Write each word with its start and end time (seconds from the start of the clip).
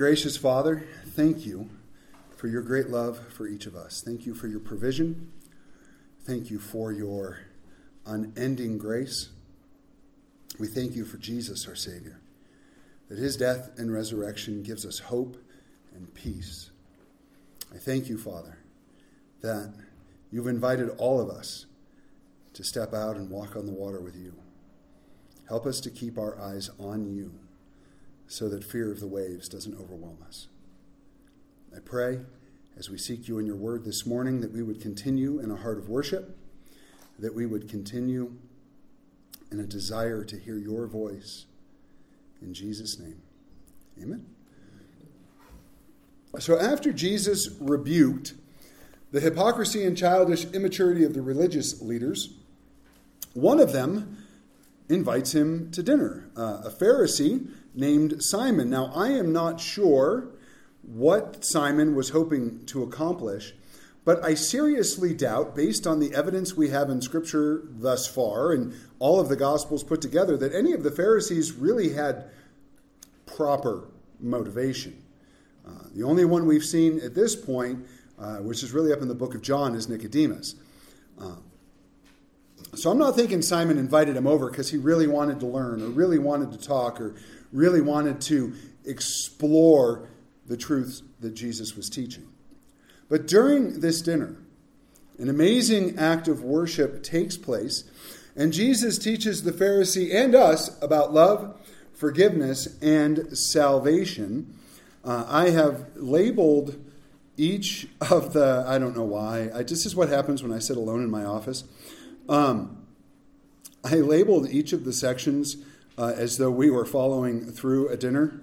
Gracious 0.00 0.38
Father, 0.38 0.86
thank 1.08 1.44
you 1.44 1.68
for 2.34 2.48
your 2.48 2.62
great 2.62 2.88
love 2.88 3.20
for 3.34 3.46
each 3.46 3.66
of 3.66 3.76
us. 3.76 4.00
Thank 4.02 4.24
you 4.24 4.34
for 4.34 4.48
your 4.48 4.58
provision. 4.58 5.30
Thank 6.22 6.50
you 6.50 6.58
for 6.58 6.90
your 6.90 7.40
unending 8.06 8.78
grace. 8.78 9.28
We 10.58 10.68
thank 10.68 10.96
you 10.96 11.04
for 11.04 11.18
Jesus, 11.18 11.68
our 11.68 11.74
Savior, 11.74 12.18
that 13.10 13.18
his 13.18 13.36
death 13.36 13.72
and 13.76 13.92
resurrection 13.92 14.62
gives 14.62 14.86
us 14.86 15.00
hope 15.00 15.36
and 15.94 16.14
peace. 16.14 16.70
I 17.70 17.76
thank 17.76 18.08
you, 18.08 18.16
Father, 18.16 18.56
that 19.42 19.74
you've 20.32 20.46
invited 20.46 20.88
all 20.96 21.20
of 21.20 21.28
us 21.28 21.66
to 22.54 22.64
step 22.64 22.94
out 22.94 23.16
and 23.16 23.28
walk 23.28 23.54
on 23.54 23.66
the 23.66 23.72
water 23.74 24.00
with 24.00 24.16
you. 24.16 24.32
Help 25.46 25.66
us 25.66 25.78
to 25.80 25.90
keep 25.90 26.16
our 26.16 26.40
eyes 26.40 26.70
on 26.78 27.04
you 27.04 27.34
so 28.30 28.48
that 28.48 28.62
fear 28.62 28.92
of 28.92 29.00
the 29.00 29.08
waves 29.08 29.48
doesn't 29.48 29.74
overwhelm 29.74 30.18
us. 30.24 30.46
I 31.74 31.80
pray 31.80 32.20
as 32.78 32.88
we 32.88 32.96
seek 32.96 33.26
you 33.26 33.40
in 33.40 33.44
your 33.44 33.56
word 33.56 33.84
this 33.84 34.06
morning 34.06 34.40
that 34.40 34.52
we 34.52 34.62
would 34.62 34.80
continue 34.80 35.40
in 35.40 35.50
a 35.50 35.56
heart 35.56 35.78
of 35.78 35.88
worship, 35.88 36.38
that 37.18 37.34
we 37.34 37.44
would 37.44 37.68
continue 37.68 38.32
in 39.50 39.58
a 39.58 39.66
desire 39.66 40.22
to 40.24 40.38
hear 40.38 40.56
your 40.56 40.86
voice. 40.86 41.46
In 42.40 42.54
Jesus' 42.54 43.00
name, 43.00 43.20
amen. 44.00 44.24
So 46.38 46.56
after 46.56 46.92
Jesus 46.92 47.48
rebuked 47.60 48.34
the 49.10 49.18
hypocrisy 49.18 49.84
and 49.84 49.98
childish 49.98 50.44
immaturity 50.52 51.02
of 51.02 51.14
the 51.14 51.22
religious 51.22 51.82
leaders, 51.82 52.32
one 53.34 53.58
of 53.58 53.72
them 53.72 54.18
invites 54.88 55.34
him 55.34 55.72
to 55.72 55.82
dinner. 55.82 56.30
Uh, 56.36 56.62
a 56.64 56.70
Pharisee 56.70 57.48
named 57.74 58.22
Simon. 58.22 58.70
Now, 58.70 58.92
I 58.94 59.08
am 59.08 59.32
not 59.32 59.60
sure 59.60 60.28
what 60.82 61.44
Simon 61.44 61.94
was 61.94 62.10
hoping 62.10 62.64
to 62.66 62.82
accomplish, 62.82 63.54
but 64.04 64.24
I 64.24 64.34
seriously 64.34 65.14
doubt, 65.14 65.54
based 65.54 65.86
on 65.86 66.00
the 66.00 66.14
evidence 66.14 66.56
we 66.56 66.70
have 66.70 66.88
in 66.88 67.02
Scripture 67.02 67.62
thus 67.64 68.06
far 68.06 68.52
and 68.52 68.74
all 68.98 69.20
of 69.20 69.28
the 69.28 69.36
Gospels 69.36 69.84
put 69.84 70.00
together, 70.00 70.36
that 70.36 70.54
any 70.54 70.72
of 70.72 70.82
the 70.82 70.90
Pharisees 70.90 71.52
really 71.52 71.92
had 71.92 72.24
proper 73.26 73.88
motivation. 74.18 75.02
Uh, 75.66 75.84
the 75.94 76.02
only 76.02 76.24
one 76.24 76.46
we've 76.46 76.64
seen 76.64 77.00
at 77.00 77.14
this 77.14 77.36
point, 77.36 77.86
uh, 78.18 78.36
which 78.38 78.62
is 78.62 78.72
really 78.72 78.92
up 78.92 79.02
in 79.02 79.08
the 79.08 79.14
book 79.14 79.34
of 79.34 79.42
John, 79.42 79.74
is 79.74 79.88
Nicodemus. 79.88 80.56
Uh, 81.20 81.36
so 82.74 82.90
I'm 82.90 82.98
not 82.98 83.16
thinking 83.16 83.42
Simon 83.42 83.78
invited 83.78 84.16
him 84.16 84.26
over 84.26 84.48
because 84.50 84.70
he 84.70 84.76
really 84.76 85.06
wanted 85.06 85.40
to 85.40 85.46
learn 85.46 85.82
or 85.82 85.86
really 85.86 86.18
wanted 86.18 86.52
to 86.52 86.58
talk 86.58 87.00
or 87.00 87.16
really 87.52 87.80
wanted 87.80 88.20
to 88.22 88.54
explore 88.84 90.08
the 90.46 90.56
truths 90.56 91.02
that 91.20 91.34
Jesus 91.34 91.76
was 91.76 91.88
teaching. 91.88 92.28
But 93.08 93.26
during 93.26 93.80
this 93.80 94.00
dinner, 94.00 94.36
an 95.18 95.28
amazing 95.28 95.98
act 95.98 96.28
of 96.28 96.42
worship 96.42 97.02
takes 97.02 97.36
place, 97.36 97.84
and 98.36 98.52
Jesus 98.52 98.98
teaches 98.98 99.42
the 99.42 99.52
Pharisee 99.52 100.14
and 100.14 100.34
us 100.34 100.80
about 100.82 101.12
love, 101.12 101.60
forgiveness, 101.92 102.78
and 102.80 103.36
salvation. 103.36 104.56
Uh, 105.04 105.26
I 105.28 105.50
have 105.50 105.88
labeled 105.96 106.76
each 107.36 107.88
of 108.10 108.32
the, 108.32 108.64
I 108.66 108.78
don't 108.78 108.96
know 108.96 109.04
why, 109.04 109.50
I, 109.54 109.62
this 109.62 109.84
is 109.84 109.96
what 109.96 110.08
happens 110.08 110.42
when 110.42 110.52
I 110.52 110.58
sit 110.58 110.76
alone 110.76 111.02
in 111.02 111.10
my 111.10 111.24
office. 111.24 111.64
Um, 112.30 112.86
I 113.82 113.96
labeled 113.96 114.48
each 114.48 114.72
of 114.72 114.84
the 114.84 114.92
sections 114.92 115.56
uh, 115.98 116.12
as 116.16 116.38
though 116.38 116.50
we 116.50 116.70
were 116.70 116.86
following 116.86 117.50
through 117.50 117.88
a 117.88 117.96
dinner. 117.96 118.40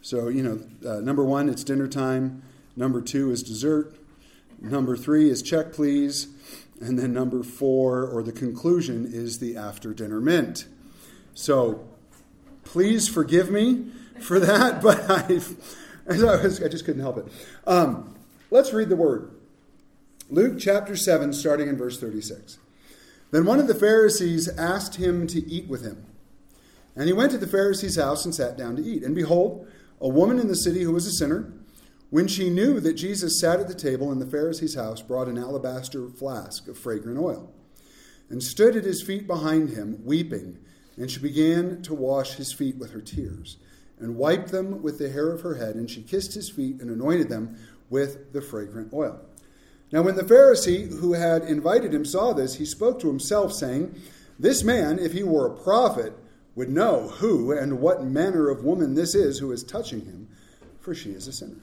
So, 0.00 0.28
you 0.28 0.42
know, 0.42 0.88
uh, 0.88 1.00
number 1.00 1.24
one, 1.24 1.48
it's 1.48 1.64
dinner 1.64 1.88
time. 1.88 2.42
Number 2.76 3.02
two 3.02 3.30
is 3.32 3.42
dessert. 3.42 3.96
Number 4.60 4.96
three 4.96 5.28
is 5.28 5.42
check, 5.42 5.72
please. 5.72 6.28
And 6.80 6.98
then 6.98 7.12
number 7.12 7.42
four, 7.42 8.06
or 8.06 8.22
the 8.22 8.32
conclusion, 8.32 9.08
is 9.12 9.40
the 9.40 9.56
after 9.56 9.92
dinner 9.92 10.20
mint. 10.20 10.66
So, 11.34 11.88
please 12.64 13.08
forgive 13.08 13.50
me 13.50 13.86
for 14.20 14.38
that, 14.38 14.80
but 14.82 15.10
I've, 15.10 15.56
I 16.08 16.68
just 16.68 16.84
couldn't 16.84 17.02
help 17.02 17.18
it. 17.18 17.26
Um, 17.66 18.14
let's 18.50 18.72
read 18.72 18.88
the 18.88 18.96
word. 18.96 19.32
Luke 20.30 20.58
chapter 20.58 20.94
7, 20.94 21.32
starting 21.32 21.68
in 21.68 21.76
verse 21.76 21.98
36. 21.98 22.58
Then 23.32 23.46
one 23.46 23.58
of 23.58 23.66
the 23.66 23.74
Pharisees 23.74 24.46
asked 24.56 24.96
him 24.96 25.26
to 25.28 25.44
eat 25.50 25.66
with 25.66 25.82
him. 25.82 26.04
And 26.94 27.06
he 27.06 27.14
went 27.14 27.32
to 27.32 27.38
the 27.38 27.46
Pharisee's 27.46 27.96
house 27.96 28.26
and 28.26 28.34
sat 28.34 28.58
down 28.58 28.76
to 28.76 28.84
eat. 28.84 29.02
And 29.02 29.14
behold, 29.14 29.66
a 30.00 30.08
woman 30.08 30.38
in 30.38 30.48
the 30.48 30.54
city 30.54 30.82
who 30.82 30.92
was 30.92 31.06
a 31.06 31.12
sinner, 31.12 31.50
when 32.10 32.28
she 32.28 32.50
knew 32.50 32.78
that 32.80 32.92
Jesus 32.92 33.40
sat 33.40 33.58
at 33.58 33.68
the 33.68 33.74
table 33.74 34.12
in 34.12 34.18
the 34.18 34.26
Pharisee's 34.26 34.74
house, 34.74 35.00
brought 35.00 35.28
an 35.28 35.38
alabaster 35.38 36.08
flask 36.10 36.68
of 36.68 36.78
fragrant 36.78 37.18
oil, 37.18 37.50
and 38.28 38.42
stood 38.42 38.76
at 38.76 38.84
his 38.84 39.02
feet 39.02 39.26
behind 39.26 39.70
him, 39.70 40.04
weeping. 40.04 40.58
And 40.98 41.10
she 41.10 41.20
began 41.20 41.80
to 41.82 41.94
wash 41.94 42.34
his 42.34 42.52
feet 42.52 42.76
with 42.76 42.90
her 42.90 43.00
tears, 43.00 43.56
and 43.98 44.16
wiped 44.16 44.50
them 44.50 44.82
with 44.82 44.98
the 44.98 45.08
hair 45.08 45.30
of 45.32 45.40
her 45.40 45.54
head. 45.54 45.74
And 45.74 45.88
she 45.88 46.02
kissed 46.02 46.34
his 46.34 46.50
feet 46.50 46.82
and 46.82 46.90
anointed 46.90 47.30
them 47.30 47.56
with 47.88 48.34
the 48.34 48.42
fragrant 48.42 48.92
oil. 48.92 49.24
Now, 49.92 50.00
when 50.00 50.16
the 50.16 50.22
Pharisee 50.22 50.98
who 51.00 51.12
had 51.12 51.42
invited 51.42 51.92
him 51.92 52.06
saw 52.06 52.32
this, 52.32 52.56
he 52.56 52.64
spoke 52.64 52.98
to 53.00 53.08
himself, 53.08 53.52
saying, 53.52 53.94
This 54.38 54.64
man, 54.64 54.98
if 54.98 55.12
he 55.12 55.22
were 55.22 55.46
a 55.46 55.62
prophet, 55.62 56.14
would 56.54 56.70
know 56.70 57.08
who 57.08 57.52
and 57.52 57.80
what 57.80 58.02
manner 58.02 58.48
of 58.48 58.64
woman 58.64 58.94
this 58.94 59.14
is 59.14 59.38
who 59.38 59.52
is 59.52 59.62
touching 59.62 60.04
him, 60.06 60.28
for 60.80 60.94
she 60.94 61.10
is 61.10 61.28
a 61.28 61.32
sinner. 61.32 61.60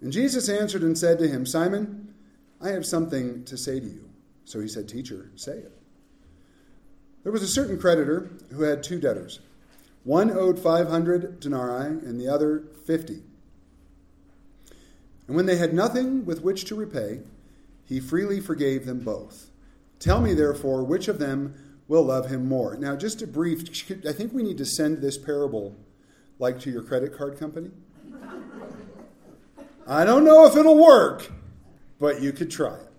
And 0.00 0.12
Jesus 0.12 0.48
answered 0.48 0.82
and 0.82 0.96
said 0.96 1.18
to 1.18 1.28
him, 1.28 1.44
Simon, 1.44 2.14
I 2.60 2.70
have 2.70 2.86
something 2.86 3.44
to 3.44 3.56
say 3.56 3.80
to 3.80 3.86
you. 3.86 4.08
So 4.46 4.60
he 4.60 4.68
said, 4.68 4.88
Teacher, 4.88 5.30
say 5.36 5.58
it. 5.58 5.72
There 7.22 7.32
was 7.32 7.42
a 7.42 7.48
certain 7.48 7.78
creditor 7.78 8.30
who 8.50 8.62
had 8.62 8.82
two 8.82 9.00
debtors. 9.00 9.40
One 10.04 10.30
owed 10.30 10.58
500 10.58 11.40
denarii 11.40 11.86
and 11.86 12.20
the 12.20 12.28
other 12.28 12.64
50. 12.86 13.22
And 15.26 15.36
when 15.36 15.46
they 15.46 15.56
had 15.56 15.72
nothing 15.72 16.24
with 16.24 16.42
which 16.42 16.64
to 16.66 16.74
repay, 16.74 17.20
he 17.84 18.00
freely 18.00 18.40
forgave 18.40 18.86
them 18.86 19.00
both. 19.00 19.50
Tell 19.98 20.20
me, 20.20 20.34
therefore, 20.34 20.84
which 20.84 21.08
of 21.08 21.18
them 21.18 21.54
will 21.88 22.02
love 22.02 22.28
him 22.30 22.46
more? 22.46 22.76
Now, 22.76 22.96
just 22.96 23.22
a 23.22 23.26
brief, 23.26 23.62
I 24.06 24.12
think 24.12 24.32
we 24.32 24.42
need 24.42 24.58
to 24.58 24.66
send 24.66 24.98
this 24.98 25.16
parable 25.16 25.76
like 26.38 26.60
to 26.60 26.70
your 26.70 26.82
credit 26.82 27.16
card 27.16 27.38
company. 27.38 27.70
I 29.86 30.04
don't 30.04 30.24
know 30.24 30.46
if 30.46 30.56
it'll 30.56 30.78
work, 30.78 31.30
but 31.98 32.22
you 32.22 32.32
could 32.32 32.50
try 32.50 32.74
it. 32.74 32.90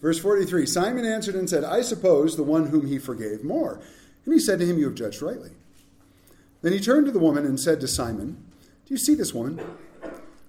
Verse 0.00 0.18
43 0.18 0.66
Simon 0.66 1.04
answered 1.04 1.34
and 1.34 1.48
said, 1.48 1.64
I 1.64 1.80
suppose 1.80 2.36
the 2.36 2.42
one 2.42 2.66
whom 2.66 2.86
he 2.86 2.98
forgave 2.98 3.44
more. 3.44 3.80
And 4.24 4.34
he 4.34 4.40
said 4.40 4.58
to 4.58 4.66
him, 4.66 4.78
You 4.78 4.86
have 4.86 4.94
judged 4.94 5.22
rightly. 5.22 5.50
Then 6.60 6.72
he 6.72 6.80
turned 6.80 7.06
to 7.06 7.12
the 7.12 7.18
woman 7.18 7.44
and 7.46 7.58
said 7.58 7.80
to 7.80 7.88
Simon, 7.88 8.44
Do 8.86 8.94
you 8.94 8.98
see 8.98 9.14
this 9.14 9.32
woman? 9.32 9.60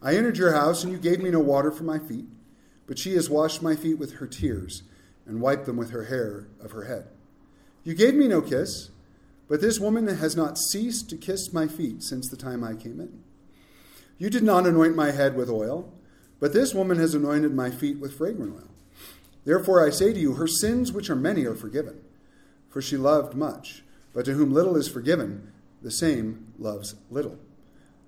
I 0.04 0.16
entered 0.16 0.38
your 0.38 0.52
house, 0.52 0.84
and 0.84 0.92
you 0.92 1.00
gave 1.00 1.22
me 1.22 1.30
no 1.32 1.40
water 1.40 1.72
for 1.72 1.84
my 1.84 1.98
feet, 1.98 2.26
but 2.86 3.00
she 3.00 3.14
has 3.14 3.30
washed 3.30 3.62
my 3.62 3.76
feet 3.76 3.98
with 3.98 4.16
her 4.16 4.28
tears 4.28 4.84
and 5.26 5.40
wiped 5.40 5.66
them 5.66 5.78
with 5.78 5.92
her 5.92 6.04
hair 6.04 6.50
of 6.62 6.72
her 6.72 6.84
head. 6.84 7.08
You 7.86 7.94
gave 7.94 8.14
me 8.14 8.28
no 8.28 8.42
kiss, 8.42 8.90
but 9.48 9.62
this 9.62 9.80
woman 9.80 10.08
has 10.08 10.36
not 10.36 10.58
ceased 10.58 11.10
to 11.10 11.18
kiss 11.18 11.54
my 11.54 11.68
feet 11.68 12.04
since 12.04 12.30
the 12.30 12.36
time 12.36 12.64
I 12.64 12.74
came 12.74 13.00
in. 13.00 13.24
You 14.18 14.30
did 14.30 14.44
not 14.44 14.68
anoint 14.68 14.96
my 14.96 15.12
head 15.12 15.36
with 15.36 15.50
oil, 15.50 15.94
but 16.40 16.52
this 16.52 16.74
woman 16.74 16.98
has 16.98 17.16
anointed 17.16 17.54
my 17.54 17.72
feet 17.72 18.00
with 18.00 18.18
fragrant 18.18 18.56
oil. 18.56 18.70
Therefore 19.46 19.86
I 19.86 19.90
say 19.90 20.12
to 20.12 20.20
you, 20.20 20.34
her 20.34 20.48
sins, 20.48 20.92
which 20.92 21.10
are 21.10 21.16
many, 21.16 21.46
are 21.46 21.56
forgiven, 21.56 22.02
for 22.70 22.82
she 22.82 22.98
loved 22.98 23.36
much. 23.36 23.84
But 24.14 24.26
to 24.26 24.34
whom 24.34 24.54
little 24.54 24.76
is 24.76 24.88
forgiven, 24.88 25.52
the 25.82 25.92
same 25.92 26.54
loves 26.60 26.96
little. 27.10 27.40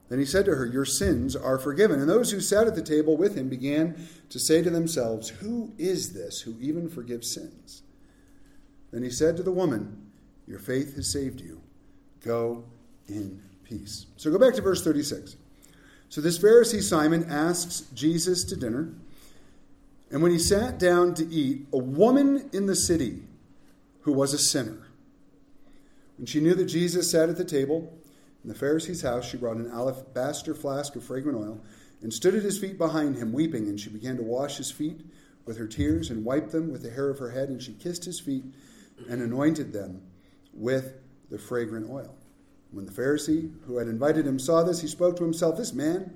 Then 0.10 0.20
he 0.20 0.26
said 0.26 0.46
to 0.46 0.56
her, 0.56 0.66
Your 0.66 0.86
sins 0.86 1.36
are 1.36 1.58
forgiven. 1.58 2.00
And 2.00 2.10
those 2.10 2.32
who 2.32 2.40
sat 2.40 2.68
at 2.68 2.76
the 2.76 2.82
table 2.82 3.18
with 3.18 3.36
him 3.36 3.50
began 3.50 4.08
to 4.30 4.40
say 4.40 4.62
to 4.62 4.70
themselves, 4.70 5.30
Who 5.30 5.74
is 5.78 6.14
this 6.14 6.42
who 6.42 6.56
even 6.60 6.90
forgives 6.90 7.34
sins? 7.34 7.82
Then 8.92 9.04
he 9.04 9.10
said 9.10 9.36
to 9.38 9.44
the 9.44 9.52
woman, 9.52 10.12
Your 10.48 10.60
faith 10.60 10.96
has 10.96 11.12
saved 11.12 11.42
you. 11.42 11.62
Go 12.24 12.66
in 13.08 13.42
peace. 13.64 14.06
So 14.18 14.32
go 14.32 14.38
back 14.38 14.54
to 14.56 14.62
verse 14.62 14.84
36. 14.84 15.36
So 16.10 16.22
this 16.22 16.38
Pharisee 16.38 16.82
Simon 16.82 17.26
asks 17.30 17.82
Jesus 17.94 18.44
to 18.46 18.56
dinner. 18.56 18.94
And 20.12 20.22
when 20.22 20.32
he 20.32 20.40
sat 20.40 20.78
down 20.78 21.16
to 21.16 21.28
eat, 21.28 21.68
a 21.74 21.78
woman 21.78 22.50
in 22.54 22.68
the 22.68 22.76
city 22.76 23.24
who 24.02 24.14
was 24.14 24.34
a 24.34 24.38
sinner, 24.38 24.88
when 26.18 26.28
she 26.28 26.40
knew 26.40 26.54
that 26.54 26.66
Jesus 26.66 27.12
sat 27.12 27.28
at 27.28 27.38
the 27.38 27.44
table, 27.44 27.92
in 28.46 28.50
the 28.50 28.54
Pharisee's 28.54 29.02
house, 29.02 29.28
she 29.28 29.38
brought 29.38 29.58
an 29.58 29.72
alabaster 29.72 30.54
flask 30.54 30.96
of 30.96 31.04
fragrant 31.04 31.36
oil 31.36 31.60
and 32.04 32.14
stood 32.14 32.36
at 32.36 32.44
his 32.44 32.60
feet 32.60 32.78
behind 32.78 33.16
him, 33.16 33.34
weeping. 33.34 33.68
And 33.68 33.80
she 33.80 33.90
began 33.90 34.18
to 34.18 34.22
wash 34.22 34.58
his 34.58 34.70
feet 34.70 35.02
with 35.46 35.58
her 35.58 35.66
tears 35.66 36.12
and 36.12 36.24
wiped 36.24 36.52
them 36.52 36.72
with 36.72 36.84
the 36.84 36.92
hair 36.92 37.10
of 37.10 37.18
her 37.18 37.32
head. 37.32 37.50
And 37.50 37.60
she 37.60 37.74
kissed 37.74 38.06
his 38.06 38.20
feet 38.20 38.44
and 39.10 39.20
anointed 39.20 39.74
them 39.74 40.04
with 40.54 40.94
the 41.32 41.40
fragrant 41.40 41.90
oil. 41.90 42.16
When 42.70 42.86
the 42.86 42.92
Pharisee 42.92 43.52
who 43.66 43.78
had 43.78 43.88
invited 43.88 44.28
him 44.28 44.38
saw 44.38 44.62
this, 44.62 44.80
he 44.80 44.88
spoke 44.88 45.18
to 45.18 45.24
himself, 45.24 45.58
This 45.58 45.74
man, 45.74 46.14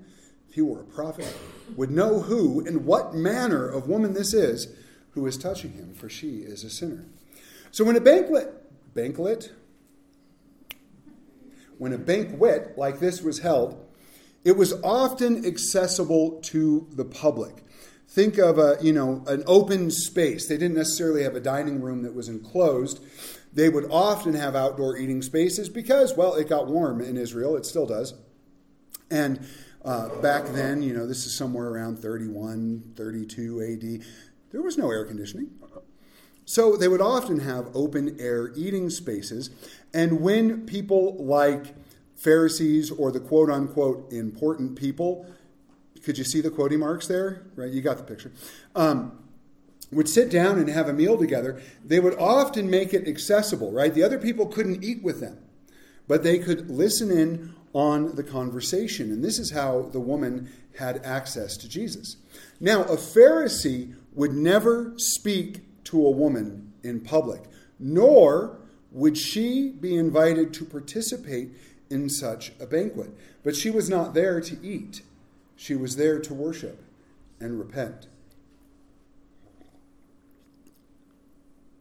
if 0.48 0.54
he 0.54 0.62
were 0.62 0.82
a 0.82 0.86
prophet, 0.86 1.36
would 1.76 1.90
know 1.90 2.20
who 2.20 2.64
and 2.64 2.86
what 2.86 3.16
manner 3.16 3.68
of 3.68 3.90
woman 3.90 4.14
this 4.14 4.36
is 4.36 4.68
who 5.14 5.26
is 5.26 5.36
touching 5.36 5.72
him, 5.72 5.96
for 5.96 6.10
she 6.10 6.42
is 6.42 6.64
a 6.64 6.70
sinner. 6.70 7.06
So 7.72 7.84
when 7.84 7.96
a 7.96 8.02
banquet, 8.02 8.54
banquet, 8.94 9.52
when 11.80 11.94
a 11.94 11.98
banquet 11.98 12.78
like 12.78 13.00
this 13.00 13.22
was 13.22 13.40
held, 13.40 13.84
it 14.46 14.56
was 14.56 14.74
often 14.84 15.46
accessible 15.46 16.40
to 16.44 16.88
the 16.92 17.06
public. 17.06 17.64
Think 18.08 18.38
of 18.38 18.58
a, 18.58 18.78
you 18.82 18.94
know, 18.94 19.24
an 19.28 19.44
open 19.48 19.90
space. 19.90 20.48
They 20.48 20.58
didn't 20.58 20.78
necessarily 20.78 21.24
have 21.24 21.36
a 21.36 21.40
dining 21.40 21.82
room 21.82 22.04
that 22.04 22.14
was 22.14 22.28
enclosed. 22.30 23.02
They 23.54 23.70
would 23.70 23.90
often 23.92 24.34
have 24.34 24.56
outdoor 24.56 24.98
eating 24.98 25.22
spaces 25.22 25.70
because, 25.70 26.16
well, 26.16 26.36
it 26.36 26.50
got 26.50 26.68
warm 26.68 27.02
in 27.02 27.18
Israel. 27.18 27.56
It 27.56 27.66
still 27.66 27.86
does. 27.86 28.14
And 29.10 29.46
uh, 29.84 30.10
back 30.22 30.46
then, 30.48 30.82
you 30.82 30.94
know, 30.94 31.08
this 31.08 31.26
is 31.26 31.36
somewhere 31.36 31.70
around 31.70 32.00
31, 32.00 32.94
32 32.96 33.62
AD, 33.62 34.08
there 34.52 34.62
was 34.62 34.78
no 34.78 34.92
air 34.92 35.06
conditioning. 35.06 35.50
So 36.50 36.76
they 36.76 36.88
would 36.88 37.00
often 37.00 37.42
have 37.42 37.70
open 37.76 38.18
air 38.20 38.52
eating 38.56 38.90
spaces. 38.90 39.52
And 39.94 40.22
when 40.22 40.66
people 40.66 41.16
like 41.24 41.76
Pharisees 42.16 42.92
or 42.92 43.12
the 43.12 43.20
quote 43.20 43.50
unquote 43.50 44.12
important 44.12 44.76
people, 44.78 45.26
could 46.04 46.18
you 46.18 46.24
see 46.24 46.42
the 46.42 46.50
quoting 46.50 46.80
marks 46.80 47.08
there? 47.08 47.44
Right, 47.56 47.72
you 47.72 47.82
got 47.82 47.98
the 47.98 48.04
picture. 48.04 48.32
Um, 48.76 49.20
would 49.92 50.08
sit 50.08 50.30
down 50.30 50.60
and 50.60 50.70
have 50.70 50.88
a 50.88 50.94
meal 50.94 51.18
together, 51.18 51.62
they 51.84 52.00
would 52.00 52.16
often 52.20 52.70
make 52.70 52.94
it 52.94 53.08
accessible, 53.08 53.72
right? 53.72 53.94
The 53.94 54.04
other 54.04 54.20
people 54.20 54.46
couldn't 54.46 54.84
eat 54.84 55.02
with 55.02 55.20
them, 55.20 55.40
but 56.08 56.24
they 56.24 56.38
could 56.38 56.70
listen 56.70 57.10
in 57.10 57.56
on 57.74 58.16
the 58.16 58.24
conversation. 58.24 59.12
And 59.12 59.24
this 59.24 59.40
is 59.40 59.52
how 59.52 59.90
the 59.92 60.00
woman 60.00 60.50
had 60.78 61.04
access 61.04 61.58
to 61.58 61.70
Jesus. 61.70 62.18
Now, 62.60 62.84
a 62.84 62.98
Pharisee 62.98 63.96
would 64.14 64.34
never 64.34 64.94
speak 64.98 65.84
to 65.86 66.06
a 66.06 66.12
woman 66.12 66.74
in 66.84 67.02
public, 67.02 67.44
nor 67.80 68.59
would 68.92 69.18
she 69.18 69.70
be 69.70 69.96
invited 69.96 70.54
to 70.56 70.66
participate 70.66 71.52
in 71.90 72.10
such 72.10 72.52
a 72.60 72.66
banquet. 72.66 73.12
But 73.44 73.56
she 73.56 73.70
was 73.70 73.90
not 73.90 74.14
there 74.14 74.42
to 74.42 74.58
eat, 74.66 75.02
she 75.56 75.76
was 75.76 75.96
there 75.96 76.20
to 76.20 76.34
worship 76.34 76.84
and 77.40 77.60
repent. 77.60 78.08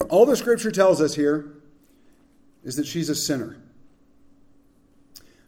All 0.08 0.24
the 0.24 0.36
scripture 0.36 0.70
tells 0.70 1.00
us 1.00 1.14
here 1.14 1.52
is 2.64 2.76
that 2.76 2.86
she's 2.86 3.08
a 3.08 3.14
sinner. 3.14 3.58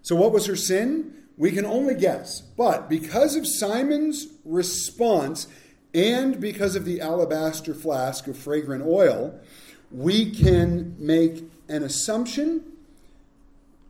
So, 0.03 0.17
what 0.17 0.33
was 0.33 0.47
her 0.47 0.57
sin? 0.57 1.15
We 1.37 1.53
can 1.53 1.65
only 1.65 1.95
guess. 1.95 2.41
But 2.41 2.91
because 2.91 3.37
of 3.37 3.47
Simon's 3.47 4.27
response 4.45 5.47
and 5.95 6.39
because 6.39 6.77
of 6.77 6.85
the 6.85 7.01
alabaster 7.01 7.73
flask 7.73 8.27
of 8.27 8.37
fragrant 8.37 8.85
oil, 8.85 9.41
we 9.91 10.31
can 10.31 10.95
make 10.99 11.45
an 11.69 11.83
assumption 11.83 12.63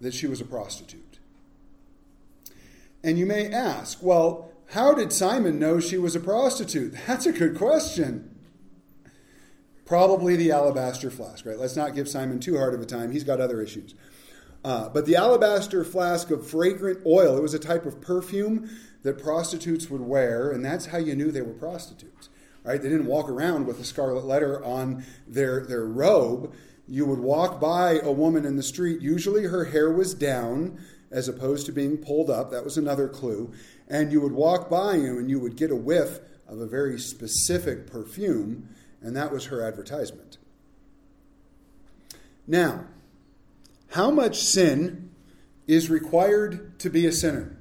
that 0.00 0.14
she 0.14 0.26
was 0.26 0.40
a 0.40 0.44
prostitute. 0.44 1.18
And 3.02 3.18
you 3.18 3.26
may 3.26 3.50
ask, 3.50 3.98
well, 4.02 4.50
how 4.70 4.94
did 4.94 5.12
Simon 5.12 5.58
know 5.58 5.80
she 5.80 5.98
was 5.98 6.14
a 6.14 6.20
prostitute? 6.20 6.94
That's 7.06 7.26
a 7.26 7.32
good 7.32 7.56
question. 7.56 8.26
Probably 9.84 10.36
the 10.36 10.52
alabaster 10.52 11.10
flask, 11.10 11.44
right? 11.44 11.58
Let's 11.58 11.76
not 11.76 11.94
give 11.94 12.08
Simon 12.08 12.38
too 12.38 12.56
hard 12.56 12.74
of 12.74 12.80
a 12.80 12.86
time. 12.86 13.10
He's 13.10 13.24
got 13.24 13.40
other 13.40 13.60
issues. 13.60 13.94
Uh, 14.64 14.88
but 14.88 15.06
the 15.06 15.16
alabaster 15.16 15.84
flask 15.84 16.30
of 16.30 16.46
fragrant 16.46 17.04
oil, 17.06 17.36
it 17.36 17.42
was 17.42 17.54
a 17.54 17.58
type 17.58 17.86
of 17.86 18.00
perfume 18.00 18.70
that 19.02 19.20
prostitutes 19.20 19.90
would 19.90 20.02
wear, 20.02 20.50
and 20.50 20.64
that's 20.64 20.86
how 20.86 20.98
you 20.98 21.14
knew 21.14 21.30
they 21.30 21.42
were 21.42 21.54
prostitutes. 21.54 22.28
Right? 22.62 22.80
They 22.80 22.88
didn't 22.88 23.06
walk 23.06 23.28
around 23.28 23.66
with 23.66 23.80
a 23.80 23.84
scarlet 23.84 24.24
letter 24.24 24.62
on 24.64 25.04
their, 25.26 25.64
their 25.64 25.84
robe. 25.84 26.52
You 26.86 27.06
would 27.06 27.20
walk 27.20 27.60
by 27.60 27.98
a 28.00 28.12
woman 28.12 28.44
in 28.44 28.56
the 28.56 28.62
street. 28.62 29.00
Usually 29.00 29.44
her 29.44 29.66
hair 29.66 29.90
was 29.90 30.12
down 30.14 30.78
as 31.10 31.28
opposed 31.28 31.66
to 31.66 31.72
being 31.72 31.96
pulled 31.96 32.28
up. 32.30 32.50
That 32.50 32.64
was 32.64 32.76
another 32.76 33.08
clue. 33.08 33.52
And 33.88 34.12
you 34.12 34.20
would 34.20 34.32
walk 34.32 34.68
by 34.68 34.96
you 34.96 35.18
and 35.18 35.30
you 35.30 35.40
would 35.40 35.56
get 35.56 35.70
a 35.70 35.76
whiff 35.76 36.20
of 36.46 36.60
a 36.60 36.66
very 36.66 36.98
specific 36.98 37.86
perfume 37.86 38.68
and 39.02 39.16
that 39.16 39.32
was 39.32 39.46
her 39.46 39.66
advertisement. 39.66 40.38
Now, 42.46 42.86
how 43.90 44.10
much 44.10 44.38
sin 44.38 45.10
is 45.66 45.90
required 45.90 46.78
to 46.80 46.90
be 46.90 47.06
a 47.06 47.12
sinner? 47.12 47.56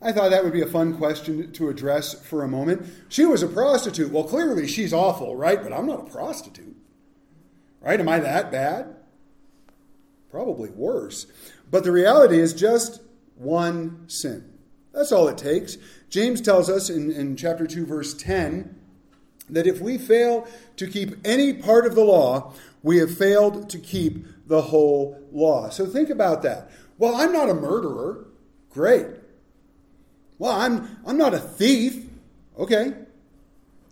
I 0.00 0.12
thought 0.12 0.30
that 0.30 0.44
would 0.44 0.52
be 0.52 0.62
a 0.62 0.66
fun 0.66 0.96
question 0.96 1.52
to 1.52 1.68
address 1.68 2.14
for 2.14 2.44
a 2.44 2.48
moment. 2.48 2.86
She 3.08 3.24
was 3.24 3.42
a 3.42 3.48
prostitute. 3.48 4.12
Well, 4.12 4.24
clearly 4.24 4.66
she's 4.66 4.92
awful, 4.92 5.36
right? 5.36 5.62
But 5.62 5.72
I'm 5.72 5.86
not 5.86 6.06
a 6.06 6.10
prostitute. 6.10 6.76
Right? 7.80 7.98
Am 7.98 8.08
I 8.08 8.18
that 8.20 8.50
bad? 8.50 8.96
Probably 10.30 10.70
worse. 10.70 11.26
But 11.70 11.84
the 11.84 11.92
reality 11.92 12.38
is 12.38 12.52
just 12.52 13.00
one 13.36 14.04
sin. 14.08 14.52
That's 14.92 15.12
all 15.12 15.28
it 15.28 15.38
takes. 15.38 15.78
James 16.08 16.40
tells 16.40 16.68
us 16.68 16.90
in, 16.90 17.10
in 17.10 17.36
chapter 17.36 17.66
2, 17.66 17.86
verse 17.86 18.14
10 18.14 18.74
that 19.48 19.66
if 19.66 19.80
we 19.80 19.98
fail 19.98 20.46
to 20.76 20.86
keep 20.86 21.14
any 21.24 21.52
part 21.52 21.86
of 21.86 21.94
the 21.94 22.04
law, 22.04 22.52
we 22.82 22.98
have 22.98 23.16
failed 23.16 23.70
to 23.70 23.78
keep 23.78 24.26
the 24.46 24.62
whole 24.62 25.20
law. 25.32 25.68
So 25.68 25.86
think 25.86 26.10
about 26.10 26.42
that. 26.42 26.70
Well, 26.98 27.14
I'm 27.14 27.32
not 27.32 27.50
a 27.50 27.54
murderer. 27.54 28.26
Great. 28.70 29.06
Well, 30.38 30.52
I'm, 30.52 30.98
I'm 31.06 31.16
not 31.16 31.34
a 31.34 31.38
thief. 31.38 32.04
Okay. 32.58 32.84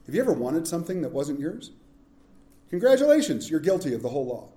Have 0.06 0.14
you 0.14 0.20
ever 0.20 0.32
wanted 0.32 0.66
something 0.68 1.02
that 1.02 1.12
wasn't 1.12 1.40
yours? 1.40 1.70
Congratulations, 2.70 3.50
you're 3.50 3.60
guilty 3.60 3.94
of 3.94 4.02
the 4.02 4.08
whole 4.08 4.26
law. 4.26 4.48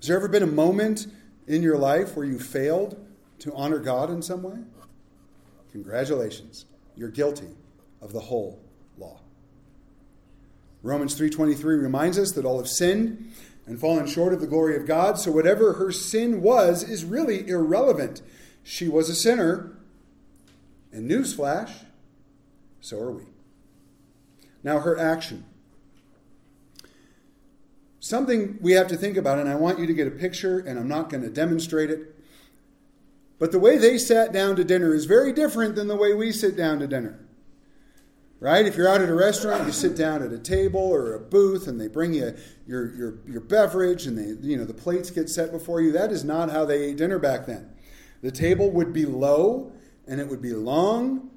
Has 0.00 0.08
there 0.08 0.16
ever 0.16 0.28
been 0.28 0.42
a 0.42 0.46
moment 0.46 1.06
in 1.46 1.62
your 1.62 1.78
life 1.78 2.14
where 2.14 2.26
you 2.26 2.38
failed 2.38 3.02
to 3.40 3.54
honor 3.54 3.78
God 3.78 4.10
in 4.10 4.22
some 4.22 4.42
way? 4.42 4.58
Congratulations, 5.72 6.66
you're 6.94 7.08
guilty 7.08 7.48
of 8.00 8.12
the 8.12 8.20
whole 8.20 8.60
law. 8.98 9.20
Romans 10.82 11.14
3:23 11.14 11.82
reminds 11.82 12.18
us 12.18 12.32
that 12.32 12.44
all 12.44 12.58
have 12.58 12.68
sinned 12.68 13.32
and 13.66 13.80
fallen 13.80 14.06
short 14.06 14.32
of 14.32 14.40
the 14.40 14.46
glory 14.46 14.76
of 14.76 14.86
God, 14.86 15.18
so 15.18 15.32
whatever 15.32 15.74
her 15.74 15.90
sin 15.90 16.42
was 16.42 16.82
is 16.82 17.04
really 17.04 17.48
irrelevant. 17.48 18.22
She 18.68 18.86
was 18.86 19.08
a 19.08 19.14
sinner, 19.14 19.72
and 20.92 21.10
newsflash, 21.10 21.70
so 22.82 23.00
are 23.00 23.10
we. 23.10 23.22
Now 24.62 24.80
her 24.80 24.98
action. 24.98 25.46
Something 27.98 28.58
we 28.60 28.72
have 28.72 28.86
to 28.88 28.96
think 28.98 29.16
about, 29.16 29.38
and 29.38 29.48
I 29.48 29.54
want 29.54 29.78
you 29.78 29.86
to 29.86 29.94
get 29.94 30.06
a 30.06 30.10
picture, 30.10 30.58
and 30.58 30.78
I'm 30.78 30.86
not 30.86 31.08
going 31.08 31.22
to 31.22 31.30
demonstrate 31.30 31.90
it. 31.90 32.14
But 33.38 33.52
the 33.52 33.58
way 33.58 33.78
they 33.78 33.96
sat 33.96 34.34
down 34.34 34.54
to 34.56 34.64
dinner 34.64 34.92
is 34.92 35.06
very 35.06 35.32
different 35.32 35.74
than 35.74 35.88
the 35.88 35.96
way 35.96 36.12
we 36.12 36.30
sit 36.30 36.54
down 36.54 36.78
to 36.80 36.86
dinner 36.86 37.18
right? 38.40 38.66
If 38.66 38.76
you're 38.76 38.88
out 38.88 39.00
at 39.00 39.08
a 39.08 39.14
restaurant, 39.14 39.66
you 39.66 39.72
sit 39.72 39.96
down 39.96 40.22
at 40.22 40.32
a 40.32 40.38
table 40.38 40.80
or 40.80 41.14
a 41.14 41.18
booth, 41.18 41.66
and 41.66 41.80
they 41.80 41.88
bring 41.88 42.14
you 42.14 42.36
your 42.66 42.94
your 42.94 43.18
your 43.26 43.40
beverage, 43.40 44.06
and 44.06 44.16
they 44.16 44.46
you 44.46 44.56
know 44.56 44.64
the 44.64 44.74
plates 44.74 45.10
get 45.10 45.28
set 45.28 45.50
before 45.50 45.80
you. 45.80 45.92
That 45.92 46.12
is 46.12 46.24
not 46.24 46.50
how 46.50 46.64
they 46.64 46.84
ate 46.84 46.96
dinner 46.98 47.18
back 47.18 47.46
then. 47.46 47.70
The 48.22 48.30
table 48.30 48.70
would 48.70 48.92
be 48.92 49.04
low 49.04 49.72
and 50.06 50.20
it 50.20 50.28
would 50.28 50.42
be 50.42 50.52
long, 50.54 51.30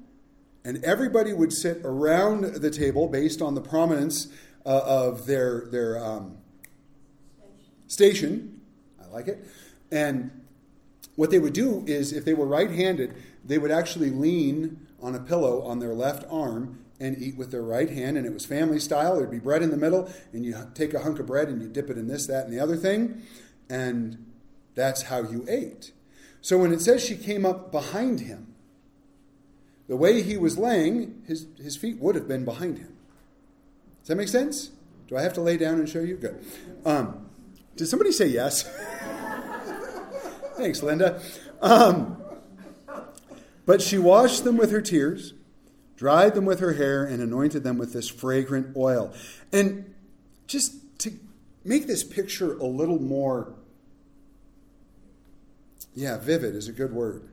and 0.64 0.82
everybody 0.84 1.32
would 1.32 1.52
sit 1.52 1.80
around 1.84 2.44
the 2.44 2.70
table 2.70 3.08
based 3.08 3.42
on 3.42 3.54
the 3.54 3.60
prominence 3.60 4.28
uh, 4.64 4.80
of 4.84 5.26
their 5.26 5.66
their 5.70 6.02
um, 6.02 6.38
station. 7.86 8.60
I 9.02 9.08
like 9.08 9.28
it, 9.28 9.44
and 9.90 10.30
what 11.16 11.30
they 11.30 11.38
would 11.38 11.52
do 11.52 11.84
is 11.86 12.12
if 12.12 12.24
they 12.24 12.34
were 12.34 12.46
right-handed, 12.46 13.14
they 13.44 13.58
would 13.58 13.70
actually 13.70 14.10
lean 14.10 14.86
on 15.02 15.14
a 15.14 15.20
pillow 15.20 15.62
on 15.62 15.78
their 15.78 15.94
left 15.94 16.24
arm 16.30 16.78
and 16.98 17.20
eat 17.20 17.36
with 17.36 17.50
their 17.50 17.62
right 17.62 17.90
hand. 17.90 18.16
And 18.16 18.24
it 18.24 18.32
was 18.32 18.46
family 18.46 18.78
style. 18.78 19.16
There'd 19.16 19.30
be 19.30 19.38
bread 19.38 19.62
in 19.62 19.70
the 19.70 19.76
middle, 19.76 20.10
and 20.32 20.44
you 20.44 20.56
take 20.74 20.94
a 20.94 21.00
hunk 21.00 21.18
of 21.18 21.26
bread 21.26 21.48
and 21.48 21.60
you 21.60 21.68
dip 21.68 21.90
it 21.90 21.98
in 21.98 22.06
this, 22.06 22.26
that, 22.28 22.44
and 22.44 22.52
the 22.52 22.60
other 22.60 22.76
thing. 22.76 23.22
And 23.68 24.24
that's 24.74 25.02
how 25.02 25.22
you 25.22 25.44
ate. 25.48 25.92
So 26.42 26.58
when 26.58 26.72
it 26.72 26.80
says 26.80 27.02
she 27.02 27.16
came 27.16 27.46
up 27.46 27.72
behind 27.72 28.20
him, 28.20 28.54
the 29.88 29.96
way 29.96 30.22
he 30.22 30.36
was 30.36 30.58
laying, 30.58 31.22
his, 31.26 31.46
his 31.56 31.76
feet 31.76 31.98
would 31.98 32.14
have 32.14 32.28
been 32.28 32.44
behind 32.44 32.78
him. 32.78 32.94
Does 34.00 34.08
that 34.08 34.16
make 34.16 34.28
sense? 34.28 34.70
Do 35.08 35.16
I 35.16 35.22
have 35.22 35.32
to 35.34 35.40
lay 35.40 35.56
down 35.56 35.78
and 35.78 35.88
show 35.88 36.00
you? 36.00 36.16
Good. 36.16 36.44
Um, 36.84 37.26
did 37.76 37.86
somebody 37.86 38.12
say 38.12 38.26
yes? 38.26 38.62
Thanks, 40.56 40.82
Linda. 40.82 41.20
Um, 41.60 42.22
but 43.64 43.80
she 43.80 43.98
washed 43.98 44.44
them 44.44 44.56
with 44.56 44.70
her 44.70 44.82
tears 44.82 45.32
dried 46.02 46.34
them 46.34 46.44
with 46.44 46.58
her 46.58 46.72
hair, 46.72 47.04
and 47.04 47.22
anointed 47.22 47.62
them 47.62 47.78
with 47.78 47.92
this 47.92 48.08
fragrant 48.08 48.76
oil. 48.76 49.14
And 49.52 49.94
just 50.48 50.98
to 50.98 51.12
make 51.62 51.86
this 51.86 52.02
picture 52.02 52.56
a 52.58 52.64
little 52.64 53.00
more 53.00 53.54
Yeah, 55.94 56.18
vivid 56.18 56.54
is 56.54 56.68
a 56.68 56.72
good 56.72 56.92
word. 56.92 57.28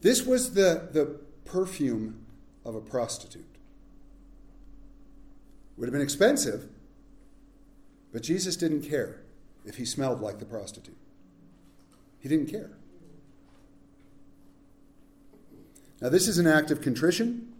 This 0.00 0.24
was 0.24 0.54
the, 0.54 0.88
the 0.92 1.18
perfume 1.44 2.24
of 2.64 2.74
a 2.74 2.80
prostitute. 2.80 3.44
Would 5.76 5.86
have 5.86 5.92
been 5.92 6.02
expensive, 6.02 6.68
but 8.12 8.22
Jesus 8.22 8.56
didn't 8.56 8.82
care 8.82 9.20
if 9.64 9.76
he 9.76 9.84
smelled 9.84 10.20
like 10.20 10.38
the 10.38 10.44
prostitute. 10.44 10.96
He 12.20 12.28
didn't 12.28 12.46
care. 12.46 12.70
Now, 16.00 16.08
this 16.08 16.28
is 16.28 16.38
an 16.38 16.46
act 16.46 16.70
of 16.70 16.80
contrition, 16.80 17.52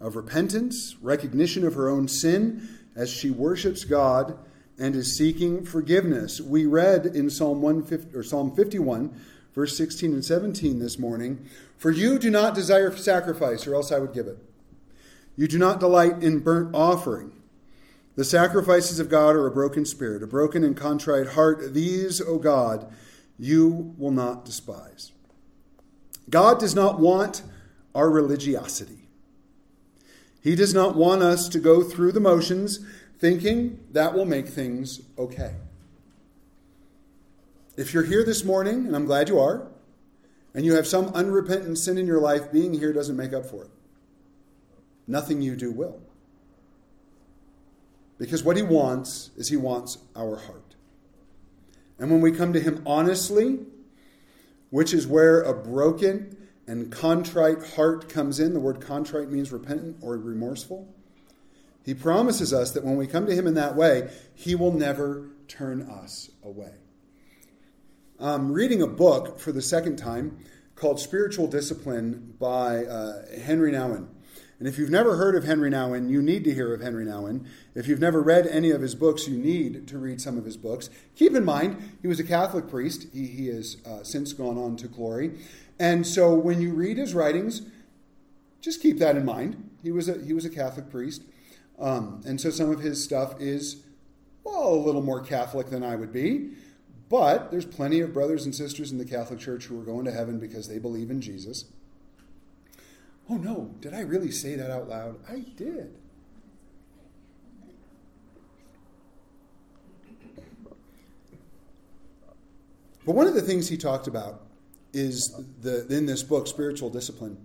of 0.00 0.16
repentance, 0.16 0.96
recognition 1.00 1.66
of 1.66 1.74
her 1.74 1.88
own 1.88 2.08
sin 2.08 2.68
as 2.94 3.10
she 3.10 3.30
worships 3.30 3.84
God 3.84 4.38
and 4.78 4.94
is 4.94 5.16
seeking 5.16 5.64
forgiveness. 5.64 6.40
We 6.40 6.66
read 6.66 7.06
in 7.06 7.30
Psalm 7.30 7.62
150, 7.62 8.16
or 8.16 8.22
Psalm 8.22 8.54
51, 8.54 9.10
verse 9.54 9.76
16 9.76 10.12
and 10.12 10.24
17 10.24 10.78
this 10.78 10.98
morning, 10.98 11.46
"For 11.78 11.90
you 11.90 12.18
do 12.18 12.30
not 12.30 12.54
desire 12.54 12.94
sacrifice, 12.94 13.66
or 13.66 13.74
else 13.74 13.90
I 13.90 13.98
would 13.98 14.12
give 14.12 14.26
it. 14.26 14.38
You 15.36 15.48
do 15.48 15.58
not 15.58 15.80
delight 15.80 16.22
in 16.22 16.40
burnt 16.40 16.74
offering. 16.74 17.32
The 18.16 18.24
sacrifices 18.24 18.98
of 18.98 19.10
God 19.10 19.36
are 19.36 19.46
a 19.46 19.50
broken 19.50 19.84
spirit, 19.84 20.22
a 20.22 20.26
broken 20.26 20.64
and 20.64 20.76
contrite 20.76 21.28
heart. 21.28 21.74
These, 21.74 22.20
O 22.20 22.38
God, 22.38 22.86
you 23.38 23.94
will 23.98 24.10
not 24.10 24.44
despise." 24.44 25.12
God 26.28 26.58
does 26.58 26.74
not 26.74 26.98
want 26.98 27.42
our 27.94 28.10
religiosity. 28.10 29.08
He 30.40 30.54
does 30.54 30.74
not 30.74 30.96
want 30.96 31.22
us 31.22 31.48
to 31.48 31.58
go 31.58 31.82
through 31.82 32.12
the 32.12 32.20
motions 32.20 32.80
thinking 33.18 33.80
that 33.92 34.14
will 34.14 34.24
make 34.24 34.48
things 34.48 35.00
okay. 35.18 35.54
If 37.76 37.92
you're 37.92 38.04
here 38.04 38.24
this 38.24 38.44
morning, 38.44 38.86
and 38.86 38.96
I'm 38.96 39.04
glad 39.04 39.28
you 39.28 39.38
are, 39.38 39.68
and 40.54 40.64
you 40.64 40.74
have 40.74 40.86
some 40.86 41.08
unrepentant 41.08 41.78
sin 41.78 41.98
in 41.98 42.06
your 42.06 42.20
life, 42.20 42.50
being 42.50 42.72
here 42.72 42.92
doesn't 42.92 43.16
make 43.16 43.34
up 43.34 43.44
for 43.44 43.64
it. 43.64 43.70
Nothing 45.06 45.42
you 45.42 45.56
do 45.56 45.70
will. 45.70 46.00
Because 48.18 48.42
what 48.42 48.56
he 48.56 48.62
wants 48.62 49.30
is 49.36 49.48
he 49.48 49.56
wants 49.56 49.98
our 50.16 50.36
heart. 50.36 50.74
And 51.98 52.10
when 52.10 52.22
we 52.22 52.32
come 52.32 52.52
to 52.54 52.60
him 52.60 52.82
honestly, 52.86 53.60
which 54.70 54.94
is 54.94 55.06
where 55.06 55.42
a 55.42 55.54
broken 55.54 56.36
and 56.66 56.90
contrite 56.90 57.74
heart 57.74 58.08
comes 58.08 58.40
in, 58.40 58.54
the 58.54 58.60
word 58.60 58.80
contrite 58.80 59.30
means 59.30 59.52
repentant 59.52 59.98
or 60.00 60.16
remorseful. 60.16 60.92
He 61.86 61.94
promises 61.94 62.52
us 62.52 62.72
that 62.72 62.84
when 62.84 62.96
we 62.96 63.06
come 63.06 63.26
to 63.26 63.34
Him 63.34 63.46
in 63.46 63.54
that 63.54 63.76
way, 63.76 64.10
He 64.34 64.56
will 64.56 64.72
never 64.72 65.30
turn 65.46 65.82
us 65.82 66.30
away. 66.42 66.72
I'm 68.18 68.52
reading 68.52 68.82
a 68.82 68.88
book 68.88 69.38
for 69.38 69.52
the 69.52 69.62
second 69.62 69.96
time 69.96 70.36
called 70.74 70.98
Spiritual 70.98 71.46
Discipline 71.46 72.34
by 72.40 72.84
uh, 72.84 73.22
Henri 73.40 73.70
Nouwen. 73.70 74.08
And 74.58 74.66
if 74.66 74.78
you've 74.78 74.90
never 74.90 75.16
heard 75.16 75.36
of 75.36 75.44
Henri 75.44 75.70
Nouwen, 75.70 76.10
you 76.10 76.20
need 76.20 76.42
to 76.44 76.52
hear 76.52 76.74
of 76.74 76.80
Henri 76.80 77.04
Nouwen. 77.04 77.46
If 77.76 77.86
you've 77.86 78.00
never 78.00 78.20
read 78.20 78.48
any 78.48 78.72
of 78.72 78.80
his 78.80 78.96
books, 78.96 79.28
you 79.28 79.38
need 79.38 79.86
to 79.86 79.98
read 79.98 80.20
some 80.20 80.36
of 80.36 80.44
his 80.44 80.56
books. 80.56 80.90
Keep 81.14 81.34
in 81.34 81.44
mind, 81.44 81.98
he 82.02 82.08
was 82.08 82.18
a 82.18 82.24
Catholic 82.24 82.68
priest. 82.68 83.06
He, 83.12 83.28
he 83.28 83.46
has 83.46 83.76
uh, 83.86 84.02
since 84.02 84.32
gone 84.32 84.58
on 84.58 84.76
to 84.78 84.88
glory. 84.88 85.38
And 85.78 86.04
so 86.04 86.34
when 86.34 86.60
you 86.60 86.72
read 86.72 86.96
his 86.96 87.14
writings, 87.14 87.62
just 88.60 88.82
keep 88.82 88.98
that 88.98 89.14
in 89.14 89.24
mind. 89.24 89.70
He 89.84 89.92
was 89.92 90.08
a, 90.08 90.20
he 90.24 90.32
was 90.32 90.44
a 90.44 90.50
Catholic 90.50 90.90
priest. 90.90 91.22
Um, 91.78 92.22
and 92.26 92.40
so 92.40 92.50
some 92.50 92.70
of 92.70 92.80
his 92.80 93.02
stuff 93.02 93.40
is, 93.40 93.82
well, 94.44 94.74
a 94.74 94.74
little 94.74 95.02
more 95.02 95.20
Catholic 95.20 95.68
than 95.68 95.82
I 95.82 95.96
would 95.96 96.12
be. 96.12 96.52
But 97.08 97.50
there's 97.50 97.66
plenty 97.66 98.00
of 98.00 98.12
brothers 98.12 98.44
and 98.44 98.54
sisters 98.54 98.90
in 98.90 98.98
the 98.98 99.04
Catholic 99.04 99.38
Church 99.38 99.66
who 99.66 99.80
are 99.80 99.84
going 99.84 100.04
to 100.06 100.12
heaven 100.12 100.40
because 100.40 100.68
they 100.68 100.78
believe 100.78 101.10
in 101.10 101.20
Jesus. 101.20 101.66
Oh 103.28 103.36
no, 103.36 103.74
did 103.80 103.92
I 103.94 104.00
really 104.00 104.30
say 104.30 104.54
that 104.56 104.70
out 104.70 104.88
loud? 104.88 105.16
I 105.28 105.44
did. 105.56 105.94
But 113.04 113.14
one 113.14 113.28
of 113.28 113.34
the 113.34 113.42
things 113.42 113.68
he 113.68 113.76
talked 113.76 114.08
about 114.08 114.42
is 114.92 115.32
the 115.60 115.86
in 115.88 116.06
this 116.06 116.24
book, 116.24 116.48
Spiritual 116.48 116.90
Discipline, 116.90 117.38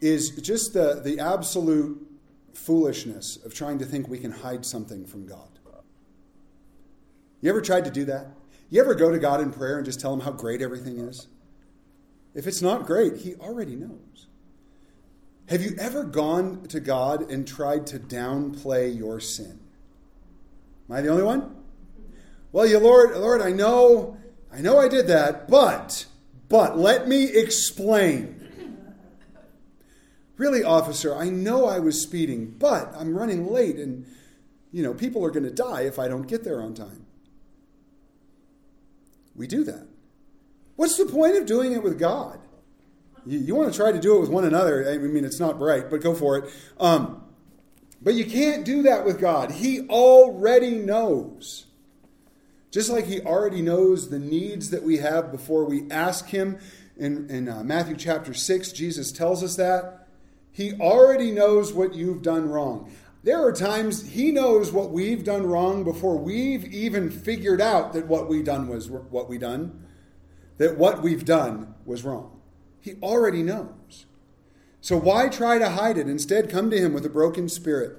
is 0.00 0.30
just 0.30 0.72
the, 0.72 1.00
the 1.04 1.20
absolute 1.20 2.13
foolishness 2.54 3.36
of 3.44 3.54
trying 3.54 3.78
to 3.78 3.84
think 3.84 4.08
we 4.08 4.18
can 4.18 4.30
hide 4.30 4.64
something 4.64 5.04
from 5.04 5.26
God. 5.26 5.54
You 7.44 7.50
ever 7.50 7.60
tried 7.60 7.84
to 7.84 7.90
do 7.90 8.06
that? 8.06 8.28
You 8.70 8.80
ever 8.80 8.94
go 8.94 9.10
to 9.10 9.18
God 9.18 9.42
in 9.42 9.52
prayer 9.52 9.76
and 9.76 9.84
just 9.84 10.00
tell 10.00 10.14
him 10.14 10.20
how 10.20 10.30
great 10.30 10.62
everything 10.62 10.98
is? 10.98 11.28
If 12.34 12.46
it's 12.46 12.62
not 12.62 12.86
great, 12.86 13.18
he 13.18 13.34
already 13.34 13.76
knows. 13.76 14.28
Have 15.50 15.60
you 15.60 15.76
ever 15.78 16.04
gone 16.04 16.62
to 16.68 16.80
God 16.80 17.30
and 17.30 17.46
tried 17.46 17.86
to 17.88 17.98
downplay 17.98 18.96
your 18.96 19.20
sin? 19.20 19.60
Am 20.88 20.96
I 20.96 21.02
the 21.02 21.08
only 21.08 21.22
one? 21.22 21.54
Well, 22.50 22.66
you 22.66 22.78
Lord, 22.78 23.14
Lord, 23.14 23.42
I 23.42 23.50
know, 23.50 24.16
I 24.50 24.62
know 24.62 24.78
I 24.78 24.88
did 24.88 25.08
that, 25.08 25.46
but, 25.46 26.06
but 26.48 26.78
let 26.78 27.06
me 27.06 27.24
explain. 27.24 28.43
Really, 30.36 30.64
officer, 30.64 31.14
I 31.14 31.30
know 31.30 31.66
I 31.66 31.78
was 31.78 32.02
speeding, 32.02 32.56
but 32.58 32.92
I'm 32.96 33.16
running 33.16 33.46
late 33.46 33.76
and, 33.76 34.04
you 34.72 34.82
know, 34.82 34.92
people 34.92 35.24
are 35.24 35.30
going 35.30 35.44
to 35.44 35.50
die 35.50 35.82
if 35.82 35.98
I 35.98 36.08
don't 36.08 36.26
get 36.26 36.42
there 36.42 36.60
on 36.60 36.74
time. 36.74 37.06
We 39.36 39.46
do 39.46 39.64
that. 39.64 39.86
What's 40.76 40.96
the 40.96 41.06
point 41.06 41.36
of 41.36 41.46
doing 41.46 41.72
it 41.72 41.82
with 41.82 41.98
God? 41.98 42.40
You, 43.26 43.38
you 43.38 43.54
want 43.54 43.72
to 43.72 43.78
try 43.78 43.92
to 43.92 44.00
do 44.00 44.16
it 44.16 44.20
with 44.20 44.30
one 44.30 44.44
another. 44.44 44.90
I 44.90 44.98
mean, 44.98 45.24
it's 45.24 45.40
not 45.40 45.60
right, 45.60 45.88
but 45.88 46.00
go 46.00 46.14
for 46.14 46.38
it. 46.38 46.52
Um, 46.78 47.22
but 48.02 48.14
you 48.14 48.24
can't 48.26 48.64
do 48.64 48.82
that 48.82 49.04
with 49.04 49.20
God. 49.20 49.52
He 49.52 49.88
already 49.88 50.72
knows. 50.72 51.66
Just 52.70 52.90
like 52.90 53.06
He 53.06 53.20
already 53.20 53.62
knows 53.62 54.10
the 54.10 54.18
needs 54.18 54.70
that 54.70 54.82
we 54.82 54.98
have 54.98 55.30
before 55.30 55.64
we 55.64 55.88
ask 55.90 56.28
Him. 56.28 56.58
In, 56.96 57.28
in 57.30 57.48
uh, 57.48 57.64
Matthew 57.64 57.96
chapter 57.96 58.34
6, 58.34 58.72
Jesus 58.72 59.10
tells 59.10 59.42
us 59.42 59.56
that. 59.56 60.03
He 60.54 60.72
already 60.74 61.32
knows 61.32 61.72
what 61.72 61.94
you've 61.94 62.22
done 62.22 62.48
wrong. 62.48 62.90
There 63.24 63.44
are 63.44 63.52
times 63.52 64.10
he 64.10 64.30
knows 64.30 64.70
what 64.70 64.92
we've 64.92 65.24
done 65.24 65.44
wrong 65.44 65.82
before 65.82 66.16
we've 66.16 66.64
even 66.72 67.10
figured 67.10 67.60
out 67.60 67.92
that 67.92 68.06
what 68.06 68.28
we 68.28 68.40
done 68.40 68.68
was 68.68 68.88
what 68.88 69.28
we 69.28 69.36
done, 69.36 69.84
that 70.58 70.78
what 70.78 71.02
we've 71.02 71.24
done 71.24 71.74
was 71.84 72.04
wrong. 72.04 72.40
He 72.80 72.94
already 73.02 73.42
knows. 73.42 74.06
So 74.80 74.96
why 74.96 75.28
try 75.28 75.58
to 75.58 75.70
hide 75.70 75.98
it? 75.98 76.06
Instead, 76.06 76.50
come 76.50 76.70
to 76.70 76.78
him 76.78 76.92
with 76.92 77.04
a 77.04 77.10
broken 77.10 77.48
spirit 77.48 77.98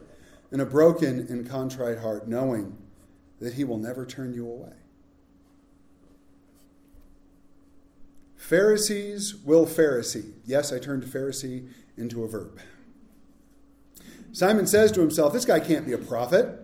and 0.50 0.62
a 0.62 0.66
broken 0.66 1.28
and 1.28 1.50
contrite 1.50 2.00
heart, 2.00 2.26
knowing 2.28 2.78
that 3.42 3.56
he 3.56 3.66
will 3.66 3.80
never 3.80 4.06
turn 4.06 4.34
you 4.34 4.48
away. 4.48 4.76
Pharisees 8.38 9.36
will 9.36 9.66
Pharisee. 9.66 10.34
Yes, 10.46 10.72
I 10.72 10.80
turned 10.80 11.02
to 11.02 11.08
Pharisee 11.08 11.68
into 11.98 12.24
a 12.24 12.28
verb. 12.28 12.60
Simon 14.32 14.68
says 14.68 14.92
to 14.92 15.02
himself, 15.02 15.34
This 15.34 15.46
guy 15.46 15.60
can't 15.60 15.86
be 15.86 15.94
a 15.94 15.98
prophet, 15.98 16.60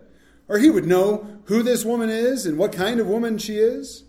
or 0.48 0.58
he 0.58 0.68
would 0.68 0.86
know 0.86 1.38
who 1.44 1.62
this 1.62 1.84
woman 1.84 2.10
is 2.10 2.44
and 2.44 2.58
what 2.58 2.72
kind 2.72 3.00
of 3.00 3.06
woman 3.06 3.38
she 3.38 3.56
is. 3.56 4.04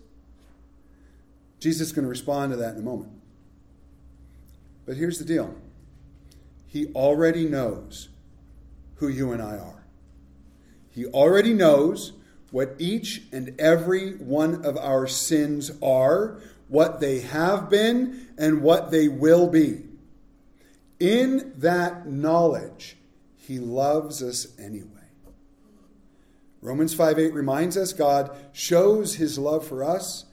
Jesus 1.60 1.88
is 1.88 1.92
going 1.92 2.04
to 2.04 2.10
respond 2.10 2.52
to 2.52 2.56
that 2.58 2.74
in 2.74 2.80
a 2.80 2.84
moment. 2.84 3.12
But 4.84 4.96
here's 4.96 5.18
the 5.18 5.24
deal 5.24 5.54
He 6.66 6.88
already 6.88 7.46
knows 7.46 8.10
who 8.96 9.08
you 9.08 9.32
and 9.32 9.40
I 9.40 9.56
are. 9.56 9.84
He 10.90 11.06
already 11.06 11.54
knows 11.54 12.12
what 12.50 12.76
each 12.78 13.22
and 13.32 13.58
every 13.58 14.12
one 14.16 14.64
of 14.64 14.76
our 14.76 15.06
sins 15.06 15.72
are, 15.82 16.38
what 16.68 17.00
they 17.00 17.20
have 17.20 17.68
been, 17.68 18.28
and 18.38 18.62
what 18.62 18.90
they 18.90 19.08
will 19.08 19.48
be. 19.48 19.82
In 21.00 21.52
that 21.56 22.06
knowledge, 22.06 22.96
he 23.36 23.58
loves 23.58 24.22
us 24.22 24.58
anyway. 24.58 24.90
Romans 26.62 26.94
5 26.94 27.18
8 27.18 27.34
reminds 27.34 27.76
us 27.76 27.92
God 27.92 28.34
shows 28.52 29.16
his 29.16 29.38
love 29.38 29.66
for 29.66 29.84
us, 29.84 30.24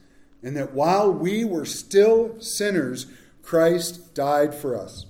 and 0.42 0.56
that 0.56 0.72
while 0.72 1.12
we 1.12 1.44
were 1.44 1.66
still 1.66 2.40
sinners, 2.40 3.06
Christ 3.42 4.14
died 4.14 4.54
for 4.54 4.74
us. 4.74 5.06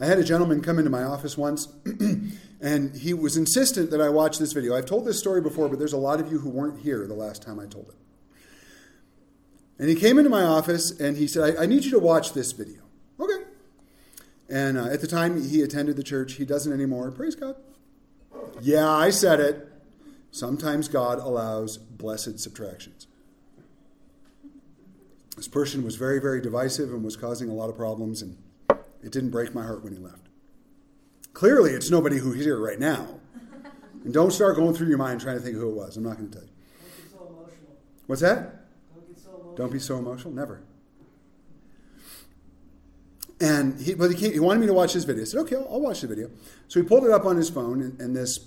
I 0.00 0.06
had 0.06 0.18
a 0.18 0.24
gentleman 0.24 0.62
come 0.62 0.78
into 0.78 0.90
my 0.90 1.02
office 1.02 1.36
once, 1.36 1.66
and 2.60 2.96
he 2.96 3.12
was 3.12 3.36
insistent 3.36 3.90
that 3.90 4.00
I 4.00 4.08
watch 4.08 4.38
this 4.38 4.52
video. 4.52 4.76
I've 4.76 4.86
told 4.86 5.04
this 5.04 5.18
story 5.18 5.40
before, 5.40 5.68
but 5.68 5.80
there's 5.80 5.92
a 5.92 5.98
lot 5.98 6.20
of 6.20 6.30
you 6.30 6.38
who 6.38 6.48
weren't 6.48 6.80
here 6.80 7.06
the 7.08 7.14
last 7.14 7.42
time 7.42 7.58
I 7.58 7.66
told 7.66 7.88
it. 7.88 7.96
And 9.80 9.88
he 9.88 9.96
came 9.96 10.18
into 10.18 10.30
my 10.30 10.42
office 10.42 10.92
and 11.00 11.16
he 11.16 11.26
said, 11.26 11.56
I, 11.56 11.62
I 11.64 11.66
need 11.66 11.84
you 11.84 11.90
to 11.92 11.98
watch 11.98 12.32
this 12.32 12.52
video. 12.52 12.82
Okay. 13.18 13.47
And 14.48 14.78
uh, 14.78 14.86
at 14.86 15.00
the 15.00 15.06
time 15.06 15.42
he 15.42 15.62
attended 15.62 15.96
the 15.96 16.02
church, 16.02 16.34
he 16.34 16.44
doesn't 16.44 16.72
anymore. 16.72 17.10
Praise 17.10 17.34
God. 17.34 17.56
Yeah, 18.60 18.88
I 18.88 19.10
said 19.10 19.40
it. 19.40 19.68
Sometimes 20.30 20.88
God 20.88 21.18
allows 21.18 21.76
blessed 21.76 22.38
subtractions. 22.40 23.06
This 25.36 25.48
person 25.48 25.84
was 25.84 25.96
very, 25.96 26.20
very 26.20 26.40
divisive 26.40 26.92
and 26.92 27.04
was 27.04 27.16
causing 27.16 27.48
a 27.48 27.54
lot 27.54 27.70
of 27.70 27.76
problems, 27.76 28.22
and 28.22 28.36
it 29.02 29.12
didn't 29.12 29.30
break 29.30 29.54
my 29.54 29.64
heart 29.64 29.84
when 29.84 29.92
he 29.92 29.98
left. 29.98 30.28
Clearly, 31.32 31.70
it's 31.70 31.90
nobody 31.90 32.18
who's 32.18 32.44
here 32.44 32.58
right 32.58 32.78
now. 32.78 33.20
And 34.04 34.12
don't 34.12 34.32
start 34.32 34.56
going 34.56 34.74
through 34.74 34.88
your 34.88 34.98
mind 34.98 35.20
trying 35.20 35.36
to 35.36 35.42
think 35.42 35.56
who 35.56 35.68
it 35.68 35.74
was. 35.74 35.96
I'm 35.96 36.04
not 36.04 36.16
going 36.16 36.30
to 36.30 36.38
tell 36.38 36.44
you. 36.44 36.52
Don't 37.10 37.28
So 37.28 37.50
What's 38.06 38.22
that? 38.22 38.64
Don't, 38.94 39.18
so 39.18 39.54
don't 39.56 39.72
be 39.72 39.78
so 39.78 39.98
emotional. 39.98 40.32
Never. 40.32 40.62
And 43.40 43.80
he, 43.80 43.94
but 43.94 44.10
he, 44.10 44.16
came, 44.16 44.32
he, 44.32 44.40
wanted 44.40 44.60
me 44.60 44.66
to 44.66 44.74
watch 44.74 44.92
his 44.92 45.04
video. 45.04 45.22
I 45.22 45.24
said, 45.26 45.40
okay, 45.40 45.56
I'll, 45.56 45.68
I'll, 45.70 45.80
watch 45.80 46.00
the 46.00 46.08
video. 46.08 46.30
So 46.66 46.80
he 46.80 46.86
pulled 46.86 47.04
it 47.04 47.10
up 47.10 47.24
on 47.24 47.36
his 47.36 47.48
phone, 47.48 47.80
and, 47.80 48.00
and, 48.00 48.16
this, 48.16 48.40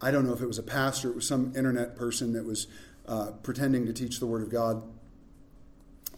I 0.00 0.10
don't 0.10 0.26
know 0.26 0.34
if 0.34 0.42
it 0.42 0.46
was 0.46 0.58
a 0.58 0.62
pastor, 0.62 1.08
it 1.08 1.14
was 1.14 1.26
some 1.26 1.52
internet 1.56 1.96
person 1.96 2.34
that 2.34 2.44
was 2.44 2.66
uh, 3.08 3.30
pretending 3.42 3.86
to 3.86 3.92
teach 3.92 4.20
the 4.20 4.26
Word 4.26 4.42
of 4.42 4.50
God. 4.50 4.82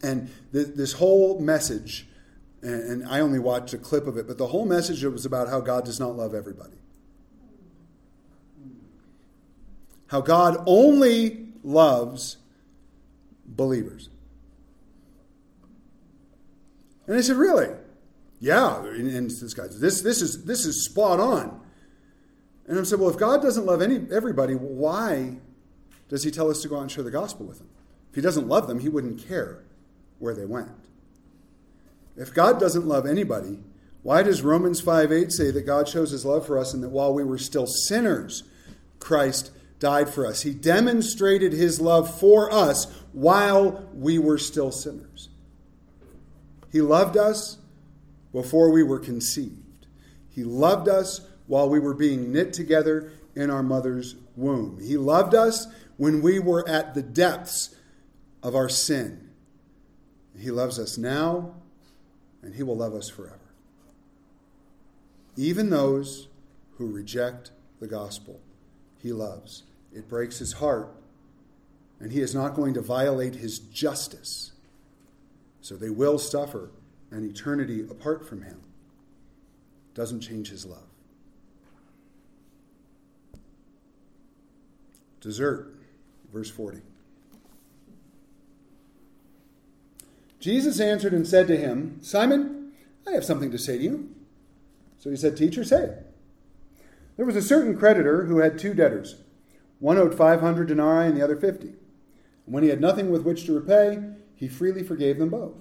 And 0.02 0.30
th- 0.52 0.68
this 0.74 0.94
whole 0.94 1.38
message, 1.38 2.08
and, 2.60 3.02
and 3.02 3.08
I 3.08 3.20
only 3.20 3.38
watched 3.38 3.72
a 3.72 3.78
clip 3.78 4.08
of 4.08 4.16
it, 4.16 4.26
but 4.26 4.36
the 4.36 4.48
whole 4.48 4.66
message 4.66 5.04
was 5.04 5.24
about 5.24 5.48
how 5.48 5.60
God 5.60 5.84
does 5.84 6.00
not 6.00 6.16
love 6.16 6.34
everybody. 6.34 6.76
How 10.08 10.20
God 10.20 10.62
only 10.66 11.48
loves 11.62 12.36
believers. 13.46 14.08
And 17.06 17.16
I 17.16 17.20
said, 17.20 17.36
Really? 17.36 17.68
Yeah. 18.40 18.84
And 18.84 19.30
this 19.30 19.54
guy, 19.54 19.66
this, 19.68 20.02
this, 20.02 20.20
is, 20.20 20.44
this 20.44 20.66
is 20.66 20.84
spot 20.84 21.20
on. 21.20 21.60
And 22.66 22.78
I 22.78 22.82
said, 22.82 23.00
Well, 23.00 23.10
if 23.10 23.18
God 23.18 23.42
doesn't 23.42 23.66
love 23.66 23.82
any, 23.82 24.06
everybody, 24.10 24.54
why 24.54 25.36
does 26.08 26.22
he 26.22 26.30
tell 26.30 26.50
us 26.50 26.60
to 26.62 26.68
go 26.68 26.76
out 26.76 26.82
and 26.82 26.90
share 26.90 27.04
the 27.04 27.10
gospel 27.10 27.46
with 27.46 27.58
them? 27.58 27.68
If 28.10 28.16
he 28.16 28.20
doesn't 28.20 28.48
love 28.48 28.68
them, 28.68 28.80
he 28.80 28.88
wouldn't 28.88 29.26
care 29.26 29.64
where 30.18 30.34
they 30.34 30.44
went. 30.44 30.70
If 32.16 32.32
God 32.32 32.60
doesn't 32.60 32.86
love 32.86 33.06
anybody, 33.06 33.58
why 34.02 34.22
does 34.22 34.42
Romans 34.42 34.80
5 34.80 35.10
8 35.10 35.32
say 35.32 35.50
that 35.50 35.62
God 35.62 35.88
shows 35.88 36.10
his 36.10 36.24
love 36.24 36.46
for 36.46 36.58
us 36.58 36.74
and 36.74 36.82
that 36.82 36.90
while 36.90 37.12
we 37.12 37.24
were 37.24 37.38
still 37.38 37.66
sinners, 37.66 38.44
Christ 39.00 39.50
died 39.80 40.08
for 40.08 40.26
us? 40.26 40.42
He 40.42 40.54
demonstrated 40.54 41.52
his 41.52 41.80
love 41.80 42.20
for 42.20 42.52
us 42.52 42.86
while 43.12 43.88
we 43.94 44.18
were 44.18 44.38
still 44.38 44.70
sinners. 44.70 45.30
He 46.74 46.80
loved 46.80 47.16
us 47.16 47.58
before 48.32 48.72
we 48.72 48.82
were 48.82 48.98
conceived. 48.98 49.86
He 50.28 50.42
loved 50.42 50.88
us 50.88 51.20
while 51.46 51.68
we 51.70 51.78
were 51.78 51.94
being 51.94 52.32
knit 52.32 52.52
together 52.52 53.12
in 53.36 53.48
our 53.48 53.62
mother's 53.62 54.16
womb. 54.34 54.80
He 54.82 54.96
loved 54.96 55.36
us 55.36 55.68
when 55.98 56.20
we 56.20 56.40
were 56.40 56.68
at 56.68 56.94
the 56.94 57.02
depths 57.02 57.76
of 58.42 58.56
our 58.56 58.68
sin. 58.68 59.30
He 60.36 60.50
loves 60.50 60.80
us 60.80 60.98
now, 60.98 61.54
and 62.42 62.56
He 62.56 62.64
will 62.64 62.76
love 62.76 62.92
us 62.92 63.08
forever. 63.08 63.38
Even 65.36 65.70
those 65.70 66.26
who 66.78 66.90
reject 66.90 67.52
the 67.78 67.86
gospel, 67.86 68.40
He 68.98 69.12
loves. 69.12 69.62
It 69.92 70.08
breaks 70.08 70.40
His 70.40 70.54
heart, 70.54 70.88
and 72.00 72.10
He 72.10 72.20
is 72.20 72.34
not 72.34 72.56
going 72.56 72.74
to 72.74 72.80
violate 72.80 73.36
His 73.36 73.60
justice 73.60 74.53
so 75.64 75.76
they 75.76 75.88
will 75.88 76.18
suffer 76.18 76.68
an 77.10 77.24
eternity 77.24 77.80
apart 77.80 78.28
from 78.28 78.42
him. 78.42 78.60
Doesn't 79.94 80.20
change 80.20 80.50
his 80.50 80.66
love. 80.66 80.84
Dessert, 85.22 85.74
verse 86.30 86.50
40. 86.50 86.82
Jesus 90.38 90.80
answered 90.80 91.14
and 91.14 91.26
said 91.26 91.46
to 91.46 91.56
him, 91.56 91.96
Simon, 92.02 92.72
I 93.08 93.12
have 93.12 93.24
something 93.24 93.50
to 93.50 93.56
say 93.58 93.78
to 93.78 93.84
you. 93.84 94.14
So 94.98 95.08
he 95.08 95.16
said, 95.16 95.34
Teacher, 95.34 95.64
say 95.64 95.84
it. 95.84 96.14
There 97.16 97.24
was 97.24 97.36
a 97.36 97.42
certain 97.42 97.78
creditor 97.78 98.26
who 98.26 98.40
had 98.40 98.58
two 98.58 98.74
debtors. 98.74 99.16
One 99.78 99.96
owed 99.96 100.14
500 100.14 100.68
denarii 100.68 101.06
and 101.06 101.16
the 101.16 101.24
other 101.24 101.36
50. 101.36 101.68
And 101.68 101.76
when 102.44 102.62
he 102.62 102.68
had 102.68 102.82
nothing 102.82 103.10
with 103.10 103.22
which 103.22 103.46
to 103.46 103.58
repay, 103.58 104.10
he 104.44 104.48
freely 104.48 104.82
forgave 104.82 105.18
them 105.18 105.30
both. 105.30 105.54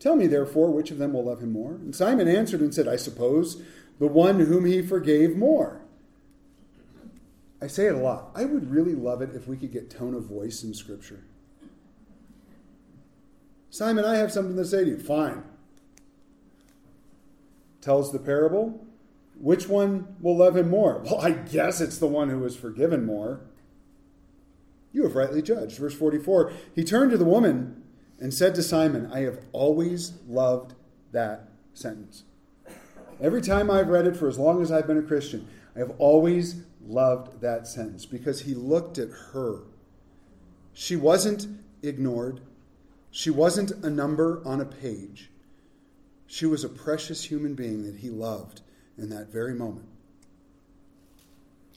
Tell 0.00 0.16
me, 0.16 0.26
therefore, 0.26 0.70
which 0.70 0.90
of 0.90 0.96
them 0.96 1.12
will 1.12 1.24
love 1.24 1.42
him 1.42 1.52
more? 1.52 1.72
And 1.72 1.94
Simon 1.94 2.26
answered 2.26 2.60
and 2.60 2.72
said, 2.72 2.88
I 2.88 2.96
suppose 2.96 3.60
the 3.98 4.06
one 4.06 4.40
whom 4.40 4.64
he 4.64 4.80
forgave 4.80 5.36
more. 5.36 5.82
I 7.60 7.66
say 7.66 7.84
it 7.84 7.94
a 7.94 7.98
lot. 7.98 8.30
I 8.34 8.46
would 8.46 8.70
really 8.70 8.94
love 8.94 9.20
it 9.20 9.34
if 9.34 9.46
we 9.46 9.58
could 9.58 9.70
get 9.70 9.90
tone 9.90 10.14
of 10.14 10.24
voice 10.24 10.62
in 10.62 10.72
Scripture. 10.72 11.24
Simon, 13.68 14.06
I 14.06 14.16
have 14.16 14.32
something 14.32 14.56
to 14.56 14.64
say 14.64 14.84
to 14.84 14.90
you. 14.92 14.98
Fine. 14.98 15.42
Tells 17.82 18.12
the 18.12 18.18
parable. 18.18 18.82
Which 19.38 19.68
one 19.68 20.16
will 20.22 20.38
love 20.38 20.56
him 20.56 20.70
more? 20.70 21.02
Well, 21.04 21.20
I 21.20 21.32
guess 21.32 21.82
it's 21.82 21.98
the 21.98 22.06
one 22.06 22.30
who 22.30 22.38
was 22.38 22.56
forgiven 22.56 23.04
more. 23.04 23.42
You 24.98 25.04
have 25.04 25.14
rightly 25.14 25.42
judged. 25.42 25.78
Verse 25.78 25.94
44 25.94 26.52
He 26.74 26.82
turned 26.82 27.12
to 27.12 27.16
the 27.16 27.24
woman 27.24 27.84
and 28.18 28.34
said 28.34 28.56
to 28.56 28.64
Simon, 28.64 29.08
I 29.12 29.20
have 29.20 29.38
always 29.52 30.14
loved 30.26 30.74
that 31.12 31.50
sentence. 31.72 32.24
Every 33.20 33.40
time 33.40 33.70
I've 33.70 33.86
read 33.86 34.08
it 34.08 34.16
for 34.16 34.26
as 34.26 34.40
long 34.40 34.60
as 34.60 34.72
I've 34.72 34.88
been 34.88 34.98
a 34.98 35.02
Christian, 35.02 35.46
I 35.76 35.78
have 35.78 35.92
always 35.98 36.62
loved 36.84 37.40
that 37.42 37.68
sentence 37.68 38.06
because 38.06 38.40
he 38.40 38.56
looked 38.56 38.98
at 38.98 39.10
her. 39.32 39.60
She 40.74 40.96
wasn't 40.96 41.46
ignored, 41.80 42.40
she 43.12 43.30
wasn't 43.30 43.70
a 43.84 43.90
number 43.90 44.42
on 44.44 44.60
a 44.60 44.64
page. 44.64 45.30
She 46.26 46.44
was 46.44 46.64
a 46.64 46.68
precious 46.68 47.22
human 47.22 47.54
being 47.54 47.84
that 47.84 48.00
he 48.00 48.10
loved 48.10 48.62
in 48.96 49.10
that 49.10 49.28
very 49.28 49.54
moment. 49.54 49.86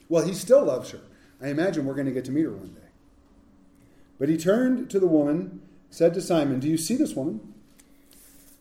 Well, 0.08 0.26
he 0.26 0.34
still 0.34 0.64
loves 0.64 0.90
her. 0.90 1.00
I 1.40 1.50
imagine 1.50 1.86
we're 1.86 1.94
going 1.94 2.06
to 2.06 2.12
get 2.12 2.24
to 2.24 2.32
meet 2.32 2.46
her 2.46 2.50
one 2.50 2.74
day. 2.74 2.81
But 4.22 4.28
he 4.28 4.36
turned 4.36 4.88
to 4.90 5.00
the 5.00 5.08
woman, 5.08 5.62
said 5.90 6.14
to 6.14 6.20
Simon, 6.20 6.60
Do 6.60 6.68
you 6.68 6.76
see 6.76 6.94
this 6.94 7.16
woman? 7.16 7.40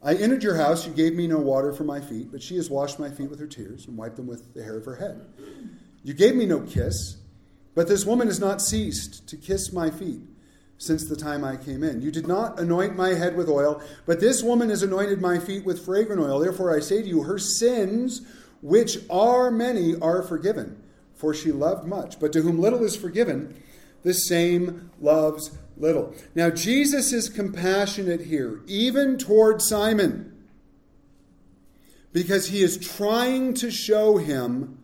I 0.02 0.15
entered 0.15 0.41
your 0.41 0.56
house. 0.56 0.88
You 0.88 0.91
gave 0.91 1.13
me 1.13 1.28
no 1.28 1.38
water 1.38 1.71
for 1.71 1.84
my 1.84 2.02
feet, 2.02 2.32
but 2.32 2.41
she 2.41 2.56
has 2.56 2.67
washed 2.67 2.97
my 2.97 3.12
feet 3.12 3.30
with 3.30 3.39
her 3.39 3.45
tears 3.45 3.86
and 3.86 3.95
wiped 3.95 4.15
them 4.15 4.26
with 4.26 4.56
the 4.56 4.63
hair 4.63 4.76
of 4.76 4.86
her 4.86 4.95
head. 4.95 5.24
You 6.04 6.15
gave 6.15 6.34
me 6.34 6.47
no 6.47 6.62
kiss, 6.62 7.17
but 7.76 7.88
this 7.88 8.08
woman 8.08 8.26
has 8.26 8.39
not 8.39 8.60
ceased 8.60 9.30
to 9.30 9.38
kiss 9.38 9.71
my 9.71 9.91
feet 9.91 10.21
since 10.80 11.06
the 11.06 11.15
time 11.15 11.43
I 11.43 11.58
came 11.58 11.84
in. 11.84 12.02
You 12.02 12.10
did 12.10 12.28
not 12.28 12.60
anoint 12.60 12.95
my 12.95 13.10
head 13.10 13.38
with 13.38 13.47
oil, 13.47 13.84
but 14.08 14.19
this 14.19 14.41
woman 14.41 14.71
has 14.71 14.82
anointed 14.82 15.21
my 15.21 15.38
feet 15.38 15.63
with 15.63 15.86
fragrant 15.86 16.24
oil. 16.24 16.39
Therefore 16.39 16.76
I 16.76 16.80
say 16.80 17.04
to 17.04 17.08
you, 17.08 17.21
her 17.21 17.38
sins, 17.38 18.24
which 18.63 18.97
are 19.12 19.52
many, 19.52 19.93
are 20.00 20.24
forgiven, 20.24 20.82
for 21.13 21.36
she 21.36 21.52
loved 21.52 21.86
much. 21.86 22.19
But 22.19 22.34
to 22.34 22.41
whom 22.41 22.60
little 22.60 22.84
is 22.84 22.95
forgiven, 22.95 23.61
the 24.04 24.14
same 24.14 24.92
loves 25.00 25.52
little. 25.78 26.14
Now, 26.36 26.50
Jesus 26.50 27.12
is 27.12 27.30
compassionate 27.30 28.22
here, 28.22 28.62
even 28.68 29.18
toward 29.18 29.62
Simon, 29.62 30.46
because 32.14 32.48
he 32.48 32.62
is 32.62 32.78
trying 32.78 33.54
to 33.56 33.72
show 33.72 34.18
him 34.18 34.84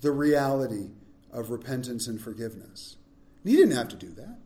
the 0.00 0.12
reality 0.12 0.90
of 1.32 1.50
repentance 1.50 2.06
and 2.06 2.20
forgiveness. 2.20 2.96
He 3.44 3.56
didn't 3.56 3.76
have 3.76 3.88
to 3.88 3.96
do 3.96 4.10
that. 4.12 4.38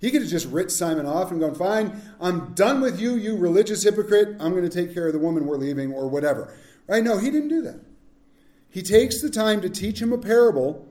He 0.00 0.10
could 0.10 0.22
have 0.22 0.30
just 0.30 0.46
writ 0.46 0.70
Simon 0.70 1.04
off 1.04 1.30
and 1.30 1.40
gone, 1.40 1.54
Fine, 1.54 2.00
I'm 2.20 2.54
done 2.54 2.80
with 2.80 2.98
you, 2.98 3.16
you 3.16 3.36
religious 3.36 3.82
hypocrite. 3.82 4.36
I'm 4.40 4.52
going 4.52 4.68
to 4.68 4.70
take 4.70 4.94
care 4.94 5.06
of 5.06 5.12
the 5.12 5.18
woman 5.18 5.46
we're 5.46 5.58
leaving, 5.58 5.92
or 5.92 6.08
whatever. 6.08 6.56
Right? 6.86 7.04
No, 7.04 7.18
he 7.18 7.30
didn't 7.30 7.48
do 7.48 7.60
that. 7.62 7.80
He 8.70 8.82
takes 8.82 9.20
the 9.20 9.28
time 9.28 9.60
to 9.60 9.68
teach 9.68 10.00
him 10.00 10.12
a 10.12 10.18
parable 10.18 10.88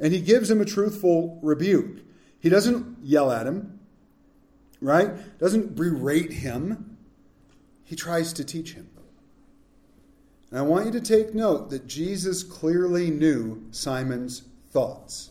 and 0.00 0.12
he 0.12 0.20
gives 0.20 0.50
him 0.50 0.60
a 0.60 0.64
truthful 0.64 1.38
rebuke. 1.42 2.00
He 2.40 2.48
doesn't 2.48 2.98
yell 3.02 3.30
at 3.30 3.46
him, 3.46 3.78
right? 4.80 5.38
Doesn't 5.38 5.76
berate 5.76 6.32
him. 6.32 6.96
He 7.84 7.94
tries 7.94 8.32
to 8.34 8.44
teach 8.44 8.72
him. 8.72 8.88
And 10.50 10.58
I 10.58 10.62
want 10.62 10.86
you 10.86 10.92
to 10.92 11.00
take 11.00 11.34
note 11.34 11.70
that 11.70 11.86
Jesus 11.86 12.42
clearly 12.42 13.10
knew 13.10 13.62
Simon's 13.70 14.42
thoughts. 14.70 15.30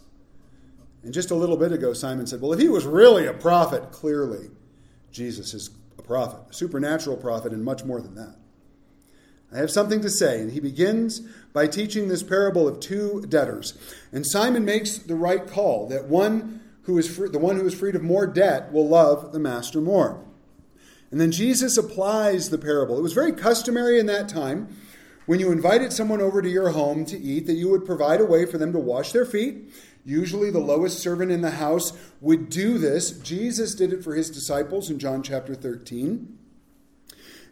And 1.04 1.14
just 1.14 1.32
a 1.32 1.36
little 1.36 1.58
bit 1.58 1.72
ago, 1.72 1.94
Simon 1.94 2.28
said, 2.28 2.42
Well, 2.42 2.54
if 2.54 2.60
he 2.60 2.70
was 2.70 2.86
really 2.86 3.26
a 3.26 3.34
prophet, 3.34 3.92
clearly 3.92 4.50
Jesus 5.12 5.54
is 5.54 5.72
a 5.98 6.02
prophet, 6.02 6.42
a 6.50 6.54
supernatural 6.54 7.18
prophet, 7.18 7.54
and 7.54 7.64
much 7.64 7.84
more 7.84 8.02
than 8.02 8.16
that. 8.16 8.36
I 9.54 9.58
have 9.58 9.72
something 9.72 10.02
to 10.02 10.10
say. 10.10 10.42
And 10.42 10.52
he 10.52 10.60
begins 10.60 11.22
by 11.54 11.68
teaching 11.68 12.08
this 12.08 12.24
parable 12.24 12.68
of 12.68 12.80
two 12.80 13.26
debtors. 13.28 13.78
And 14.12 14.26
Simon 14.26 14.66
makes 14.66 14.98
the 14.98 15.16
right 15.16 15.46
call 15.46 15.88
that 15.88 16.06
one 16.06 16.62
who 16.84 16.98
is 16.98 17.14
free, 17.14 17.30
the 17.30 17.40
one 17.40 17.58
who 17.58 17.66
is 17.66 17.74
freed 17.74 17.96
of 17.96 18.04
more 18.04 18.28
debt 18.28 18.72
will 18.72 18.88
love 18.88 19.32
the 19.32 19.40
master 19.40 19.82
more. 19.82 20.24
And 21.12 21.20
then 21.20 21.32
Jesus 21.32 21.78
applies 21.78 22.50
the 22.50 22.58
parable. 22.58 22.98
It 22.98 23.04
was 23.04 23.14
very 23.14 23.32
customary 23.32 24.00
in 24.00 24.06
that 24.08 24.30
time 24.30 24.76
when 25.26 25.40
you 25.40 25.52
invited 25.52 25.94
someone 25.94 26.22
over 26.22 26.42
to 26.42 26.50
your 26.50 26.70
home 26.70 27.06
to 27.06 27.20
eat 27.20 27.46
that 27.48 27.54
you 27.54 27.70
would 27.70 27.86
provide 27.86 28.22
a 28.22 28.26
way 28.26 28.46
for 28.46 28.58
them 28.58 28.74
to 28.74 28.80
wash 28.80 29.12
their 29.12 29.26
feet. 29.26 29.72
Usually, 30.06 30.50
the 30.50 30.60
lowest 30.60 31.00
servant 31.00 31.32
in 31.32 31.42
the 31.42 31.52
house 31.52 31.94
would 32.22 32.50
do 32.50 32.78
this. 32.78 33.12
Jesus 33.12 33.76
did 33.76 33.94
it 33.94 34.04
for 34.04 34.16
his 34.16 34.32
disciples 34.32 34.90
in 34.90 34.98
John 34.98 35.22
chapter 35.22 35.54
13. 35.54 36.39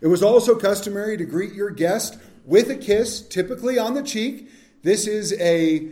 It 0.02 0.08
was 0.08 0.22
also 0.22 0.56
customary 0.56 1.18
to 1.18 1.26
greet 1.26 1.54
your 1.54 1.72
guest 1.72 2.18
with 2.46 2.70
a 2.70 2.76
kiss, 2.76 3.22
typically 3.22 3.78
on 3.78 3.94
the 3.94 4.04
cheek. 4.04 4.50
This 4.84 5.08
is 5.08 5.34
a, 5.40 5.90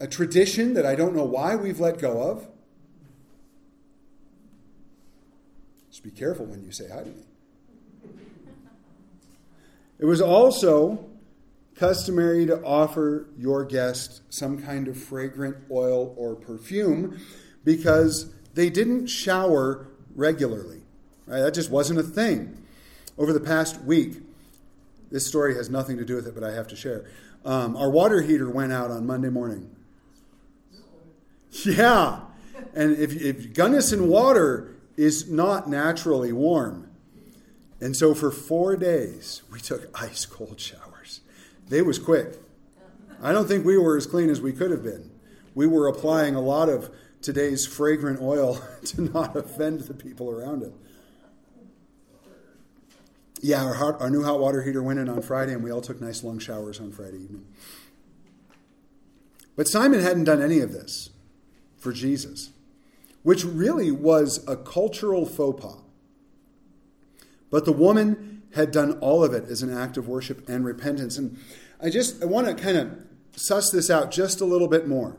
a 0.00 0.06
tradition 0.06 0.74
that 0.74 0.86
I 0.86 0.94
don't 0.94 1.14
know 1.14 1.24
why 1.24 1.56
we've 1.56 1.80
let 1.80 1.98
go 1.98 2.22
of. 2.22 2.48
Just 5.90 6.04
be 6.04 6.10
careful 6.10 6.46
when 6.46 6.62
you 6.64 6.72
say 6.72 6.88
hi 6.88 7.02
to 7.02 7.10
me. 7.10 7.22
It 9.98 10.06
was 10.06 10.20
also 10.20 11.04
customary 11.76 12.46
to 12.46 12.62
offer 12.62 13.28
your 13.36 13.64
guest 13.64 14.22
some 14.30 14.62
kind 14.62 14.88
of 14.88 14.96
fragrant 14.96 15.56
oil 15.70 16.14
or 16.16 16.34
perfume 16.34 17.20
because 17.64 18.32
they 18.54 18.70
didn't 18.70 19.06
shower 19.06 19.88
regularly. 20.14 20.82
Right? 21.26 21.40
That 21.40 21.54
just 21.54 21.70
wasn't 21.70 21.98
a 21.98 22.02
thing. 22.02 22.62
Over 23.18 23.32
the 23.32 23.40
past 23.40 23.82
week, 23.82 24.16
this 25.10 25.26
story 25.26 25.54
has 25.54 25.68
nothing 25.68 25.98
to 25.98 26.04
do 26.04 26.16
with 26.16 26.26
it, 26.26 26.34
but 26.34 26.42
I 26.42 26.52
have 26.52 26.66
to 26.68 26.76
share. 26.76 27.04
Um, 27.44 27.76
our 27.76 27.90
water 27.90 28.22
heater 28.22 28.48
went 28.48 28.72
out 28.72 28.90
on 28.90 29.06
Monday 29.06 29.28
morning. 29.28 29.74
Yeah. 31.50 32.20
And 32.74 32.96
if, 32.96 33.20
if 33.20 33.52
Gunnison 33.52 34.08
water 34.08 34.74
is 34.96 35.30
not 35.30 35.68
naturally 35.68 36.32
warm, 36.32 36.88
and 37.80 37.96
so 37.96 38.14
for 38.14 38.30
four 38.30 38.76
days, 38.76 39.42
we 39.50 39.60
took 39.60 39.90
ice 40.00 40.24
cold 40.24 40.60
showers. 40.60 41.20
They 41.68 41.82
was 41.82 41.98
quick. 41.98 42.38
I 43.22 43.32
don't 43.32 43.46
think 43.46 43.64
we 43.64 43.76
were 43.76 43.96
as 43.96 44.06
clean 44.06 44.30
as 44.30 44.40
we 44.40 44.52
could 44.52 44.70
have 44.70 44.82
been. 44.82 45.10
We 45.54 45.66
were 45.66 45.88
applying 45.88 46.34
a 46.34 46.40
lot 46.40 46.68
of 46.68 46.90
today's 47.20 47.66
fragrant 47.66 48.20
oil 48.20 48.62
to 48.86 49.02
not 49.02 49.36
offend 49.36 49.80
the 49.80 49.94
people 49.94 50.30
around 50.30 50.62
it. 50.62 50.72
Yeah, 53.44 53.64
our, 53.64 53.74
hot, 53.74 54.00
our 54.00 54.08
new 54.08 54.22
hot 54.22 54.38
water 54.38 54.62
heater 54.62 54.82
went 54.82 55.00
in 55.00 55.08
on 55.08 55.20
Friday, 55.20 55.52
and 55.52 55.64
we 55.64 55.72
all 55.72 55.80
took 55.80 56.00
nice 56.00 56.22
long 56.22 56.38
showers 56.38 56.78
on 56.78 56.92
Friday 56.92 57.18
evening. 57.18 57.44
But 59.56 59.66
Simon 59.66 60.00
hadn't 60.00 60.24
done 60.24 60.40
any 60.40 60.60
of 60.60 60.72
this 60.72 61.10
for 61.76 61.92
Jesus, 61.92 62.52
which 63.24 63.44
really 63.44 63.90
was 63.90 64.44
a 64.46 64.56
cultural 64.56 65.26
faux 65.26 65.60
pas. 65.60 65.76
But 67.50 67.64
the 67.64 67.72
woman 67.72 68.42
had 68.54 68.70
done 68.70 68.92
all 69.00 69.24
of 69.24 69.34
it 69.34 69.44
as 69.44 69.60
an 69.60 69.76
act 69.76 69.96
of 69.96 70.06
worship 70.06 70.48
and 70.48 70.64
repentance. 70.64 71.18
And 71.18 71.36
I 71.80 71.90
just 71.90 72.22
I 72.22 72.26
want 72.26 72.46
to 72.46 72.54
kind 72.54 72.76
of 72.76 72.96
suss 73.34 73.70
this 73.70 73.90
out 73.90 74.12
just 74.12 74.40
a 74.40 74.44
little 74.44 74.68
bit 74.68 74.86
more. 74.86 75.16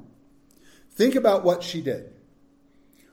Think 0.91 1.15
about 1.15 1.43
what 1.43 1.61
she 1.61 1.81
did. 1.81 2.13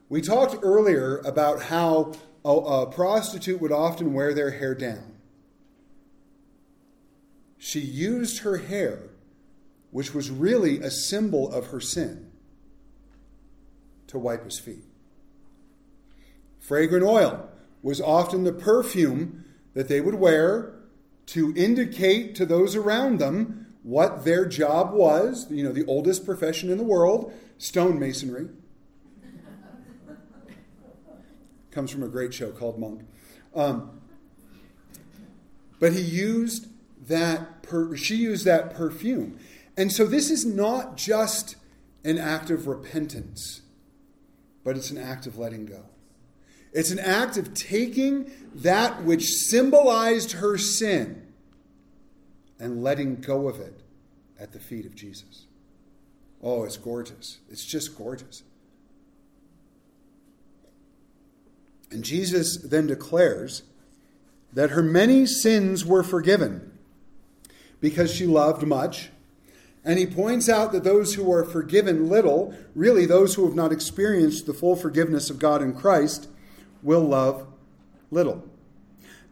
We 0.09 0.21
talked 0.21 0.57
earlier 0.63 1.19
about 1.19 1.65
how 1.65 2.13
a, 2.45 2.49
a 2.49 2.87
prostitute 2.87 3.61
would 3.61 3.73
often 3.73 4.13
wear 4.13 4.33
their 4.35 4.53
hair 4.53 4.75
down. 4.75 5.17
She 7.59 7.81
used 7.81 8.39
her 8.39 8.57
hair, 8.57 9.11
which 9.91 10.15
was 10.15 10.31
really 10.31 10.81
a 10.81 10.91
symbol 10.91 11.53
of 11.53 11.69
her 11.69 11.81
sin, 11.81 12.31
to 14.07 14.19
wipe 14.19 14.45
his 14.45 14.59
feet. 14.59 14.85
Fragrant 16.59 17.05
oil 17.05 17.49
was 17.83 18.01
often 18.01 18.45
the 18.45 18.53
perfume 18.53 19.45
that 19.75 19.89
they 19.89 20.01
would 20.01 20.15
wear 20.15 20.75
to 21.27 21.55
indicate 21.57 22.35
to 22.37 22.47
those 22.47 22.75
around 22.75 23.19
them 23.19 23.67
what 23.83 24.25
their 24.25 24.47
job 24.47 24.93
was. 24.93 25.51
You 25.51 25.65
know, 25.65 25.73
the 25.73 25.87
oldest 25.87 26.25
profession 26.25 26.71
in 26.71 26.79
the 26.79 26.85
world, 26.85 27.33
stonemasonry. 27.59 28.49
Comes 31.71 31.91
from 31.91 32.03
a 32.03 32.09
great 32.09 32.35
show 32.35 32.51
called 32.51 32.79
Monk. 32.79 33.03
Um, 33.55 34.01
but 35.79 35.93
he 35.93 36.01
used 36.01 36.67
that, 37.09 37.63
per, 37.63 37.97
she 37.97 38.17
used 38.17 38.45
that 38.45 38.75
perfume. 38.75 39.39
And 39.77 39.91
so 39.91 40.05
this 40.05 40.31
is 40.31 40.45
not 40.45 40.97
just 40.97 41.57
an 42.05 42.19
act 42.19 42.51
of 42.51 42.67
repentance, 42.67 43.63
but 44.65 44.77
it's 44.77 44.91
an 44.91 44.99
act 44.99 45.27
of 45.27 45.39
letting 45.39 45.67
go. 45.67 45.85
It's 46.73 46.91
an 46.91 46.99
act 46.99 47.37
of 47.37 47.55
taking 47.55 48.31
that 48.55 49.03
which 49.03 49.25
symbolized 49.25 50.33
her 50.33 50.57
sin 50.57 51.27
and 52.59 52.83
letting 52.83 53.17
go 53.17 53.49
of 53.49 53.59
it 53.59 53.81
at 54.39 54.53
the 54.53 54.61
feet 54.61 54.87
of 54.87 54.95
Jesus. 54.95 55.47
Oh, 56.43 56.65
it's 56.65 56.77
gorgeous. 56.77 57.39
It's 57.51 57.65
just 57.65 57.97
gorgeous. 57.97 58.43
And 61.91 62.05
Jesus 62.05 62.57
then 62.57 62.87
declares 62.87 63.63
that 64.53 64.71
her 64.71 64.83
many 64.83 65.27
sins 65.27 65.85
were 65.85 66.03
forgiven 66.03 66.79
because 67.81 68.15
she 68.15 68.27
loved 68.27 68.67
much. 68.67 69.11
And 69.85 69.99
he 69.99 70.07
points 70.07 70.49
out 70.49 70.73
that 70.73 70.85
those 70.85 71.15
who 71.15 71.33
are 71.33 71.45
forgiven 71.45 72.09
little, 72.09 72.55
really 72.75 73.07
those 73.07 73.35
who 73.35 73.47
have 73.47 73.55
not 73.55 73.73
experienced 73.73 74.47
the 74.47 74.53
full 74.53 74.77
forgiveness 74.77 75.31
of 75.31 75.39
God 75.39 75.63
in 75.63 75.75
Christ, 75.75 76.29
will 76.83 77.01
love 77.01 77.47
little. 78.11 78.45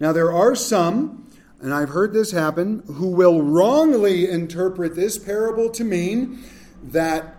Now, 0.01 0.13
there 0.13 0.33
are 0.33 0.55
some, 0.55 1.31
and 1.61 1.75
I've 1.75 1.91
heard 1.91 2.13
this 2.13 2.31
happen, 2.31 2.83
who 2.87 3.09
will 3.09 3.43
wrongly 3.43 4.29
interpret 4.29 4.95
this 4.95 5.19
parable 5.19 5.69
to 5.71 5.85
mean 5.85 6.43
that 6.83 7.35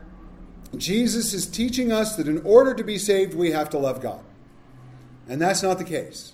Jesus 0.77 1.33
is 1.33 1.47
teaching 1.47 1.91
us 1.91 2.15
that 2.15 2.27
in 2.27 2.41
order 2.43 2.75
to 2.75 2.83
be 2.83 2.97
saved, 2.97 3.33
we 3.33 3.51
have 3.51 3.69
to 3.71 3.79
love 3.79 4.01
God. 4.01 4.23
And 5.29 5.39
that's 5.39 5.63
not 5.63 5.77
the 5.77 5.85
case. 5.85 6.33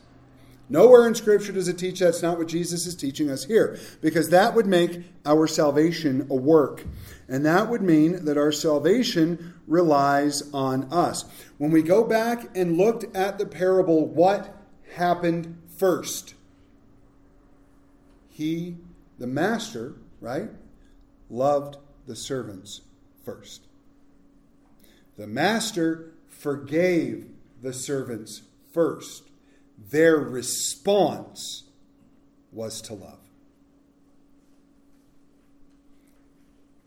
Nowhere 0.67 1.07
in 1.07 1.13
Scripture 1.13 1.51
does 1.51 1.67
it 1.67 1.77
teach 1.77 1.99
that's 1.99 2.23
not 2.23 2.39
what 2.39 2.47
Jesus 2.47 2.87
is 2.87 2.95
teaching 2.95 3.29
us 3.29 3.45
here, 3.45 3.77
because 4.01 4.29
that 4.29 4.55
would 4.55 4.65
make 4.65 5.03
our 5.23 5.45
salvation 5.45 6.25
a 6.31 6.35
work. 6.35 6.83
And 7.27 7.45
that 7.45 7.69
would 7.69 7.83
mean 7.83 8.25
that 8.25 8.37
our 8.37 8.51
salvation 8.51 9.53
relies 9.67 10.51
on 10.53 10.91
us. 10.91 11.25
When 11.59 11.69
we 11.69 11.83
go 11.83 12.03
back 12.03 12.55
and 12.57 12.77
looked 12.77 13.15
at 13.15 13.37
the 13.37 13.45
parable, 13.45 14.07
what 14.07 14.55
happened 14.95 15.61
first? 15.77 16.33
He, 18.29 18.77
the 19.19 19.27
master, 19.27 19.95
right, 20.19 20.49
loved 21.29 21.77
the 22.07 22.15
servants 22.15 22.81
first. 23.23 23.61
The 25.17 25.27
master 25.27 26.11
forgave 26.27 27.27
the 27.61 27.73
servants 27.73 28.41
first. 28.75 29.23
Their 29.89 30.17
response 30.17 31.63
was 32.51 32.81
to 32.81 32.93
love. 32.93 33.19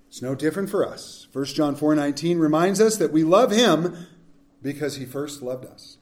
It's 0.09 0.23
no 0.23 0.35
different 0.35 0.71
for 0.71 0.87
us. 0.87 1.27
1 1.33 1.55
John 1.55 1.75
4:19 1.75 2.39
reminds 2.39 2.81
us 2.81 2.97
that 2.97 3.13
we 3.13 3.25
love 3.25 3.51
him 3.51 4.07
because 4.63 4.97
he 4.97 5.05
first 5.05 5.43
loved 5.43 5.65
us. 5.65 5.99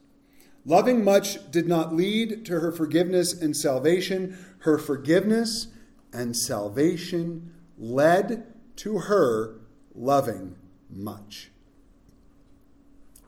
Loving 0.65 1.03
much 1.03 1.49
did 1.51 1.67
not 1.67 1.95
lead 1.95 2.45
to 2.45 2.59
her 2.59 2.71
forgiveness 2.71 3.33
and 3.33 3.55
salvation. 3.55 4.37
Her 4.59 4.77
forgiveness 4.77 5.67
and 6.11 6.35
salvation 6.35 7.53
led 7.77 8.53
to 8.77 8.99
her 8.99 9.59
loving 9.93 10.55
much. 10.89 11.51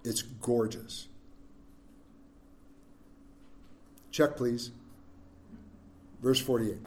It's 0.03 0.21
gorgeous. 0.21 1.08
Check, 4.11 4.35
please. 4.35 4.71
Verse 6.21 6.39
48. 6.39 6.77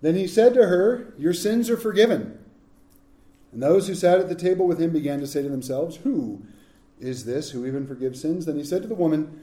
Then 0.00 0.14
he 0.14 0.26
said 0.26 0.54
to 0.54 0.66
her, 0.66 1.12
Your 1.18 1.32
sins 1.32 1.68
are 1.70 1.76
forgiven. 1.76 2.38
And 3.52 3.62
those 3.62 3.88
who 3.88 3.94
sat 3.94 4.20
at 4.20 4.28
the 4.28 4.34
table 4.34 4.66
with 4.66 4.80
him 4.80 4.92
began 4.92 5.20
to 5.20 5.26
say 5.26 5.42
to 5.42 5.48
themselves, 5.48 5.96
Who 5.96 6.42
is 7.00 7.24
this 7.24 7.50
who 7.50 7.66
even 7.66 7.86
forgives 7.86 8.20
sins? 8.20 8.46
Then 8.46 8.56
he 8.56 8.64
said 8.64 8.82
to 8.82 8.88
the 8.88 8.94
woman, 8.94 9.42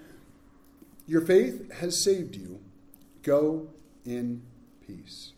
Your 1.08 1.22
faith 1.22 1.72
has 1.74 2.02
saved 2.02 2.36
you. 2.36 2.60
Go 3.24 3.68
in 4.06 4.44
peace. 4.86 5.34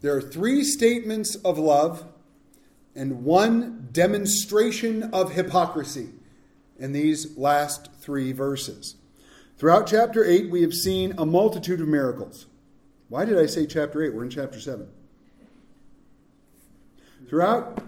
There 0.00 0.14
are 0.14 0.20
three 0.20 0.64
statements 0.64 1.36
of 1.36 1.58
love 1.58 2.04
and 2.94 3.24
one 3.24 3.88
demonstration 3.92 5.04
of 5.14 5.32
hypocrisy 5.32 6.10
in 6.78 6.92
these 6.92 7.36
last 7.36 7.90
three 8.00 8.32
verses. 8.32 8.96
Throughout 9.56 9.86
chapter 9.86 10.24
8, 10.24 10.50
we 10.50 10.62
have 10.62 10.74
seen 10.74 11.14
a 11.16 11.24
multitude 11.24 11.80
of 11.80 11.88
miracles. 11.88 12.46
Why 13.08 13.24
did 13.24 13.38
I 13.38 13.46
say 13.46 13.66
chapter 13.66 14.02
8? 14.02 14.14
We're 14.14 14.24
in 14.24 14.30
chapter 14.30 14.60
7. 14.60 14.88
Throughout 17.28 17.82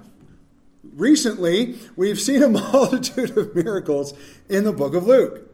recently, 0.95 1.77
we've 1.97 2.21
seen 2.21 2.43
a 2.43 2.49
multitude 2.73 3.37
of 3.37 3.55
miracles 3.55 4.15
in 4.49 4.65
the 4.65 4.73
book 4.73 4.95
of 4.95 5.07
Luke. 5.07 5.51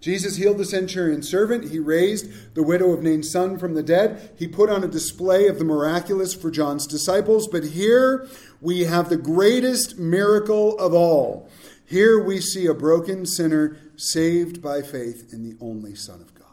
Jesus 0.00 0.36
healed 0.36 0.58
the 0.58 0.64
centurion's 0.64 1.28
servant. 1.28 1.70
He 1.70 1.80
raised 1.80 2.54
the 2.54 2.62
widow 2.62 2.92
of 2.92 3.02
Nain's 3.02 3.30
son 3.30 3.58
from 3.58 3.74
the 3.74 3.82
dead. 3.82 4.30
He 4.38 4.46
put 4.46 4.70
on 4.70 4.84
a 4.84 4.88
display 4.88 5.48
of 5.48 5.58
the 5.58 5.64
miraculous 5.64 6.34
for 6.34 6.52
John's 6.52 6.86
disciples. 6.86 7.48
But 7.48 7.64
here 7.64 8.28
we 8.60 8.84
have 8.84 9.08
the 9.08 9.16
greatest 9.16 9.98
miracle 9.98 10.78
of 10.78 10.94
all. 10.94 11.50
Here 11.88 12.22
we 12.22 12.42
see 12.42 12.66
a 12.66 12.74
broken 12.74 13.24
sinner 13.24 13.78
saved 13.96 14.60
by 14.60 14.82
faith 14.82 15.32
in 15.32 15.42
the 15.42 15.56
only 15.58 15.94
Son 15.94 16.20
of 16.20 16.34
God. 16.34 16.44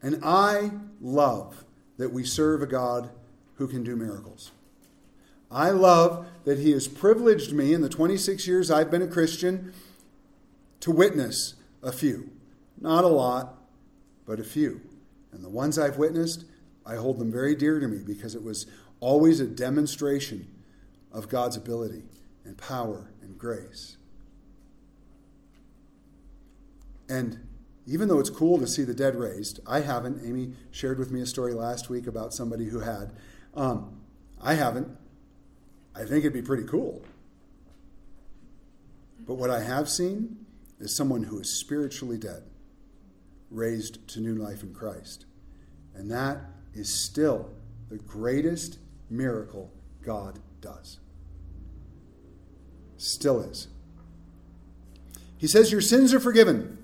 And 0.00 0.18
I 0.24 0.70
love 0.98 1.62
that 1.98 2.10
we 2.10 2.24
serve 2.24 2.62
a 2.62 2.66
God 2.66 3.10
who 3.56 3.68
can 3.68 3.84
do 3.84 3.96
miracles. 3.96 4.50
I 5.50 5.70
love 5.70 6.26
that 6.46 6.58
He 6.58 6.70
has 6.70 6.88
privileged 6.88 7.52
me 7.52 7.74
in 7.74 7.82
the 7.82 7.90
26 7.90 8.46
years 8.46 8.70
I've 8.70 8.90
been 8.90 9.02
a 9.02 9.06
Christian 9.06 9.74
to 10.80 10.90
witness 10.90 11.52
a 11.82 11.92
few. 11.92 12.30
Not 12.80 13.04
a 13.04 13.08
lot, 13.08 13.58
but 14.24 14.40
a 14.40 14.44
few. 14.44 14.80
And 15.32 15.44
the 15.44 15.50
ones 15.50 15.78
I've 15.78 15.98
witnessed, 15.98 16.46
I 16.86 16.94
hold 16.94 17.18
them 17.18 17.30
very 17.30 17.54
dear 17.54 17.78
to 17.78 17.88
me 17.88 17.98
because 17.98 18.34
it 18.34 18.42
was 18.42 18.66
always 19.00 19.38
a 19.38 19.46
demonstration 19.46 20.48
of 21.12 21.28
God's 21.28 21.58
ability 21.58 22.04
and 22.46 22.56
power 22.56 23.10
and 23.24 23.38
grace. 23.38 23.96
And 27.08 27.46
even 27.86 28.08
though 28.08 28.18
it's 28.18 28.30
cool 28.30 28.58
to 28.58 28.66
see 28.66 28.82
the 28.82 28.94
dead 28.94 29.14
raised, 29.14 29.60
I 29.66 29.80
haven't. 29.80 30.26
Amy 30.26 30.54
shared 30.70 30.98
with 30.98 31.10
me 31.10 31.20
a 31.20 31.26
story 31.26 31.52
last 31.52 31.90
week 31.90 32.06
about 32.06 32.32
somebody 32.32 32.66
who 32.66 32.80
had. 32.80 33.12
Um, 33.54 34.00
I 34.40 34.54
haven't. 34.54 34.88
I 35.94 36.00
think 36.00 36.20
it'd 36.20 36.32
be 36.32 36.42
pretty 36.42 36.64
cool. 36.64 37.04
But 39.26 39.34
what 39.34 39.50
I 39.50 39.60
have 39.60 39.88
seen 39.88 40.44
is 40.80 40.94
someone 40.94 41.24
who 41.24 41.38
is 41.38 41.48
spiritually 41.48 42.18
dead, 42.18 42.42
raised 43.50 44.06
to 44.08 44.20
new 44.20 44.34
life 44.34 44.62
in 44.62 44.74
Christ. 44.74 45.26
And 45.94 46.10
that 46.10 46.38
is 46.74 46.92
still 46.92 47.50
the 47.88 47.98
greatest 47.98 48.78
miracle 49.08 49.72
God 50.04 50.40
does. 50.60 50.98
Still 52.96 53.40
is. 53.40 53.68
He 55.36 55.46
says, 55.46 55.72
Your 55.72 55.80
sins 55.80 56.14
are 56.14 56.20
forgiven. 56.20 56.78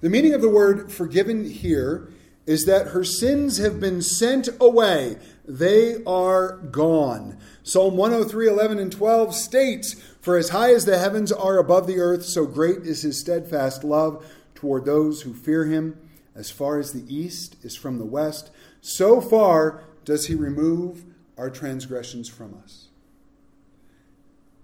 The 0.00 0.10
meaning 0.10 0.34
of 0.34 0.42
the 0.42 0.48
word 0.48 0.92
forgiven 0.92 1.48
here 1.48 2.10
is 2.46 2.66
that 2.66 2.88
her 2.88 3.04
sins 3.04 3.58
have 3.58 3.80
been 3.80 4.02
sent 4.02 4.48
away. 4.60 5.16
They 5.46 6.02
are 6.04 6.56
gone. 6.58 7.38
Psalm 7.62 7.96
103, 7.96 8.48
11, 8.48 8.78
and 8.78 8.92
12 8.92 9.34
states, 9.34 9.94
For 10.20 10.36
as 10.36 10.50
high 10.50 10.72
as 10.74 10.84
the 10.84 10.98
heavens 10.98 11.32
are 11.32 11.58
above 11.58 11.86
the 11.86 11.98
earth, 11.98 12.24
so 12.24 12.44
great 12.44 12.82
is 12.82 13.02
his 13.02 13.20
steadfast 13.20 13.84
love 13.84 14.26
toward 14.54 14.84
those 14.84 15.22
who 15.22 15.32
fear 15.32 15.64
him. 15.64 15.98
As 16.34 16.50
far 16.50 16.78
as 16.78 16.92
the 16.92 17.14
east 17.14 17.56
is 17.62 17.76
from 17.76 17.98
the 17.98 18.04
west, 18.04 18.50
so 18.80 19.20
far 19.20 19.84
does 20.04 20.26
he 20.26 20.34
remove 20.34 21.04
our 21.38 21.48
transgressions 21.48 22.28
from 22.28 22.54
us. 22.62 22.88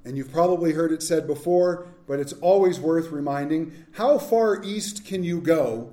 And 0.04 0.16
you've 0.16 0.32
probably 0.32 0.72
heard 0.72 0.92
it 0.92 1.02
said 1.02 1.26
before, 1.26 1.86
but 2.06 2.18
it's 2.20 2.32
always 2.34 2.80
worth 2.80 3.10
reminding 3.10 3.72
how 3.92 4.18
far 4.18 4.62
east 4.62 5.04
can 5.04 5.22
you 5.22 5.40
go 5.40 5.92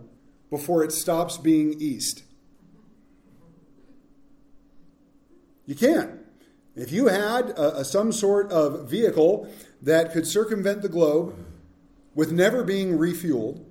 before 0.50 0.84
it 0.84 0.92
stops 0.92 1.38
being 1.38 1.76
east? 1.80 2.24
You 5.66 5.76
can't. 5.76 6.12
If 6.76 6.92
you 6.92 7.08
had 7.08 7.50
a, 7.50 7.80
a, 7.80 7.86
some 7.86 8.12
sort 8.12 8.52
of 8.52 8.90
vehicle 8.90 9.50
that 9.82 10.14
could 10.14 10.26
circumvent 10.26 10.82
the 10.82 10.90
globe 10.90 11.36
with 12.16 12.32
never 12.32 12.64
being 12.64 12.98
refueled, 12.98 13.64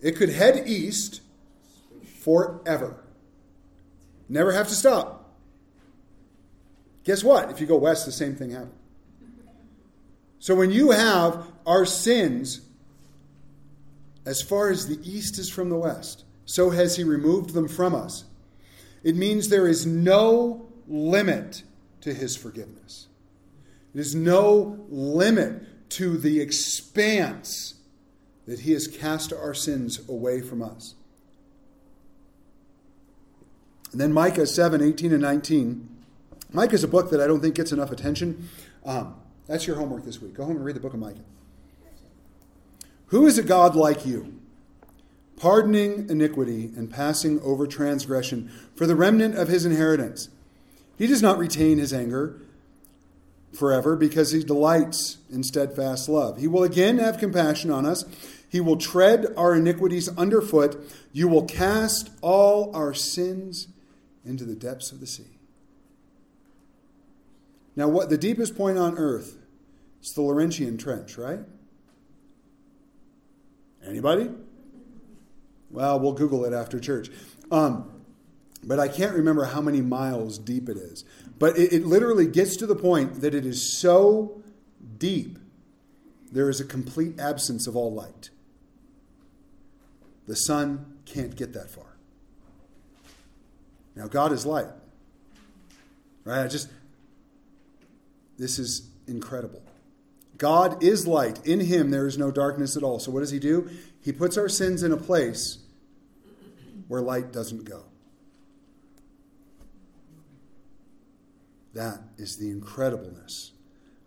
it 0.00 0.16
could 0.16 0.28
head 0.28 0.64
east 0.66 1.22
forever. 2.20 3.02
Never 4.28 4.52
have 4.52 4.68
to 4.68 4.74
stop. 4.74 5.34
Guess 7.04 7.24
what? 7.24 7.50
If 7.50 7.60
you 7.60 7.66
go 7.66 7.76
west, 7.76 8.06
the 8.06 8.12
same 8.12 8.34
thing 8.36 8.50
happens. 8.50 8.79
So 10.40 10.54
when 10.54 10.70
you 10.70 10.90
have 10.90 11.46
our 11.66 11.84
sins 11.84 12.62
as 14.24 14.42
far 14.42 14.70
as 14.70 14.88
the 14.88 14.98
east 15.08 15.38
is 15.38 15.48
from 15.48 15.68
the 15.68 15.76
west, 15.76 16.24
so 16.44 16.70
has 16.70 16.96
he 16.96 17.04
removed 17.04 17.50
them 17.50 17.68
from 17.68 17.94
us. 17.94 18.24
It 19.02 19.16
means 19.16 19.48
there 19.48 19.68
is 19.68 19.86
no 19.86 20.68
limit 20.88 21.62
to 22.00 22.12
his 22.12 22.36
forgiveness. 22.36 23.06
There's 23.94 24.14
no 24.14 24.84
limit 24.88 25.90
to 25.90 26.16
the 26.16 26.40
expanse 26.40 27.74
that 28.46 28.60
he 28.60 28.72
has 28.72 28.86
cast 28.86 29.32
our 29.32 29.54
sins 29.54 30.00
away 30.08 30.40
from 30.40 30.62
us. 30.62 30.94
And 33.92 34.00
then 34.00 34.12
Micah 34.12 34.46
7 34.46 34.80
18 34.80 35.12
and 35.12 35.22
19. 35.22 35.88
Micah 36.52 36.74
is 36.74 36.84
a 36.84 36.88
book 36.88 37.10
that 37.10 37.20
I 37.20 37.26
don't 37.26 37.40
think 37.40 37.54
gets 37.54 37.72
enough 37.72 37.90
attention. 37.90 38.48
Um, 38.84 39.19
that's 39.50 39.66
your 39.66 39.74
homework 39.74 40.04
this 40.04 40.22
week. 40.22 40.34
Go 40.34 40.44
home 40.44 40.54
and 40.54 40.64
read 40.64 40.76
the 40.76 40.80
book 40.80 40.94
of 40.94 41.00
Micah. 41.00 41.24
Who 43.06 43.26
is 43.26 43.36
a 43.36 43.42
God 43.42 43.74
like 43.74 44.06
you, 44.06 44.40
pardoning 45.36 46.08
iniquity 46.08 46.70
and 46.76 46.88
passing 46.88 47.40
over 47.40 47.66
transgression 47.66 48.48
for 48.76 48.86
the 48.86 48.94
remnant 48.94 49.34
of 49.34 49.48
his 49.48 49.66
inheritance? 49.66 50.28
He 50.96 51.08
does 51.08 51.20
not 51.20 51.36
retain 51.36 51.78
his 51.78 51.92
anger 51.92 52.40
forever 53.52 53.96
because 53.96 54.30
he 54.30 54.44
delights 54.44 55.18
in 55.28 55.42
steadfast 55.42 56.08
love. 56.08 56.38
He 56.38 56.46
will 56.46 56.62
again 56.62 56.98
have 56.98 57.18
compassion 57.18 57.72
on 57.72 57.84
us. 57.84 58.04
He 58.48 58.60
will 58.60 58.76
tread 58.76 59.26
our 59.36 59.56
iniquities 59.56 60.08
underfoot. 60.16 60.80
You 61.12 61.26
will 61.26 61.44
cast 61.44 62.10
all 62.20 62.70
our 62.76 62.94
sins 62.94 63.66
into 64.24 64.44
the 64.44 64.54
depths 64.54 64.92
of 64.92 65.00
the 65.00 65.08
sea. 65.08 65.40
Now, 67.74 67.88
what 67.88 68.10
the 68.10 68.18
deepest 68.18 68.56
point 68.56 68.78
on 68.78 68.96
earth 68.96 69.38
it's 70.00 70.12
the 70.12 70.22
Laurentian 70.22 70.78
Trench, 70.78 71.16
right? 71.18 71.40
Anybody? 73.86 74.30
Well, 75.70 76.00
we'll 76.00 76.12
Google 76.12 76.44
it 76.44 76.52
after 76.52 76.80
church. 76.80 77.10
Um, 77.50 77.90
but 78.64 78.78
I 78.78 78.88
can't 78.88 79.14
remember 79.14 79.44
how 79.44 79.60
many 79.60 79.80
miles 79.80 80.38
deep 80.38 80.68
it 80.68 80.76
is. 80.76 81.04
But 81.38 81.58
it, 81.58 81.72
it 81.72 81.86
literally 81.86 82.26
gets 82.26 82.56
to 82.56 82.66
the 82.66 82.74
point 82.74 83.20
that 83.20 83.34
it 83.34 83.46
is 83.46 83.62
so 83.78 84.42
deep, 84.98 85.38
there 86.30 86.48
is 86.50 86.60
a 86.60 86.64
complete 86.64 87.18
absence 87.18 87.66
of 87.66 87.76
all 87.76 87.92
light. 87.92 88.30
The 90.26 90.36
sun 90.36 90.98
can't 91.06 91.34
get 91.34 91.52
that 91.54 91.70
far. 91.70 91.96
Now, 93.96 94.06
God 94.06 94.32
is 94.32 94.46
light. 94.46 94.68
Right? 96.24 96.44
I 96.44 96.48
just, 96.48 96.68
this 98.38 98.58
is 98.58 98.88
incredible. 99.08 99.62
God 100.40 100.82
is 100.82 101.06
light. 101.06 101.46
In 101.46 101.60
him 101.60 101.90
there 101.90 102.06
is 102.06 102.16
no 102.16 102.30
darkness 102.30 102.74
at 102.74 102.82
all. 102.82 102.98
So 102.98 103.10
what 103.10 103.20
does 103.20 103.30
he 103.30 103.38
do? 103.38 103.68
He 104.00 104.10
puts 104.10 104.38
our 104.38 104.48
sins 104.48 104.82
in 104.82 104.90
a 104.90 104.96
place 104.96 105.58
where 106.88 107.02
light 107.02 107.30
doesn't 107.30 107.64
go. 107.64 107.84
That 111.74 112.00
is 112.16 112.38
the 112.38 112.50
incredibleness 112.50 113.50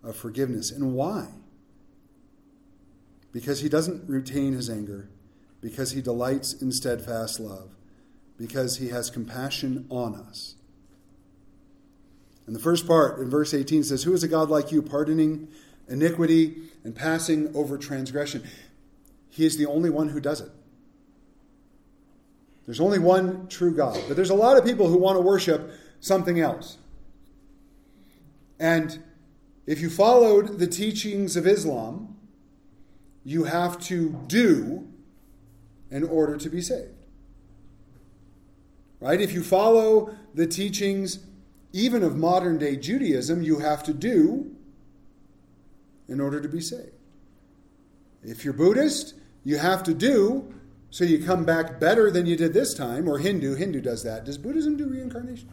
of 0.02 0.16
forgiveness. 0.16 0.72
And 0.72 0.94
why? 0.94 1.28
Because 3.30 3.60
he 3.60 3.68
doesn't 3.68 4.08
retain 4.10 4.54
his 4.54 4.68
anger, 4.68 5.08
because 5.60 5.92
he 5.92 6.02
delights 6.02 6.52
in 6.52 6.72
steadfast 6.72 7.38
love, 7.38 7.70
because 8.36 8.78
he 8.78 8.88
has 8.88 9.08
compassion 9.08 9.86
on 9.88 10.16
us. 10.16 10.56
And 12.48 12.56
the 12.56 12.60
first 12.60 12.88
part 12.88 13.20
in 13.20 13.30
verse 13.30 13.54
18 13.54 13.84
says, 13.84 14.02
Who 14.02 14.12
is 14.12 14.24
a 14.24 14.28
God 14.28 14.50
like 14.50 14.72
you, 14.72 14.82
pardoning 14.82 15.48
iniquity 15.88 16.56
and 16.84 16.94
passing 16.94 17.54
over 17.54 17.78
transgression. 17.78 18.44
He 19.30 19.44
is 19.44 19.56
the 19.56 19.66
only 19.66 19.90
one 19.90 20.10
who 20.10 20.20
does 20.20 20.40
it. 20.40 20.50
There's 22.66 22.80
only 22.80 22.98
one 22.98 23.48
true 23.48 23.74
God. 23.74 24.00
But 24.06 24.16
there's 24.16 24.30
a 24.30 24.34
lot 24.34 24.56
of 24.56 24.64
people 24.64 24.88
who 24.88 24.96
want 24.96 25.16
to 25.16 25.20
worship 25.20 25.70
something 26.00 26.40
else. 26.40 26.78
And 28.58 29.02
if 29.66 29.80
you 29.80 29.90
followed 29.90 30.58
the 30.58 30.66
teachings 30.66 31.36
of 31.36 31.46
Islam, 31.46 32.16
you 33.24 33.44
have 33.44 33.78
to 33.86 34.10
do 34.26 34.88
in 35.90 36.04
order 36.04 36.36
to 36.36 36.48
be 36.48 36.60
saved. 36.60 36.90
Right? 39.00 39.20
If 39.20 39.32
you 39.32 39.42
follow 39.42 40.14
the 40.34 40.46
teachings 40.46 41.18
even 41.72 42.02
of 42.02 42.16
modern 42.16 42.58
day 42.58 42.76
Judaism, 42.76 43.42
you 43.42 43.58
have 43.58 43.82
to 43.84 43.92
do 43.92 44.54
in 46.08 46.20
order 46.20 46.40
to 46.40 46.48
be 46.48 46.60
saved. 46.60 46.92
If 48.22 48.44
you're 48.44 48.54
Buddhist, 48.54 49.14
you 49.44 49.58
have 49.58 49.82
to 49.84 49.94
do 49.94 50.54
so 50.94 51.02
you 51.02 51.24
come 51.24 51.44
back 51.44 51.80
better 51.80 52.08
than 52.08 52.24
you 52.24 52.36
did 52.36 52.54
this 52.54 52.72
time, 52.72 53.08
or 53.08 53.18
Hindu. 53.18 53.56
Hindu 53.56 53.80
does 53.80 54.04
that. 54.04 54.24
Does 54.24 54.38
Buddhism 54.38 54.76
do 54.76 54.86
reincarnation? 54.86 55.50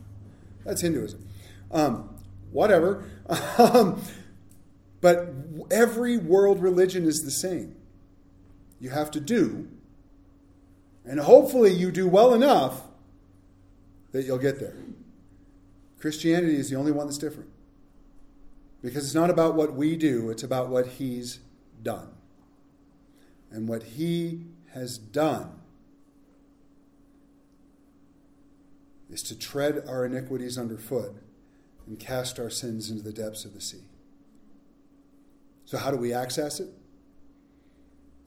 That's 0.64 0.82
Hinduism. 0.82 1.28
Um, 1.72 2.16
whatever. 2.52 3.10
um, 3.58 4.00
but 5.02 5.34
every 5.72 6.18
world 6.18 6.62
religion 6.62 7.06
is 7.06 7.24
the 7.24 7.32
same. 7.32 7.76
you 8.80 8.92
have 8.92 9.10
to 9.12 9.20
do. 9.20 9.68
And 11.06 11.20
hopefully 11.20 11.74
you 11.74 11.92
do 11.92 12.08
well 12.08 12.36
enough 12.36 12.84
that 14.12 14.26
you'll 14.26 14.38
get 14.38 14.60
there. 14.60 14.76
Christianity 16.00 16.58
is 16.58 16.70
the 16.70 16.76
only 16.76 16.92
one 16.92 17.08
that's 17.08 17.18
different. 17.18 17.50
Because 18.82 19.06
it's 19.06 19.15
not 19.15 19.30
about 19.30 19.56
what 19.56 19.74
we 19.74 19.96
do, 19.96 20.30
it's 20.30 20.44
about 20.44 20.70
what 20.70 20.88
He's 20.88 21.39
done. 21.82 22.10
And 23.52 23.67
what 23.67 23.84
He 23.84 24.46
has 24.74 24.98
done 24.98 25.60
is 29.12 29.22
to 29.24 29.38
tread 29.38 29.84
our 29.88 30.06
iniquities 30.06 30.58
underfoot 30.58 31.15
and 31.86 32.00
cast 32.00 32.39
our 32.39 32.50
sins 32.50 32.89
into 32.89 33.04
the 33.04 33.12
depths 33.12 33.46
of 33.46 33.54
the 33.54 33.62
sea. 33.62 33.84
So, 35.65 35.78
how 35.78 35.91
do 35.91 35.98
we 35.98 36.13
access 36.13 36.60
it? 36.60 36.70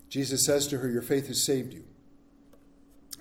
Jesus 0.09 0.45
says 0.45 0.69
to 0.69 0.79
her, 0.79 0.89
Your 0.89 1.03
faith 1.03 1.29
has 1.29 1.45
saved 1.45 1.73
you. 1.73 1.85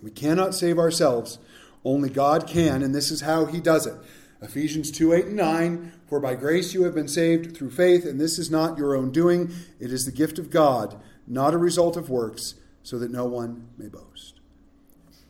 We 0.02 0.12
cannot 0.12 0.54
save 0.54 0.78
ourselves, 0.78 1.40
only 1.86 2.10
God 2.10 2.48
can, 2.48 2.84
and 2.84 2.94
this 2.94 3.10
is 3.10 3.22
how 3.22 3.46
He 3.46 3.60
does 3.60 3.88
it. 3.88 3.96
Ephesians 4.44 4.92
2 4.92 5.14
8 5.14 5.26
and 5.28 5.36
9 5.38 5.92
For 6.08 6.20
by 6.20 6.36
grace 6.36 6.74
you 6.74 6.84
have 6.84 6.94
been 6.94 7.08
saved 7.08 7.56
through 7.56 7.72
faith, 7.72 8.06
and 8.06 8.20
this 8.20 8.38
is 8.38 8.52
not 8.52 8.78
your 8.78 8.96
own 8.96 9.12
doing, 9.12 9.52
it 9.80 9.92
is 9.92 10.06
the 10.06 10.12
gift 10.12 10.38
of 10.38 10.50
God, 10.50 11.02
not 11.26 11.54
a 11.54 11.58
result 11.58 11.96
of 11.96 12.10
works, 12.10 12.56
so 12.84 13.00
that 13.00 13.10
no 13.10 13.26
one 13.26 13.70
may 13.78 13.88
boast. 13.88 14.42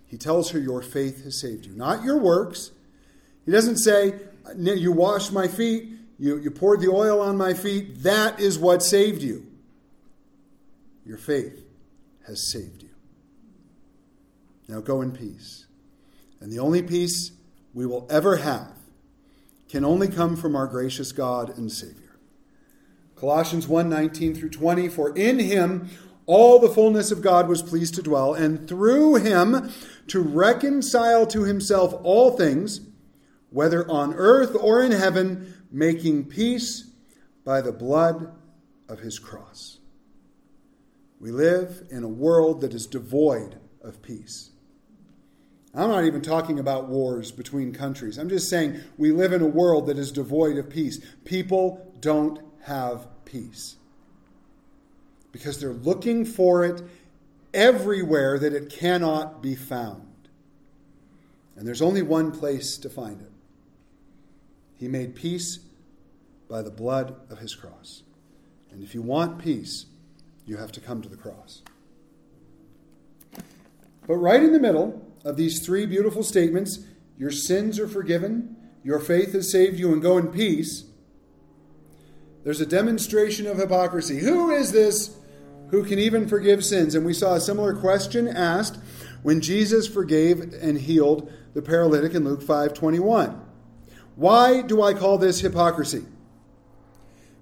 He 0.08 0.18
tells 0.18 0.52
her, 0.52 0.60
Your 0.60 0.82
faith 0.82 1.24
has 1.24 1.40
saved 1.40 1.66
you, 1.66 1.74
not 1.74 2.04
your 2.04 2.18
works. 2.18 2.72
He 3.46 3.52
doesn't 3.52 3.78
say, 3.78 4.16
You 4.58 4.92
washed 4.92 5.32
my 5.32 5.48
feet, 5.48 5.90
you, 6.18 6.38
you 6.40 6.50
poured 6.50 6.82
the 6.82 6.92
oil 6.92 7.22
on 7.22 7.38
my 7.38 7.54
feet, 7.54 8.02
that 8.04 8.40
is 8.40 8.58
what 8.58 8.82
saved 8.82 9.22
you. 9.22 9.46
Your 11.06 11.18
faith 11.18 11.66
has 12.26 12.52
saved 12.52 12.82
you. 12.82 12.90
Now 14.68 14.80
go 14.80 15.02
in 15.02 15.12
peace. 15.12 15.68
And 16.40 16.52
the 16.52 16.60
only 16.60 16.82
peace 16.82 17.32
we 17.74 17.86
will 17.86 18.08
ever 18.10 18.38
have 18.38 18.83
can 19.74 19.84
only 19.84 20.08
come 20.08 20.36
from 20.36 20.56
our 20.56 20.68
gracious 20.68 21.12
God 21.12 21.58
and 21.58 21.72
Savior. 21.72 22.20
Colossians 23.16 23.68
1 23.68 23.90
19 23.90 24.36
through 24.36 24.52
20 24.52 24.88
For 24.88 25.10
in 25.18 25.40
him 25.40 25.90
all 26.28 26.60
the 26.60 26.70
fullness 26.70 27.10
of 27.10 27.24
God 27.24 27.48
was 27.48 27.64
pleased 27.64 27.96
to 27.96 28.04
dwell, 28.04 28.36
and 28.36 28.68
through 28.68 29.16
him 29.16 29.72
to 30.10 30.22
reconcile 30.22 31.26
to 31.26 31.46
himself 31.46 32.00
all 32.04 32.38
things, 32.38 32.82
whether 33.50 33.90
on 33.90 34.14
earth 34.14 34.56
or 34.60 34.84
in 34.84 34.92
heaven, 34.92 35.56
making 35.72 36.26
peace 36.26 36.92
by 37.44 37.60
the 37.60 37.72
blood 37.72 38.32
of 38.88 39.00
his 39.00 39.18
cross. 39.18 39.80
We 41.20 41.32
live 41.32 41.88
in 41.90 42.04
a 42.04 42.08
world 42.08 42.62
that 42.62 42.76
is 42.76 42.86
devoid 42.86 43.60
of 43.82 44.04
peace. 44.04 44.52
I'm 45.76 45.90
not 45.90 46.06
even 46.06 46.22
talking 46.22 46.60
about 46.60 46.88
wars 46.88 47.32
between 47.32 47.74
countries. 47.74 48.18
I'm 48.18 48.30
just 48.30 48.48
saying 48.50 48.80
we 48.98 49.12
live 49.12 49.34
in 49.34 49.42
a 49.42 49.48
world 49.48 49.88
that 49.88 49.98
is 49.98 50.12
devoid 50.12 50.58
of 50.58 50.70
peace. 50.70 51.00
People 51.26 51.92
don't 52.00 52.40
have 52.64 53.08
peace 53.26 53.76
because 55.32 55.60
they're 55.60 55.74
looking 55.74 56.26
for 56.26 56.64
it 56.64 56.84
everywhere 57.54 58.38
that 58.38 58.54
it 58.54 58.70
cannot 58.70 59.42
be 59.42 59.56
found. 59.56 60.08
And 61.56 61.68
there's 61.68 61.82
only 61.82 62.04
one 62.04 62.32
place 62.32 62.78
to 62.78 62.90
find 62.90 63.22
it. 63.22 63.32
He 64.76 64.88
made 64.88 65.16
peace 65.16 65.60
by 66.48 66.62
the 66.62 66.72
blood 66.72 67.16
of 67.32 67.40
his 67.40 67.56
cross. 67.56 68.04
And 68.72 68.84
if 68.84 68.94
you 68.94 69.02
want 69.02 69.40
peace, 69.40 69.86
you 70.46 70.58
have 70.58 70.72
to 70.74 70.82
come 70.82 71.02
to 71.02 71.10
the 71.10 71.18
cross. 71.18 71.62
But 74.06 74.18
right 74.18 74.44
in 74.44 74.52
the 74.52 74.60
middle, 74.60 75.03
of 75.24 75.38
these 75.38 75.66
three 75.66 75.86
beautiful 75.86 76.24
statements 76.24 76.80
your 77.18 77.32
sins 77.32 77.80
are 77.80 77.88
forgiven, 77.88 78.56
your 78.84 79.00
faith 79.00 79.34
has 79.34 79.52
saved 79.52 79.80
you, 79.80 79.94
and 79.94 80.02
go 80.02 80.18
in 80.18 80.28
peace. 80.28 80.86
There's 82.44 82.60
a 82.60 82.66
demonstration 82.66 83.48
of 83.48 83.58
hypocrisy. 83.58 84.20
Who 84.20 84.50
is 84.50 84.72
this 84.72 85.16
who 85.70 85.84
can 85.86 86.00
even 86.00 86.28
forgive 86.28 86.66
sins? 86.66 86.94
And 86.94 87.06
we 87.06 87.14
saw 87.14 87.36
a 87.36 87.40
similar 87.40 87.74
question 87.74 88.28
asked 88.28 88.80
when 89.22 89.42
Jesus 89.42 89.88
forgave 89.88 90.54
and 90.62 90.78
healed 90.78 91.32
the 91.54 91.62
paralytic 91.62 92.14
in 92.14 92.26
Luke 92.26 92.42
5:21. 92.42 93.40
Why 94.16 94.62
do 94.62 94.82
I 94.82 94.94
call 94.94 95.18
this 95.18 95.40
hypocrisy? 95.40 96.04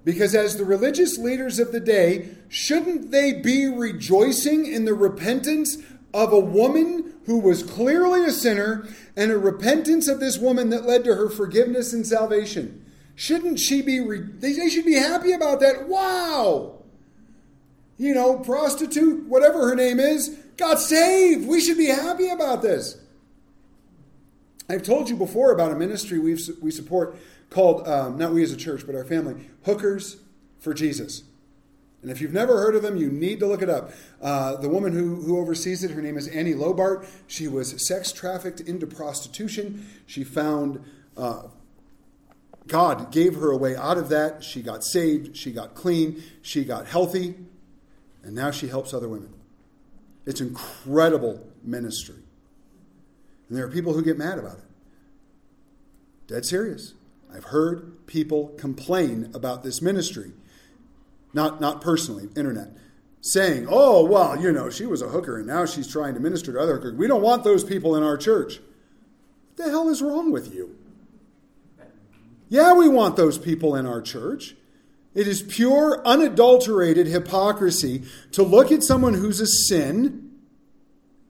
Because 0.04 0.34
as 0.34 0.58
the 0.58 0.66
religious 0.66 1.18
leaders 1.18 1.60
of 1.60 1.72
the 1.72 1.80
day, 1.80 2.30
shouldn't 2.50 3.12
they 3.12 3.34
be 3.34 3.68
rejoicing 3.68 4.66
in 4.66 4.86
the 4.86 4.94
repentance 4.94 5.78
of 6.14 6.34
a 6.34 6.40
woman 6.40 7.11
who 7.26 7.40
was 7.40 7.64
clearly 7.64 8.26
a 8.26 8.32
sinner 8.32 8.88
and 9.16 9.32
a 9.32 9.38
repentance 9.38 10.08
of 10.08 10.20
this 10.20 10.38
woman 10.38 10.70
that 10.70 10.86
led 10.86 11.04
to 11.04 11.16
her 11.16 11.30
forgiveness 11.30 11.94
and 11.94 12.06
salvation. 12.06 12.86
Shouldn't 13.16 13.60
she 13.60 13.82
be, 13.82 14.00
re- 14.00 14.22
they 14.22 14.70
should 14.70 14.86
be 14.86 14.96
happy 14.96 15.32
about 15.32 15.60
that. 15.60 15.88
Wow! 15.88 16.82
You 17.98 18.16
know, 18.16 18.40
prostitute, 18.40 19.28
whatever 19.28 19.70
her 19.70 19.76
name 19.76 20.00
is, 20.00 20.30
got 20.58 20.80
saved. 20.80 21.48
We 21.48 21.62
should 21.62 21.78
be 21.78 21.88
happy 21.88 22.30
about 22.30 22.62
this. 22.62 22.98
I've 24.68 24.84
told 24.84 25.10
you 25.10 25.16
before 25.16 25.52
about 25.52 25.72
a 25.72 25.76
ministry 25.76 26.18
we 26.18 26.38
we 26.62 26.72
support 26.72 27.18
called, 27.50 27.88
um, 27.88 28.18
not 28.18 28.32
we 28.32 28.42
as 28.42 28.52
a 28.52 28.58
church, 28.58 28.86
but 28.86 28.96
our 28.96 29.04
family, 29.04 29.50
Hookers 29.66 30.18
for 30.60 30.74
Jesus. 30.74 31.24
And 32.02 32.10
if 32.10 32.20
you've 32.20 32.34
never 32.34 32.58
heard 32.58 32.76
of 32.76 32.82
them, 32.82 32.98
you 32.98 33.12
need 33.12 33.40
to 33.40 33.48
look 33.48 33.62
it 33.62 33.70
up. 33.70 33.92
Uh, 34.22 34.56
the 34.56 34.70
woman 34.70 34.94
who, 34.94 35.22
who 35.22 35.38
oversees 35.38 35.84
it, 35.84 35.92
her 35.92 36.02
name 36.02 36.18
is 36.18 36.28
Annie 36.28 36.56
Lobert. 36.56 37.08
She 37.28 37.48
was 37.48 37.88
sex 37.88 38.12
trafficked 38.12 38.60
into 38.60 38.88
prostitution. 38.88 39.88
She 40.08 40.24
found 40.24 40.84
uh, 41.16 41.44
God 42.68 43.12
gave 43.12 43.36
her 43.36 43.52
a 43.52 43.58
way 43.58 43.76
out 43.76 43.98
of 43.98 44.10
that. 44.10 44.44
She 44.44 44.62
got 44.62 44.84
saved. 44.84 45.38
She 45.38 45.52
got 45.52 45.76
clean. 45.76 46.24
She 46.42 46.64
got 46.64 46.88
healthy. 46.88 47.36
And 48.24 48.34
now 48.34 48.50
she 48.50 48.68
helps 48.68 48.94
other 48.94 49.10
women. 49.10 49.34
It's 50.26 50.42
incredible 50.42 51.46
ministry. 51.64 52.24
And 53.50 53.58
there 53.58 53.66
are 53.66 53.72
people 53.72 53.94
who 53.94 54.04
get 54.04 54.18
mad 54.18 54.40
about 54.40 54.58
it. 54.58 54.64
Dead 56.28 56.46
serious. 56.46 56.94
I've 57.34 57.46
heard 57.46 58.08
people 58.08 58.50
complain 58.58 59.32
about 59.34 59.64
this 59.64 59.82
ministry 59.82 60.32
not, 61.34 61.62
not 61.62 61.82
personally, 61.82 62.30
internet, 62.36 62.70
saying, 63.22 63.68
oh, 63.70 64.06
well, 64.06 64.40
you 64.40 64.52
know, 64.52 64.70
she 64.70 64.86
was 64.86 65.02
a 65.02 65.08
hooker 65.08 65.38
and 65.38 65.48
now 65.48 65.66
she's 65.66 65.88
trying 65.88 66.14
to 66.14 66.20
minister 66.20 66.54
to 66.54 66.60
other 66.60 66.76
hookers. 66.76 66.96
We 66.96 67.08
don't 67.08 67.22
want 67.22 67.44
those 67.44 67.64
people 67.64 67.96
in 67.96 68.04
our 68.04 68.18
church. 68.18 68.60
What 69.56 69.66
the 69.66 69.70
hell 69.70 69.90
is 69.90 70.02
wrong 70.02 70.32
with 70.32 70.54
you? 70.54 70.76
Yeah, 72.50 72.74
we 72.74 72.90
want 72.90 73.16
those 73.16 73.38
people 73.38 73.76
in 73.76 73.86
our 73.86 74.02
church. 74.02 74.56
It 75.14 75.28
is 75.28 75.42
pure, 75.42 76.02
unadulterated 76.06 77.08
hypocrisy 77.08 78.04
to 78.32 78.44
look 78.44 78.72
at 78.72 78.84
someone 78.84 79.14
who's 79.14 79.40
a 79.40 79.48
sin, 79.48 80.32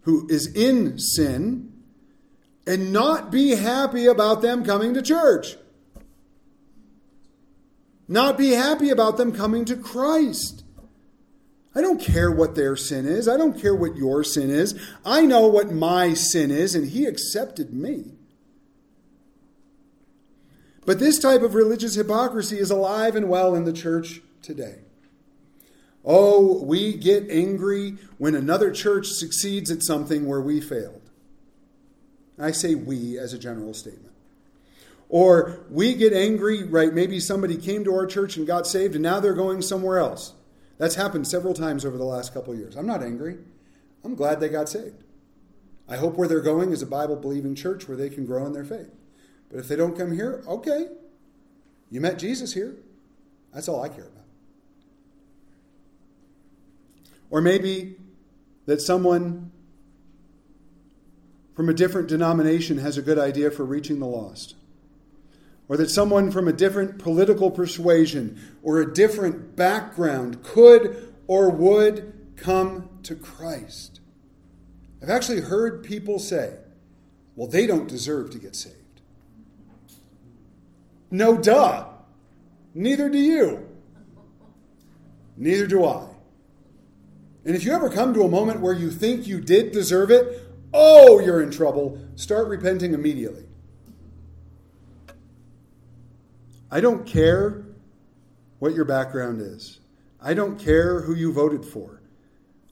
who 0.02 0.28
is 0.30 0.48
in 0.54 0.98
sin, 0.98 1.74
and 2.66 2.94
not 2.94 3.32
be 3.32 3.56
happy 3.56 4.06
about 4.06 4.42
them 4.42 4.64
coming 4.64 4.94
to 4.94 5.02
church 5.02 5.58
not 8.12 8.38
be 8.38 8.52
happy 8.52 8.90
about 8.90 9.18
them 9.18 9.32
coming 9.32 9.64
to 9.66 9.76
Christ. 9.76 10.64
I 11.74 11.80
don't 11.80 12.02
care 12.02 12.30
what 12.30 12.56
their 12.56 12.76
sin 12.76 13.06
is. 13.06 13.30
I 13.30 13.38
don't 13.38 13.60
care 13.60 13.74
what 13.74 13.96
your 13.96 14.24
sin 14.24 14.50
is. 14.50 14.78
I 15.06 15.22
know 15.22 15.48
what 15.48 15.72
my 15.72 16.14
sin 16.14 16.52
is, 16.52 16.76
and 16.76 16.90
He 16.90 17.06
accepted 17.06 17.74
me. 17.74 18.12
But 20.86 21.00
this 21.00 21.20
type 21.20 21.42
of 21.42 21.56
religious 21.56 21.96
hypocrisy 21.96 22.60
is 22.60 22.70
alive 22.70 23.16
and 23.16 23.30
well 23.30 23.56
in 23.56 23.64
the 23.64 23.72
church 23.72 24.22
today. 24.42 24.80
Oh, 26.04 26.62
we 26.64 26.98
get 26.98 27.30
angry 27.30 27.98
when 28.18 28.36
another 28.36 28.72
church 28.72 29.08
succeeds 29.08 29.72
at 29.72 29.84
something 29.84 30.26
where 30.26 30.42
we 30.42 30.60
failed. 30.60 31.02
I 32.38 32.52
say 32.52 32.76
we 32.76 33.18
as 33.20 33.34
a 33.34 33.40
general 33.40 33.74
statement. 33.74 34.11
Or 35.12 35.60
we 35.70 35.94
get 35.94 36.14
angry, 36.14 36.64
right? 36.64 36.94
Maybe 36.94 37.20
somebody 37.20 37.58
came 37.58 37.84
to 37.84 37.94
our 37.94 38.06
church 38.06 38.38
and 38.38 38.48
got 38.48 38.66
saved 38.66 38.96
and 38.96 39.04
now 39.04 39.20
they're 39.20 39.34
going 39.34 39.62
somewhere 39.62 40.00
else. 40.00 40.32
That's 40.78 40.96
happened 40.96 41.28
several 41.28 41.54
times 41.54 41.84
over 41.84 41.98
the 41.98 42.06
last 42.06 42.34
couple 42.34 42.56
years. 42.56 42.78
I'm 42.78 42.88
not 42.88 43.04
angry. 43.04 43.38
I'm 44.06 44.16
glad 44.16 44.40
they 44.40 44.48
got 44.48 44.70
saved. 44.70 45.04
I 45.90 45.98
hope 45.98 46.16
where 46.16 46.30
they're 46.30 46.40
going 46.40 46.72
is 46.72 46.82
a 46.82 46.86
Bible 46.86 47.18
believing 47.18 47.56
church 47.56 47.90
where 47.90 47.98
they 47.98 48.10
can 48.10 48.26
grow 48.26 48.46
in 48.46 48.54
their 48.54 48.64
faith. 48.64 48.90
But 49.50 49.60
if 49.60 49.68
they 49.68 49.76
don't 49.76 49.98
come 49.98 50.14
here, 50.14 50.46
okay. 50.48 50.88
You 51.90 52.00
met 52.00 52.18
Jesus 52.18 52.54
here. 52.54 52.78
That's 53.54 53.68
all 53.68 53.84
I 53.84 53.90
care 53.90 54.06
about. 54.06 54.24
Or 57.30 57.42
maybe 57.42 57.98
that 58.66 58.80
someone 58.80 59.52
from 61.54 61.68
a 61.68 61.74
different 61.74 62.08
denomination 62.08 62.78
has 62.78 62.98
a 62.98 63.02
good 63.02 63.20
idea 63.20 63.52
for 63.52 63.66
reaching 63.66 64.00
the 64.00 64.06
lost 64.06 64.56
or 65.72 65.78
that 65.78 65.90
someone 65.90 66.30
from 66.30 66.50
a 66.50 66.52
different 66.52 67.00
political 67.00 67.50
persuasion 67.50 68.38
or 68.62 68.82
a 68.82 68.94
different 68.94 69.56
background 69.56 70.44
could 70.44 71.14
or 71.28 71.50
would 71.50 72.12
come 72.36 72.90
to 73.04 73.16
Christ. 73.16 74.02
I've 75.02 75.10
actually 75.10 75.40
heard 75.40 75.82
people 75.82 76.20
say, 76.20 76.58
well, 77.38 77.48
they 77.48 77.68
don't 77.68 77.88
deserve 77.88 78.32
to 78.32 78.38
get 78.38 78.54
saved. 78.54 78.76
No, 81.10 81.38
duh. 81.38 81.88
Neither 82.74 83.08
do 83.08 83.18
you. 83.18 83.66
Neither 85.38 85.68
do 85.68 85.86
I. 85.86 86.06
And 87.46 87.56
if 87.56 87.64
you 87.64 87.72
ever 87.72 87.90
come 87.90 88.14
to 88.14 88.24
a 88.24 88.30
moment 88.30 88.60
where 88.60 88.74
you 88.74 88.92
think 88.92 89.26
you 89.26 89.40
did 89.40 89.72
deserve 89.72 90.12
it, 90.12 90.52
oh, 90.74 91.22
you're 91.22 91.42
in 91.42 91.50
trouble. 91.50 91.98
Start 92.18 92.50
repenting 92.50 92.94
immediately. 92.94 93.46
I 96.74 96.80
don't 96.80 97.06
care 97.06 97.66
what 98.60 98.74
your 98.74 98.86
background 98.86 99.42
is. 99.42 99.82
I 100.22 100.34
don't 100.34 100.58
care 100.58 101.02
who 101.02 101.14
you 101.14 101.34
voted 101.34 101.66
for. 101.66 102.02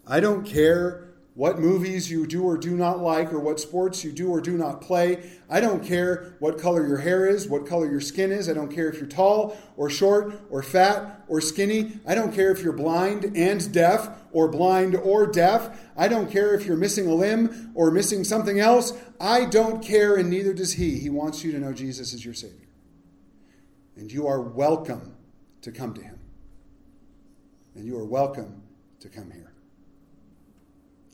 I 0.08 0.22
don't 0.22 0.46
care 0.46 1.10
what 1.36 1.60
movies 1.60 2.10
you 2.10 2.26
do 2.26 2.44
or 2.44 2.58
do 2.58 2.72
not 2.72 3.00
like, 3.00 3.32
or 3.32 3.40
what 3.40 3.60
sports 3.60 4.04
you 4.04 4.12
do 4.12 4.30
or 4.30 4.42
do 4.42 4.58
not 4.58 4.82
play. 4.82 5.32
I 5.50 5.60
don't 5.60 5.84
care 5.84 6.36
what 6.40 6.60
color 6.60 6.86
your 6.88 6.98
hair 6.98 7.28
is, 7.28 7.48
what 7.48 7.66
color 7.66 7.90
your 7.90 8.02
skin 8.02 8.32
is. 8.32 8.50
I 8.50 8.54
don't 8.54 8.74
care 8.74 8.90
if 8.90 8.98
you're 8.98 9.08
tall 9.08 9.58
or 9.78 9.90
short 9.90 10.34
or 10.50 10.64
fat 10.64 11.24
or 11.28 11.42
skinny. 11.42 12.00
I 12.08 12.16
don't 12.16 12.34
care 12.34 12.52
if 12.52 12.62
you're 12.62 12.74
blind 12.74 13.38
and 13.38 13.72
deaf 13.72 14.10
or 14.32 14.48
blind 14.48 14.96
or 14.96 15.28
deaf. 15.28 15.78
I 15.98 16.08
don't 16.08 16.32
care 16.32 16.54
if 16.56 16.66
you're 16.66 16.78
missing 16.78 17.08
a 17.08 17.14
limb 17.14 17.72
or 17.74 17.92
missing 17.92 18.24
something 18.24 18.60
else. 18.60 18.94
I 19.20 19.46
don't 19.46 19.84
care, 19.84 20.16
and 20.16 20.30
neither 20.30 20.54
does 20.54 20.74
He. 20.74 21.00
He 21.00 21.10
wants 21.10 21.44
you 21.44 21.52
to 21.52 21.60
know 21.60 21.74
Jesus 21.74 22.14
is 22.14 22.24
your 22.24 22.34
Savior. 22.34 22.69
And 24.00 24.10
you 24.10 24.28
are 24.28 24.40
welcome 24.40 25.14
to 25.62 25.74
come 25.74 25.94
to 25.94 26.02
Him. 26.02 26.18
And 27.76 27.86
you 27.86 27.98
are 27.98 28.06
welcome 28.06 28.64
to 29.02 29.10
come 29.10 29.30
here. 29.30 29.52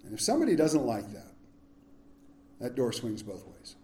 And 0.03 0.13
if 0.13 0.21
somebody 0.21 0.55
doesn't 0.55 0.85
like 0.85 1.11
that, 1.11 1.31
that 2.61 2.75
door 2.75 2.91
swings 2.91 3.23
both 3.23 3.43
ways. 3.43 3.75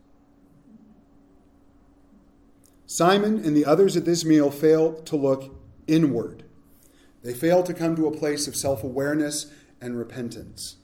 Simon 2.86 3.44
and 3.44 3.58
the 3.58 3.66
others 3.66 3.98
at 3.98 4.06
this 4.06 4.24
meal 4.24 4.52
fail 4.52 4.94
to 4.94 5.16
look 5.16 5.52
inward. 5.88 6.44
They 7.24 7.34
fail 7.34 7.64
to 7.64 7.74
come 7.74 7.96
to 7.96 8.06
a 8.06 8.16
place 8.16 8.48
of 8.48 8.56
self 8.56 8.84
awareness 8.84 9.52
and 9.82 9.98
repentance. 9.98 10.76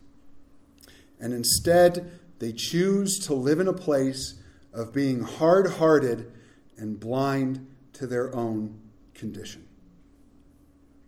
And 1.20 1.34
instead, 1.34 2.20
they 2.39 2.51
choose 2.51 3.20
to 3.28 3.36
live 3.36 3.59
in 3.59 3.68
a 3.68 3.74
place 3.74 4.41
of 4.74 4.91
being 4.91 5.22
hard 5.22 5.74
hearted 5.74 6.32
and 6.78 6.99
blind 6.99 7.68
to 7.98 8.06
their 8.08 8.34
own 8.36 8.80
condition. 9.16 9.68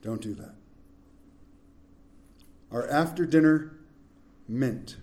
Don't 0.02 0.22
do 0.22 0.34
that. 0.36 0.56
Our 2.72 2.88
after 2.90 3.26
dinner 3.26 3.74
mint. 4.48 4.98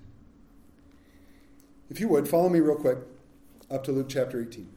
If 1.88 2.00
you 2.00 2.08
would, 2.08 2.28
follow 2.28 2.48
me 2.48 2.58
real 2.58 2.76
quick 2.76 2.98
up 3.70 3.84
to 3.84 3.92
Luke 3.92 4.08
chapter 4.08 4.42
18. 4.42 4.68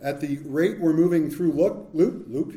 At 0.00 0.20
the 0.20 0.38
rate 0.38 0.80
we're 0.80 0.92
moving 0.92 1.30
through 1.30 1.52
Luke, 1.52 1.90
Luke, 1.92 2.24
Luke, 2.26 2.54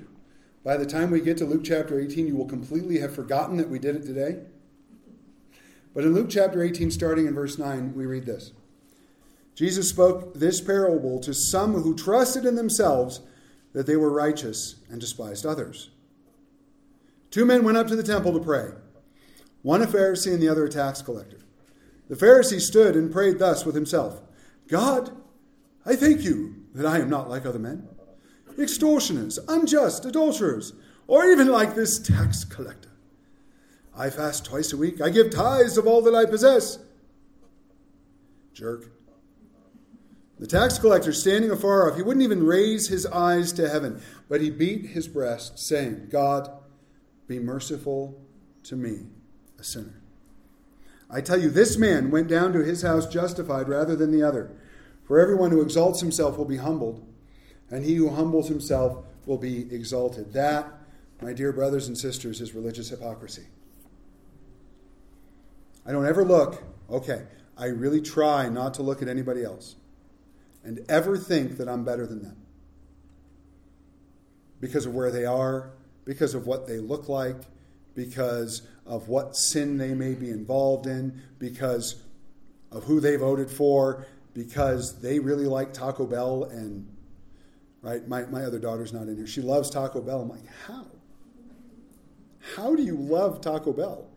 by 0.64 0.78
the 0.78 0.86
time 0.88 1.12
we 1.12 1.22
get 1.22 1.38
to 1.38 1.46
Luke 1.46 1.64
chapter 1.64 2.00
18, 2.00 2.26
you 2.26 2.36
will 2.36 2.48
completely 2.48 3.00
have 3.00 3.14
forgotten 3.14 3.58
that 3.58 3.70
we 3.70 3.78
did 3.78 3.96
it 3.96 4.06
today. 4.06 4.40
But 5.94 6.04
in 6.04 6.16
Luke 6.16 6.30
chapter 6.30 6.64
18, 6.64 6.90
starting 6.90 7.28
in 7.28 7.36
verse 7.36 7.60
9, 7.60 7.94
we 7.94 8.08
read 8.08 8.26
this 8.26 8.54
Jesus 9.56 9.90
spoke 9.90 10.34
this 10.34 10.60
parable 10.62 11.20
to 11.22 11.34
some 11.34 11.74
who 11.74 11.96
trusted 11.96 12.46
in 12.46 12.56
themselves 12.56 13.22
that 13.74 13.88
they 13.88 13.96
were 13.96 14.12
righteous 14.12 14.76
and 14.90 15.00
despised 15.00 15.46
others. 15.46 15.90
Two 17.32 17.46
men 17.46 17.64
went 17.64 17.78
up 17.78 17.88
to 17.88 17.96
the 17.96 18.04
temple 18.04 18.34
to 18.34 18.40
pray 18.40 18.72
one 19.62 19.82
a 19.82 19.88
Pharisee 19.88 20.32
and 20.32 20.42
the 20.42 20.48
other 20.48 20.66
a 20.66 20.70
tax 20.70 21.02
collector. 21.02 21.40
The 22.08 22.16
Pharisee 22.16 22.62
stood 22.62 22.96
and 22.96 23.12
prayed 23.12 23.40
thus 23.40 23.66
with 23.66 23.76
himself 23.76 24.22
God, 24.68 25.12
I 25.86 25.96
thank 25.96 26.22
you 26.22 26.56
that 26.74 26.86
I 26.86 27.00
am 27.00 27.10
not 27.10 27.30
like 27.30 27.46
other 27.46 27.60
men, 27.60 27.88
extortioners, 28.60 29.40
unjust, 29.48 30.06
adulterers, 30.06 30.74
or 31.08 31.26
even 31.26 31.48
like 31.48 31.76
this 31.76 32.00
tax 32.00 32.44
collector. 32.44 32.90
I 33.98 34.10
fast 34.10 34.46
twice 34.46 34.74
a 34.74 34.78
week. 34.78 35.02
I 35.02 35.10
give 35.10 35.32
tithes 35.32 35.78
of 35.78 35.88
all 35.88 36.02
that 36.02 36.16
I 36.16 36.26
possess. 36.26 36.80
Jerk. 38.54 38.95
The 40.38 40.48
tax 40.48 40.78
collector, 40.78 41.14
standing 41.14 41.50
afar 41.50 41.90
off, 41.90 41.96
he 41.96 42.04
wouldn't 42.04 42.24
even 42.24 42.46
raise 42.46 42.90
his 42.90 43.06
eyes 43.06 43.54
to 43.54 43.70
heaven, 43.70 44.02
but 44.28 44.42
he 44.42 44.50
beat 44.50 44.88
his 44.88 45.08
breast, 45.08 45.58
saying, 45.58 46.08
God, 46.12 46.50
be 47.28 47.40
merciful 47.40 48.22
to 48.64 48.76
me, 48.76 49.06
a 49.58 49.64
sinner. 49.64 50.02
I 51.10 51.22
tell 51.22 51.40
you, 51.40 51.50
this 51.50 51.78
man 51.78 52.12
went 52.12 52.28
down 52.28 52.52
to 52.52 52.66
his 52.66 52.82
house 52.82 53.08
justified 53.08 53.70
rather 53.70 53.96
than 53.96 54.12
the 54.12 54.24
other. 54.24 54.52
For 55.06 55.20
everyone 55.20 55.52
who 55.52 55.62
exalts 55.62 56.02
himself 56.02 56.38
will 56.38 56.46
be 56.46 56.58
humbled, 56.58 57.08
and 57.70 57.86
he 57.86 57.96
who 57.96 58.10
humbles 58.10 58.50
himself 58.50 59.06
will 59.26 59.38
be 59.38 59.74
exalted. 59.74 60.34
That, 60.34 60.68
my 61.22 61.32
dear 61.32 61.54
brothers 61.54 61.88
and 61.88 61.98
sisters, 61.98 62.42
is 62.42 62.54
religious 62.54 62.90
hypocrisy. 62.90 63.46
I 65.86 65.94
don't 65.94 66.06
ever 66.06 66.26
look, 66.26 66.62
okay, 66.90 67.24
I 67.58 67.68
really 67.68 68.02
try 68.02 68.50
not 68.50 68.74
to 68.74 68.84
look 68.84 69.02
at 69.02 69.08
anybody 69.08 69.44
else 69.44 69.76
and 70.66 70.84
ever 70.90 71.18
think 71.18 71.58
that 71.58 71.70
I'm 71.70 71.86
better 71.86 72.06
than 72.08 72.24
them 72.24 72.38
because 74.60 74.86
of 74.86 74.94
where 74.94 75.12
they 75.12 75.26
are, 75.26 75.72
because 76.06 76.34
of 76.34 76.48
what 76.48 76.68
they 76.68 76.80
look 76.80 77.08
like, 77.08 77.38
because 77.94 78.64
of 78.86 79.08
what 79.08 79.36
sin 79.36 79.78
they 79.78 79.94
may 79.94 80.16
be 80.16 80.30
involved 80.30 80.88
in, 80.88 81.22
because 81.40 82.02
of 82.72 82.84
who 82.84 83.00
they 83.00 83.16
voted 83.16 83.50
for, 83.50 84.06
because 84.34 85.00
they 85.02 85.20
really 85.20 85.46
like 85.46 85.72
Taco 85.72 86.06
Bell 86.06 86.46
and 86.46 86.88
right, 87.82 88.06
my, 88.08 88.24
my 88.26 88.44
other 88.44 88.60
daughter's 88.60 88.92
not 88.92 89.04
in 89.04 89.16
here. 89.16 89.28
She 89.28 89.42
loves 89.42 89.70
Taco 89.70 90.02
Bell. 90.02 90.22
I'm 90.22 90.30
like, 90.30 90.48
how? 90.68 90.88
How 92.56 92.76
do 92.76 92.84
you 92.84 92.96
love 92.96 93.40
Taco 93.40 93.72
Bell? 93.72 94.08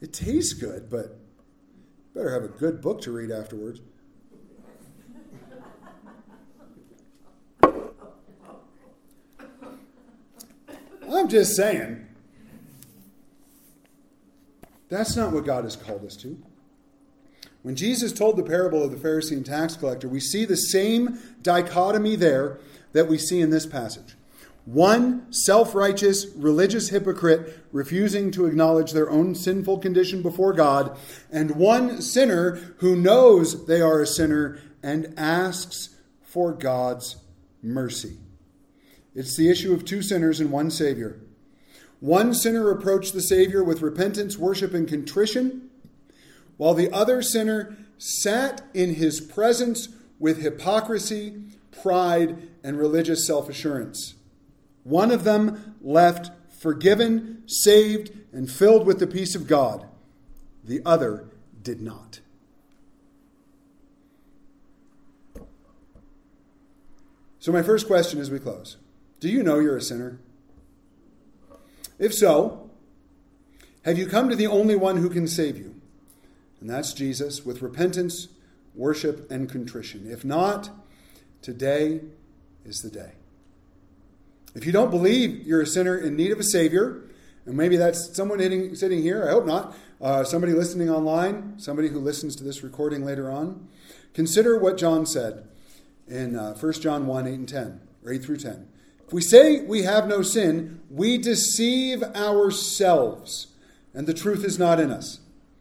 It 0.00 0.12
tastes 0.12 0.54
good, 0.54 0.88
but 0.88 1.18
better 2.14 2.32
have 2.32 2.44
a 2.44 2.48
good 2.48 2.80
book 2.80 3.02
to 3.02 3.12
read 3.12 3.30
afterwards. 3.30 3.80
I'm 11.10 11.28
just 11.28 11.56
saying. 11.56 12.06
That's 14.88 15.16
not 15.16 15.32
what 15.32 15.44
God 15.44 15.64
has 15.64 15.76
called 15.76 16.04
us 16.04 16.16
to. 16.16 16.40
When 17.62 17.76
Jesus 17.76 18.12
told 18.12 18.36
the 18.36 18.42
parable 18.42 18.82
of 18.82 18.90
the 18.90 18.96
Pharisee 18.96 19.32
and 19.32 19.44
tax 19.44 19.76
collector, 19.76 20.08
we 20.08 20.20
see 20.20 20.44
the 20.44 20.56
same 20.56 21.18
dichotomy 21.42 22.16
there 22.16 22.58
that 22.92 23.08
we 23.08 23.18
see 23.18 23.40
in 23.40 23.50
this 23.50 23.66
passage. 23.66 24.14
One 24.64 25.32
self 25.32 25.74
righteous 25.74 26.26
religious 26.36 26.90
hypocrite 26.90 27.58
refusing 27.72 28.30
to 28.32 28.46
acknowledge 28.46 28.92
their 28.92 29.10
own 29.10 29.34
sinful 29.34 29.78
condition 29.78 30.22
before 30.22 30.52
God, 30.52 30.96
and 31.32 31.56
one 31.56 32.02
sinner 32.02 32.74
who 32.78 32.94
knows 32.94 33.66
they 33.66 33.80
are 33.80 34.02
a 34.02 34.06
sinner 34.06 34.60
and 34.82 35.14
asks 35.16 35.96
for 36.22 36.52
God's 36.52 37.16
mercy. 37.62 38.18
It's 39.18 39.36
the 39.36 39.50
issue 39.50 39.74
of 39.74 39.84
two 39.84 40.00
sinners 40.00 40.38
and 40.38 40.52
one 40.52 40.70
Savior. 40.70 41.18
One 41.98 42.32
sinner 42.32 42.70
approached 42.70 43.14
the 43.14 43.20
Savior 43.20 43.64
with 43.64 43.82
repentance, 43.82 44.38
worship, 44.38 44.72
and 44.74 44.86
contrition, 44.86 45.70
while 46.56 46.72
the 46.72 46.88
other 46.92 47.20
sinner 47.20 47.76
sat 47.98 48.62
in 48.74 48.94
his 48.94 49.20
presence 49.20 49.88
with 50.20 50.40
hypocrisy, 50.40 51.42
pride, 51.82 52.48
and 52.62 52.78
religious 52.78 53.26
self 53.26 53.48
assurance. 53.48 54.14
One 54.84 55.10
of 55.10 55.24
them 55.24 55.74
left 55.80 56.30
forgiven, 56.56 57.42
saved, 57.48 58.12
and 58.32 58.48
filled 58.48 58.86
with 58.86 59.00
the 59.00 59.08
peace 59.08 59.34
of 59.34 59.48
God. 59.48 59.84
The 60.62 60.80
other 60.86 61.28
did 61.60 61.80
not. 61.80 62.20
So, 67.40 67.50
my 67.50 67.64
first 67.64 67.88
question 67.88 68.20
as 68.20 68.30
we 68.30 68.38
close 68.38 68.76
do 69.20 69.28
you 69.28 69.42
know 69.42 69.58
you're 69.58 69.76
a 69.76 69.82
sinner? 69.82 70.18
If 71.98 72.14
so, 72.14 72.70
have 73.82 73.98
you 73.98 74.06
come 74.06 74.28
to 74.28 74.36
the 74.36 74.46
only 74.46 74.76
one 74.76 74.98
who 74.98 75.10
can 75.10 75.26
save 75.26 75.56
you? 75.56 75.74
And 76.60 76.68
that's 76.68 76.92
Jesus 76.92 77.44
with 77.44 77.62
repentance, 77.62 78.28
worship, 78.74 79.30
and 79.30 79.48
contrition. 79.48 80.06
If 80.10 80.24
not, 80.24 80.70
today 81.42 82.00
is 82.64 82.82
the 82.82 82.90
day. 82.90 83.12
If 84.54 84.66
you 84.66 84.72
don't 84.72 84.90
believe 84.90 85.46
you're 85.46 85.62
a 85.62 85.66
sinner 85.66 85.96
in 85.96 86.16
need 86.16 86.32
of 86.32 86.38
a 86.38 86.44
Savior, 86.44 87.02
and 87.46 87.56
maybe 87.56 87.76
that's 87.76 88.14
someone 88.14 88.40
hitting, 88.40 88.74
sitting 88.74 89.02
here, 89.02 89.26
I 89.26 89.30
hope 89.30 89.46
not, 89.46 89.76
uh, 90.00 90.24
somebody 90.24 90.52
listening 90.52 90.90
online, 90.90 91.54
somebody 91.58 91.88
who 91.88 91.98
listens 91.98 92.36
to 92.36 92.44
this 92.44 92.62
recording 92.62 93.04
later 93.04 93.30
on, 93.30 93.68
consider 94.14 94.58
what 94.58 94.76
John 94.76 95.06
said 95.06 95.48
in 96.06 96.36
uh, 96.36 96.54
1 96.54 96.72
John 96.74 97.06
1 97.06 97.26
8 97.26 97.34
and 97.34 97.48
10, 97.48 97.80
or 98.04 98.12
8 98.12 98.22
through 98.22 98.38
10. 98.38 98.68
If 99.08 99.14
we 99.14 99.22
say 99.22 99.62
we 99.62 99.84
have 99.84 100.06
no 100.06 100.20
sin, 100.20 100.82
we 100.90 101.16
deceive 101.16 102.02
ourselves, 102.02 103.46
and 103.94 104.06
the 104.06 104.12
truth 104.12 104.44
is 104.44 104.58
not 104.58 104.78
in 104.78 104.90
us. 104.90 105.20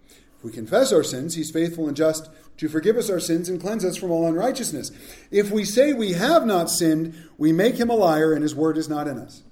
If 0.09 0.43
we 0.43 0.51
confess 0.51 0.91
our 0.91 1.01
sins, 1.01 1.35
he's 1.35 1.49
faithful 1.49 1.87
and 1.87 1.95
just 1.95 2.29
to 2.57 2.67
forgive 2.67 2.97
us 2.97 3.09
our 3.09 3.21
sins 3.21 3.47
and 3.47 3.61
cleanse 3.61 3.85
us 3.85 3.95
from 3.95 4.11
all 4.11 4.27
unrighteousness. 4.27 4.91
If 5.31 5.49
we 5.49 5.63
say 5.63 5.93
we 5.93 6.11
have 6.11 6.45
not 6.45 6.69
sinned, 6.69 7.15
we 7.37 7.53
make 7.53 7.75
him 7.75 7.89
a 7.89 7.95
liar, 7.95 8.33
and 8.33 8.43
his 8.43 8.53
word 8.53 8.77
is 8.77 8.89
not 8.89 9.07
in 9.07 9.17
us. 9.17 9.43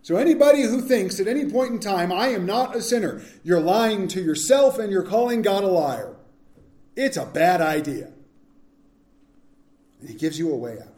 So, 0.00 0.16
anybody 0.16 0.62
who 0.62 0.80
thinks 0.80 1.20
at 1.20 1.28
any 1.28 1.44
point 1.44 1.72
in 1.72 1.78
time, 1.78 2.10
I 2.10 2.28
am 2.28 2.46
not 2.46 2.74
a 2.74 2.80
sinner, 2.80 3.20
you're 3.44 3.60
lying 3.60 4.08
to 4.08 4.22
yourself 4.22 4.78
and 4.78 4.90
you're 4.90 5.02
calling 5.02 5.42
God 5.42 5.62
a 5.62 5.66
liar. 5.66 6.16
It's 6.96 7.18
a 7.18 7.26
bad 7.26 7.60
idea. 7.60 8.12
And 10.00 10.08
he 10.08 10.14
gives 10.14 10.38
you 10.38 10.50
a 10.50 10.56
way 10.56 10.78
out. 10.80 10.94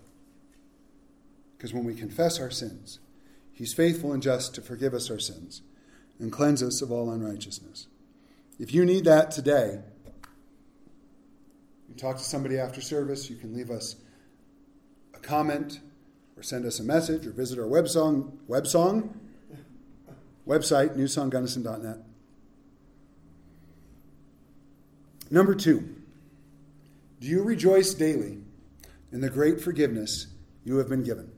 Because 1.62 1.72
when 1.72 1.84
we 1.84 1.94
confess 1.94 2.40
our 2.40 2.50
sins, 2.50 2.98
he's 3.52 3.72
faithful 3.72 4.12
and 4.12 4.20
just 4.20 4.52
to 4.56 4.60
forgive 4.60 4.94
us 4.94 5.08
our 5.12 5.20
sins 5.20 5.62
and 6.18 6.32
cleanse 6.32 6.60
us 6.60 6.82
of 6.82 6.90
all 6.90 7.08
unrighteousness. 7.08 7.86
If 8.58 8.74
you 8.74 8.84
need 8.84 9.04
that 9.04 9.30
today, 9.30 9.78
you 11.88 11.94
talk 11.94 12.16
to 12.16 12.24
somebody 12.24 12.58
after 12.58 12.80
service, 12.80 13.30
you 13.30 13.36
can 13.36 13.54
leave 13.54 13.70
us 13.70 13.94
a 15.14 15.20
comment 15.20 15.78
or 16.36 16.42
send 16.42 16.66
us 16.66 16.80
a 16.80 16.82
message 16.82 17.28
or 17.28 17.30
visit 17.30 17.60
our 17.60 17.68
web 17.68 17.86
song, 17.86 18.40
web 18.48 18.66
song 18.66 19.20
website, 20.44 20.96
newsonggunnison.net. 20.96 21.98
Number 25.30 25.54
two, 25.54 25.94
do 27.20 27.28
you 27.28 27.44
rejoice 27.44 27.94
daily 27.94 28.38
in 29.12 29.20
the 29.20 29.30
great 29.30 29.60
forgiveness 29.60 30.26
you 30.64 30.78
have 30.78 30.88
been 30.88 31.04
given? 31.04 31.31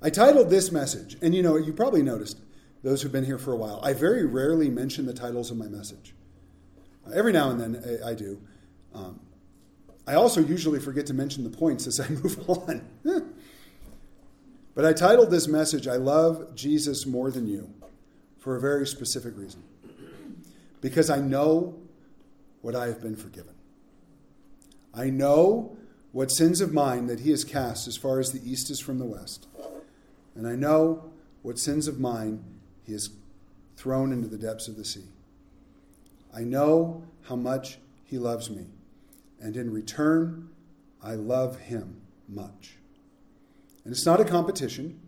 I 0.00 0.10
titled 0.10 0.50
this 0.50 0.70
message, 0.70 1.16
and 1.20 1.34
you 1.34 1.42
know, 1.42 1.56
you 1.56 1.72
probably 1.72 2.02
noticed, 2.02 2.38
those 2.84 3.02
who've 3.02 3.12
been 3.12 3.24
here 3.24 3.38
for 3.38 3.52
a 3.52 3.56
while, 3.56 3.80
I 3.82 3.92
very 3.92 4.24
rarely 4.24 4.68
mention 4.68 5.06
the 5.06 5.12
titles 5.12 5.50
of 5.50 5.56
my 5.56 5.66
message. 5.66 6.14
Every 7.12 7.32
now 7.32 7.50
and 7.50 7.60
then 7.60 8.00
I, 8.04 8.10
I 8.10 8.14
do. 8.14 8.40
Um, 8.94 9.20
I 10.06 10.14
also 10.14 10.40
usually 10.40 10.78
forget 10.78 11.06
to 11.06 11.14
mention 11.14 11.42
the 11.44 11.56
points 11.56 11.86
as 11.86 11.98
I 11.98 12.08
move 12.08 12.48
on. 12.48 12.86
but 14.74 14.84
I 14.84 14.92
titled 14.92 15.30
this 15.30 15.48
message, 15.48 15.88
I 15.88 15.96
Love 15.96 16.54
Jesus 16.54 17.04
More 17.04 17.30
Than 17.30 17.48
You, 17.48 17.74
for 18.38 18.54
a 18.54 18.60
very 18.60 18.86
specific 18.86 19.36
reason. 19.36 19.62
Because 20.80 21.10
I 21.10 21.18
know 21.18 21.76
what 22.62 22.76
I 22.76 22.86
have 22.86 23.02
been 23.02 23.16
forgiven. 23.16 23.54
I 24.94 25.10
know 25.10 25.76
what 26.12 26.30
sins 26.30 26.60
of 26.60 26.72
mine 26.72 27.06
that 27.08 27.20
he 27.20 27.30
has 27.30 27.42
cast 27.42 27.88
as 27.88 27.96
far 27.96 28.20
as 28.20 28.30
the 28.30 28.40
east 28.48 28.70
is 28.70 28.78
from 28.78 28.98
the 28.98 29.04
west. 29.04 29.47
And 30.38 30.46
I 30.46 30.54
know 30.54 31.10
what 31.42 31.58
sins 31.58 31.88
of 31.88 31.98
mine 31.98 32.44
he 32.86 32.92
has 32.92 33.10
thrown 33.76 34.12
into 34.12 34.28
the 34.28 34.38
depths 34.38 34.68
of 34.68 34.76
the 34.76 34.84
sea. 34.84 35.08
I 36.32 36.42
know 36.42 37.02
how 37.22 37.34
much 37.34 37.78
he 38.04 38.18
loves 38.18 38.48
me, 38.48 38.66
and 39.40 39.56
in 39.56 39.72
return, 39.72 40.48
I 41.02 41.14
love 41.14 41.58
him 41.58 42.00
much. 42.28 42.76
And 43.84 43.92
it's 43.92 44.06
not 44.06 44.20
a 44.20 44.24
competition, 44.24 45.00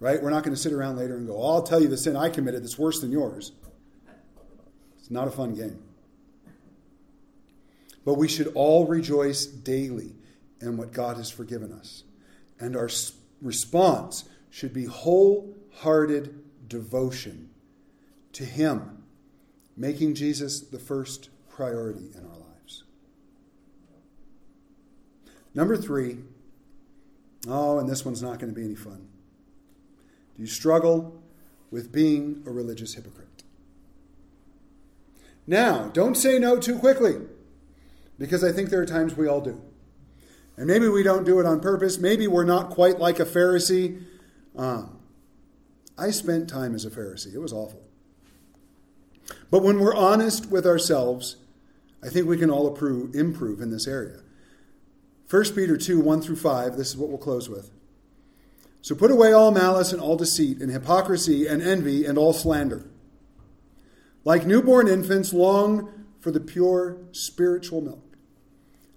right? 0.00 0.22
We're 0.22 0.30
not 0.30 0.42
going 0.42 0.56
to 0.56 0.60
sit 0.60 0.72
around 0.72 0.96
later 0.96 1.16
and 1.16 1.26
go, 1.26 1.36
oh, 1.36 1.56
I'll 1.56 1.62
tell 1.62 1.82
you 1.82 1.88
the 1.88 1.98
sin 1.98 2.16
I 2.16 2.30
committed 2.30 2.64
that's 2.64 2.78
worse 2.78 3.00
than 3.00 3.12
yours. 3.12 3.52
It's 4.98 5.10
not 5.10 5.28
a 5.28 5.30
fun 5.30 5.54
game. 5.54 5.82
But 8.06 8.14
we 8.14 8.28
should 8.28 8.52
all 8.54 8.86
rejoice 8.86 9.44
daily 9.44 10.14
in 10.62 10.78
what 10.78 10.92
God 10.92 11.18
has 11.18 11.30
forgiven 11.30 11.72
us. 11.72 12.04
And 12.58 12.74
our 12.74 12.88
response 13.44 14.24
should 14.50 14.72
be 14.72 14.86
wholehearted 14.86 16.42
devotion 16.66 17.50
to 18.32 18.44
Him, 18.44 19.04
making 19.76 20.14
Jesus 20.14 20.60
the 20.60 20.78
first 20.78 21.28
priority 21.48 22.10
in 22.16 22.24
our 22.24 22.38
lives. 22.38 22.82
Number 25.54 25.76
three, 25.76 26.18
oh, 27.46 27.78
and 27.78 27.88
this 27.88 28.04
one's 28.04 28.22
not 28.22 28.40
going 28.40 28.52
to 28.52 28.58
be 28.58 28.64
any 28.64 28.74
fun. 28.74 29.06
Do 30.34 30.42
you 30.42 30.48
struggle 30.48 31.22
with 31.70 31.92
being 31.92 32.42
a 32.46 32.50
religious 32.50 32.94
hypocrite? 32.94 33.44
Now, 35.46 35.90
don't 35.92 36.16
say 36.16 36.38
no 36.38 36.58
too 36.58 36.78
quickly, 36.78 37.16
because 38.18 38.42
I 38.42 38.50
think 38.50 38.70
there 38.70 38.80
are 38.80 38.86
times 38.86 39.16
we 39.16 39.28
all 39.28 39.40
do. 39.40 39.60
And 40.56 40.66
maybe 40.66 40.88
we 40.88 41.02
don't 41.02 41.24
do 41.24 41.40
it 41.40 41.46
on 41.46 41.60
purpose. 41.60 41.98
Maybe 41.98 42.26
we're 42.26 42.44
not 42.44 42.70
quite 42.70 42.98
like 42.98 43.18
a 43.18 43.24
Pharisee. 43.24 44.04
Um, 44.56 44.98
I 45.98 46.10
spent 46.10 46.48
time 46.48 46.74
as 46.74 46.84
a 46.84 46.90
Pharisee, 46.90 47.34
it 47.34 47.40
was 47.40 47.52
awful. 47.52 47.82
But 49.50 49.62
when 49.62 49.80
we're 49.80 49.94
honest 49.94 50.50
with 50.50 50.66
ourselves, 50.66 51.36
I 52.02 52.08
think 52.08 52.26
we 52.26 52.36
can 52.36 52.50
all 52.50 52.66
approve, 52.66 53.14
improve 53.14 53.60
in 53.60 53.70
this 53.70 53.86
area. 53.86 54.20
1 55.30 55.44
Peter 55.54 55.76
2 55.76 56.00
1 56.00 56.20
through 56.20 56.36
5, 56.36 56.76
this 56.76 56.90
is 56.90 56.96
what 56.96 57.08
we'll 57.08 57.18
close 57.18 57.48
with. 57.48 57.70
So 58.82 58.94
put 58.94 59.10
away 59.10 59.32
all 59.32 59.50
malice 59.50 59.92
and 59.92 60.00
all 60.00 60.16
deceit 60.16 60.60
and 60.60 60.70
hypocrisy 60.70 61.46
and 61.46 61.62
envy 61.62 62.04
and 62.04 62.18
all 62.18 62.34
slander. 62.34 62.84
Like 64.24 64.46
newborn 64.46 64.88
infants, 64.88 65.32
long 65.32 66.06
for 66.20 66.30
the 66.30 66.40
pure 66.40 66.98
spiritual 67.12 67.80
milk, 67.80 68.03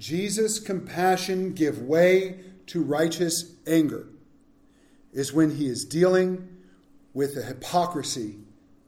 Jesus' 0.00 0.58
compassion 0.58 1.52
give 1.52 1.82
way 1.82 2.40
to 2.68 2.82
righteous 2.82 3.52
anger 3.66 4.06
is 5.12 5.32
when 5.32 5.56
he 5.56 5.66
is 5.66 5.84
dealing 5.84 6.48
with 7.12 7.34
the 7.34 7.42
hypocrisy 7.42 8.38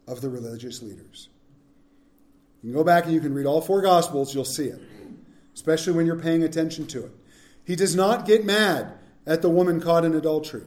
of 0.09 0.23
the 0.23 0.31
religious 0.31 0.81
leaders. 0.83 1.29
You 2.63 2.71
can 2.71 2.79
go 2.79 2.83
back 2.83 3.05
and 3.05 3.13
you 3.13 3.21
can 3.21 3.35
read 3.35 3.45
all 3.45 3.61
four 3.61 3.83
Gospels, 3.83 4.35
you'll 4.35 4.47
see 4.47 4.69
it, 4.69 4.81
especially 5.55 5.93
when 5.93 6.07
you're 6.07 6.19
paying 6.19 6.45
attention 6.45 6.87
to 6.89 7.05
it. 7.05 7.13
He 7.65 7.77
does 7.77 7.95
not 7.95 8.25
get 8.25 8.47
mad 8.47 8.95
at 9.27 9.43
the 9.43 9.51
woman 9.51 9.81
caught 9.81 10.07
in 10.07 10.15
adultery. 10.15 10.65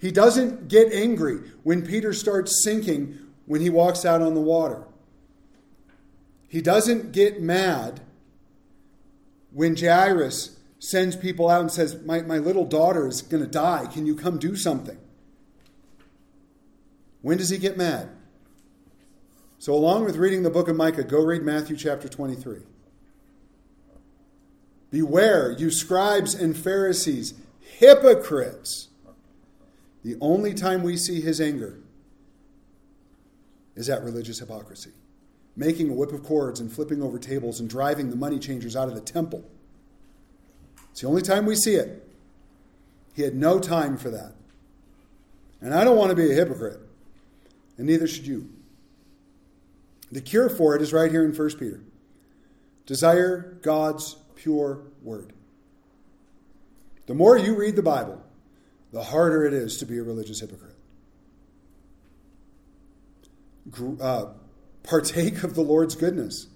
He 0.00 0.12
doesn't 0.12 0.68
get 0.68 0.92
angry 0.92 1.38
when 1.64 1.84
Peter 1.84 2.12
starts 2.12 2.62
sinking 2.62 3.18
when 3.46 3.60
he 3.62 3.68
walks 3.68 4.04
out 4.04 4.22
on 4.22 4.34
the 4.34 4.40
water. 4.40 4.84
He 6.48 6.62
doesn't 6.62 7.10
get 7.10 7.42
mad 7.42 8.00
when 9.52 9.76
Jairus 9.76 10.56
sends 10.78 11.16
people 11.16 11.48
out 11.48 11.60
and 11.62 11.70
says, 11.70 12.00
My, 12.04 12.22
my 12.22 12.38
little 12.38 12.64
daughter 12.64 13.06
is 13.06 13.22
going 13.22 13.42
to 13.42 13.50
die. 13.50 13.86
Can 13.92 14.06
you 14.06 14.14
come 14.14 14.38
do 14.38 14.56
something? 14.56 14.98
When 17.22 17.38
does 17.38 17.50
he 17.50 17.58
get 17.58 17.76
mad? 17.76 18.10
So, 19.58 19.74
along 19.74 20.04
with 20.04 20.16
reading 20.16 20.44
the 20.44 20.50
book 20.50 20.68
of 20.68 20.76
Micah, 20.76 21.02
go 21.02 21.20
read 21.20 21.42
Matthew 21.42 21.76
chapter 21.76 22.08
23. 22.08 22.60
Beware, 24.90 25.50
you 25.52 25.70
scribes 25.70 26.34
and 26.34 26.56
Pharisees, 26.56 27.34
hypocrites. 27.60 28.88
The 30.04 30.16
only 30.20 30.54
time 30.54 30.82
we 30.82 30.96
see 30.96 31.20
his 31.20 31.40
anger 31.40 31.80
is 33.74 33.90
at 33.90 34.02
religious 34.02 34.38
hypocrisy, 34.38 34.92
making 35.58 35.90
a 35.90 35.92
whip 35.92 36.12
of 36.12 36.22
cords 36.22 36.60
and 36.60 36.72
flipping 36.72 37.02
over 37.02 37.18
tables 37.18 37.58
and 37.58 37.68
driving 37.68 38.10
the 38.10 38.16
money 38.16 38.38
changers 38.38 38.76
out 38.76 38.88
of 38.88 38.94
the 38.94 39.00
temple. 39.00 39.44
It's 40.92 41.00
the 41.00 41.08
only 41.08 41.20
time 41.20 41.46
we 41.46 41.56
see 41.56 41.74
it. 41.74 42.08
He 43.14 43.22
had 43.22 43.34
no 43.34 43.58
time 43.58 43.96
for 43.96 44.08
that. 44.10 44.34
And 45.60 45.74
I 45.74 45.82
don't 45.82 45.96
want 45.96 46.10
to 46.10 46.16
be 46.16 46.30
a 46.30 46.34
hypocrite 46.34 46.78
and 47.76 47.88
neither 47.88 48.06
should 48.06 48.26
you. 48.26 48.48
The 50.12 50.20
cure 50.20 50.48
for 50.48 50.76
it 50.76 50.80
is 50.82 50.92
right 50.92 51.10
here 51.10 51.24
in 51.24 51.34
1 51.34 51.50
Peter. 51.58 51.80
Desire 52.86 53.58
God's 53.60 54.16
pure 54.36 54.82
word. 55.02 55.32
The 57.06 57.14
more 57.14 57.36
you 57.36 57.56
read 57.56 57.74
the 57.74 57.82
Bible, 57.82 58.22
the 58.92 59.02
harder 59.02 59.44
it 59.44 59.52
is 59.52 59.78
to 59.78 59.86
be 59.86 59.98
a 59.98 60.02
religious 60.02 60.40
hypocrite. 60.40 60.76
Uh, 64.00 64.26
partake 64.88 65.42
of 65.42 65.54
the 65.54 65.60
Lord's 65.60 65.94
goodness. 65.94 66.46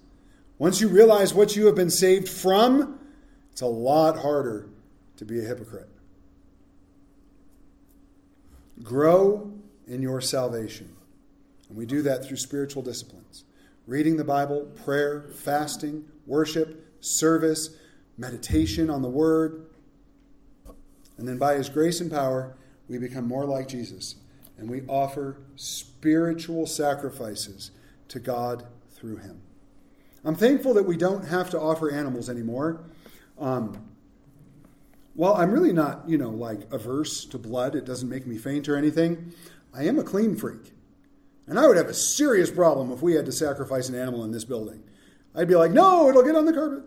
Once 0.57 0.81
you 0.81 0.87
realize 0.87 1.33
what 1.33 1.55
you 1.55 1.67
have 1.67 1.75
been 1.75 1.89
saved 1.89 2.27
from, 2.27 2.99
it's 3.51 3.61
a 3.61 3.67
lot 3.67 4.19
harder 4.19 4.69
to 5.17 5.25
be 5.25 5.39
a 5.39 5.43
hypocrite. 5.43 5.89
grow 8.81 9.51
in 9.87 10.01
your 10.01 10.19
salvation. 10.19 10.89
And 11.69 11.77
we 11.77 11.85
do 11.85 12.01
that 12.01 12.25
through 12.25 12.37
spiritual 12.37 12.81
disciplines 12.81 13.45
reading 13.85 14.15
the 14.15 14.23
Bible, 14.23 14.61
prayer, 14.83 15.25
fasting, 15.35 16.05
worship, 16.25 16.87
service, 17.01 17.75
meditation 18.17 18.89
on 18.89 19.01
the 19.01 19.09
Word. 19.09 19.65
And 21.17 21.27
then 21.27 21.37
by 21.37 21.55
His 21.55 21.69
grace 21.69 21.99
and 21.99 22.09
power, 22.09 22.55
we 22.87 22.97
become 22.97 23.27
more 23.27 23.45
like 23.45 23.67
Jesus 23.67 24.15
and 24.57 24.69
we 24.69 24.81
offer 24.87 25.37
spiritual 25.55 26.65
sacrifices 26.65 27.71
to 28.13 28.19
God 28.19 28.65
through 28.91 29.17
Him. 29.17 29.41
I'm 30.23 30.35
thankful 30.35 30.73
that 30.75 30.83
we 30.83 30.95
don't 30.95 31.27
have 31.27 31.49
to 31.49 31.59
offer 31.59 31.91
animals 31.91 32.29
anymore. 32.29 32.85
Um, 33.37 33.89
well, 35.15 35.35
I'm 35.35 35.51
really 35.51 35.73
not, 35.73 36.07
you 36.07 36.17
know, 36.17 36.29
like 36.29 36.71
averse 36.71 37.25
to 37.25 37.37
blood. 37.37 37.75
It 37.75 37.85
doesn't 37.85 38.09
make 38.09 38.25
me 38.25 38.37
faint 38.37 38.69
or 38.69 38.77
anything. 38.77 39.33
I 39.73 39.83
am 39.83 39.99
a 39.99 40.03
clean 40.03 40.35
freak. 40.35 40.73
And 41.45 41.59
I 41.59 41.67
would 41.67 41.75
have 41.75 41.87
a 41.87 41.93
serious 41.93 42.49
problem 42.49 42.91
if 42.91 43.01
we 43.01 43.13
had 43.13 43.25
to 43.25 43.31
sacrifice 43.31 43.89
an 43.89 43.95
animal 43.95 44.23
in 44.23 44.31
this 44.31 44.45
building. 44.45 44.81
I'd 45.35 45.47
be 45.47 45.55
like, 45.55 45.71
no, 45.71 46.07
it'll 46.09 46.23
get 46.23 46.35
on 46.35 46.45
the 46.45 46.53
carpet. 46.53 46.83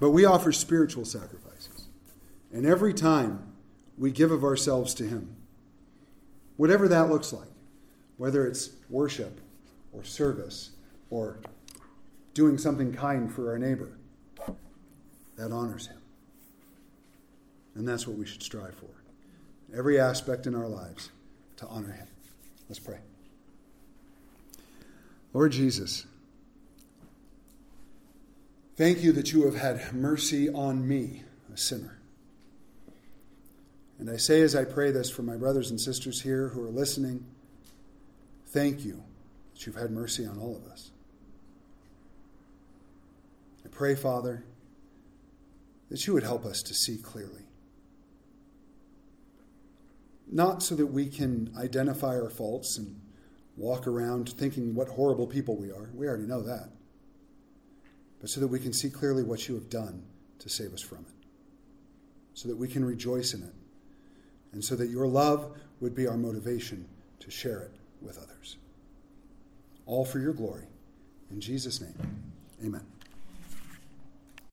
But 0.00 0.10
we 0.10 0.24
offer 0.24 0.52
spiritual 0.52 1.04
sacrifices. 1.04 1.88
And 2.52 2.64
every 2.64 2.94
time 2.94 3.52
we 3.98 4.10
give 4.10 4.30
of 4.30 4.42
ourselves 4.42 4.94
to 4.94 5.04
Him, 5.04 5.36
whatever 6.56 6.88
that 6.88 7.10
looks 7.10 7.32
like, 7.32 7.48
whether 8.16 8.46
it's 8.46 8.70
worship 8.88 9.40
or 9.92 10.04
service 10.04 10.70
or 11.10 11.38
doing 12.32 12.58
something 12.58 12.92
kind 12.92 13.32
for 13.32 13.50
our 13.50 13.58
neighbor, 13.58 13.96
that 15.36 15.52
honors 15.52 15.86
Him. 15.86 15.98
And 17.74 17.86
that's 17.86 18.06
what 18.06 18.16
we 18.16 18.26
should 18.26 18.42
strive 18.42 18.74
for. 18.74 18.90
Every 19.76 19.98
aspect 19.98 20.46
in 20.46 20.54
our 20.54 20.68
lives 20.68 21.10
to 21.56 21.66
honor 21.66 21.92
Him. 21.92 22.06
Let's 22.68 22.78
pray. 22.78 22.98
Lord 25.32 25.52
Jesus, 25.52 26.06
thank 28.76 29.02
you 29.02 29.10
that 29.12 29.32
you 29.32 29.44
have 29.44 29.56
had 29.56 29.92
mercy 29.92 30.48
on 30.48 30.86
me, 30.86 31.22
a 31.52 31.56
sinner. 31.56 31.98
And 33.98 34.08
I 34.08 34.16
say 34.16 34.42
as 34.42 34.54
I 34.54 34.64
pray 34.64 34.90
this 34.90 35.10
for 35.10 35.22
my 35.22 35.36
brothers 35.36 35.70
and 35.70 35.80
sisters 35.80 36.22
here 36.22 36.48
who 36.48 36.62
are 36.62 36.70
listening, 36.70 37.24
thank 38.54 38.84
you 38.84 39.02
that 39.52 39.66
you've 39.66 39.74
had 39.74 39.90
mercy 39.90 40.24
on 40.24 40.38
all 40.38 40.56
of 40.56 40.70
us. 40.70 40.92
I 43.64 43.68
pray, 43.68 43.96
Father, 43.96 44.44
that 45.90 46.06
you 46.06 46.12
would 46.14 46.22
help 46.22 46.44
us 46.44 46.62
to 46.62 46.72
see 46.72 46.96
clearly. 46.96 47.42
Not 50.30 50.62
so 50.62 50.76
that 50.76 50.86
we 50.86 51.08
can 51.08 51.52
identify 51.58 52.14
our 52.14 52.30
faults 52.30 52.78
and 52.78 53.00
walk 53.56 53.88
around 53.88 54.30
thinking 54.30 54.74
what 54.74 54.88
horrible 54.88 55.26
people 55.26 55.56
we 55.56 55.70
are. 55.70 55.90
We 55.92 56.06
already 56.06 56.26
know 56.26 56.42
that. 56.42 56.70
But 58.20 58.30
so 58.30 58.40
that 58.40 58.48
we 58.48 58.60
can 58.60 58.72
see 58.72 58.88
clearly 58.88 59.24
what 59.24 59.48
you 59.48 59.56
have 59.56 59.68
done 59.68 60.04
to 60.38 60.48
save 60.48 60.72
us 60.72 60.80
from 60.80 60.98
it. 60.98 61.26
So 62.34 62.48
that 62.48 62.56
we 62.56 62.68
can 62.68 62.84
rejoice 62.84 63.34
in 63.34 63.42
it. 63.42 63.54
And 64.52 64.64
so 64.64 64.76
that 64.76 64.90
your 64.90 65.08
love 65.08 65.56
would 65.80 65.94
be 65.94 66.06
our 66.06 66.16
motivation 66.16 66.86
to 67.18 67.30
share 67.32 67.60
it 67.62 67.72
with 68.04 68.18
others. 68.18 68.56
All 69.86 70.04
for 70.04 70.18
your 70.18 70.32
glory. 70.32 70.66
In 71.30 71.40
Jesus' 71.40 71.80
name, 71.80 71.94
amen. 72.64 72.86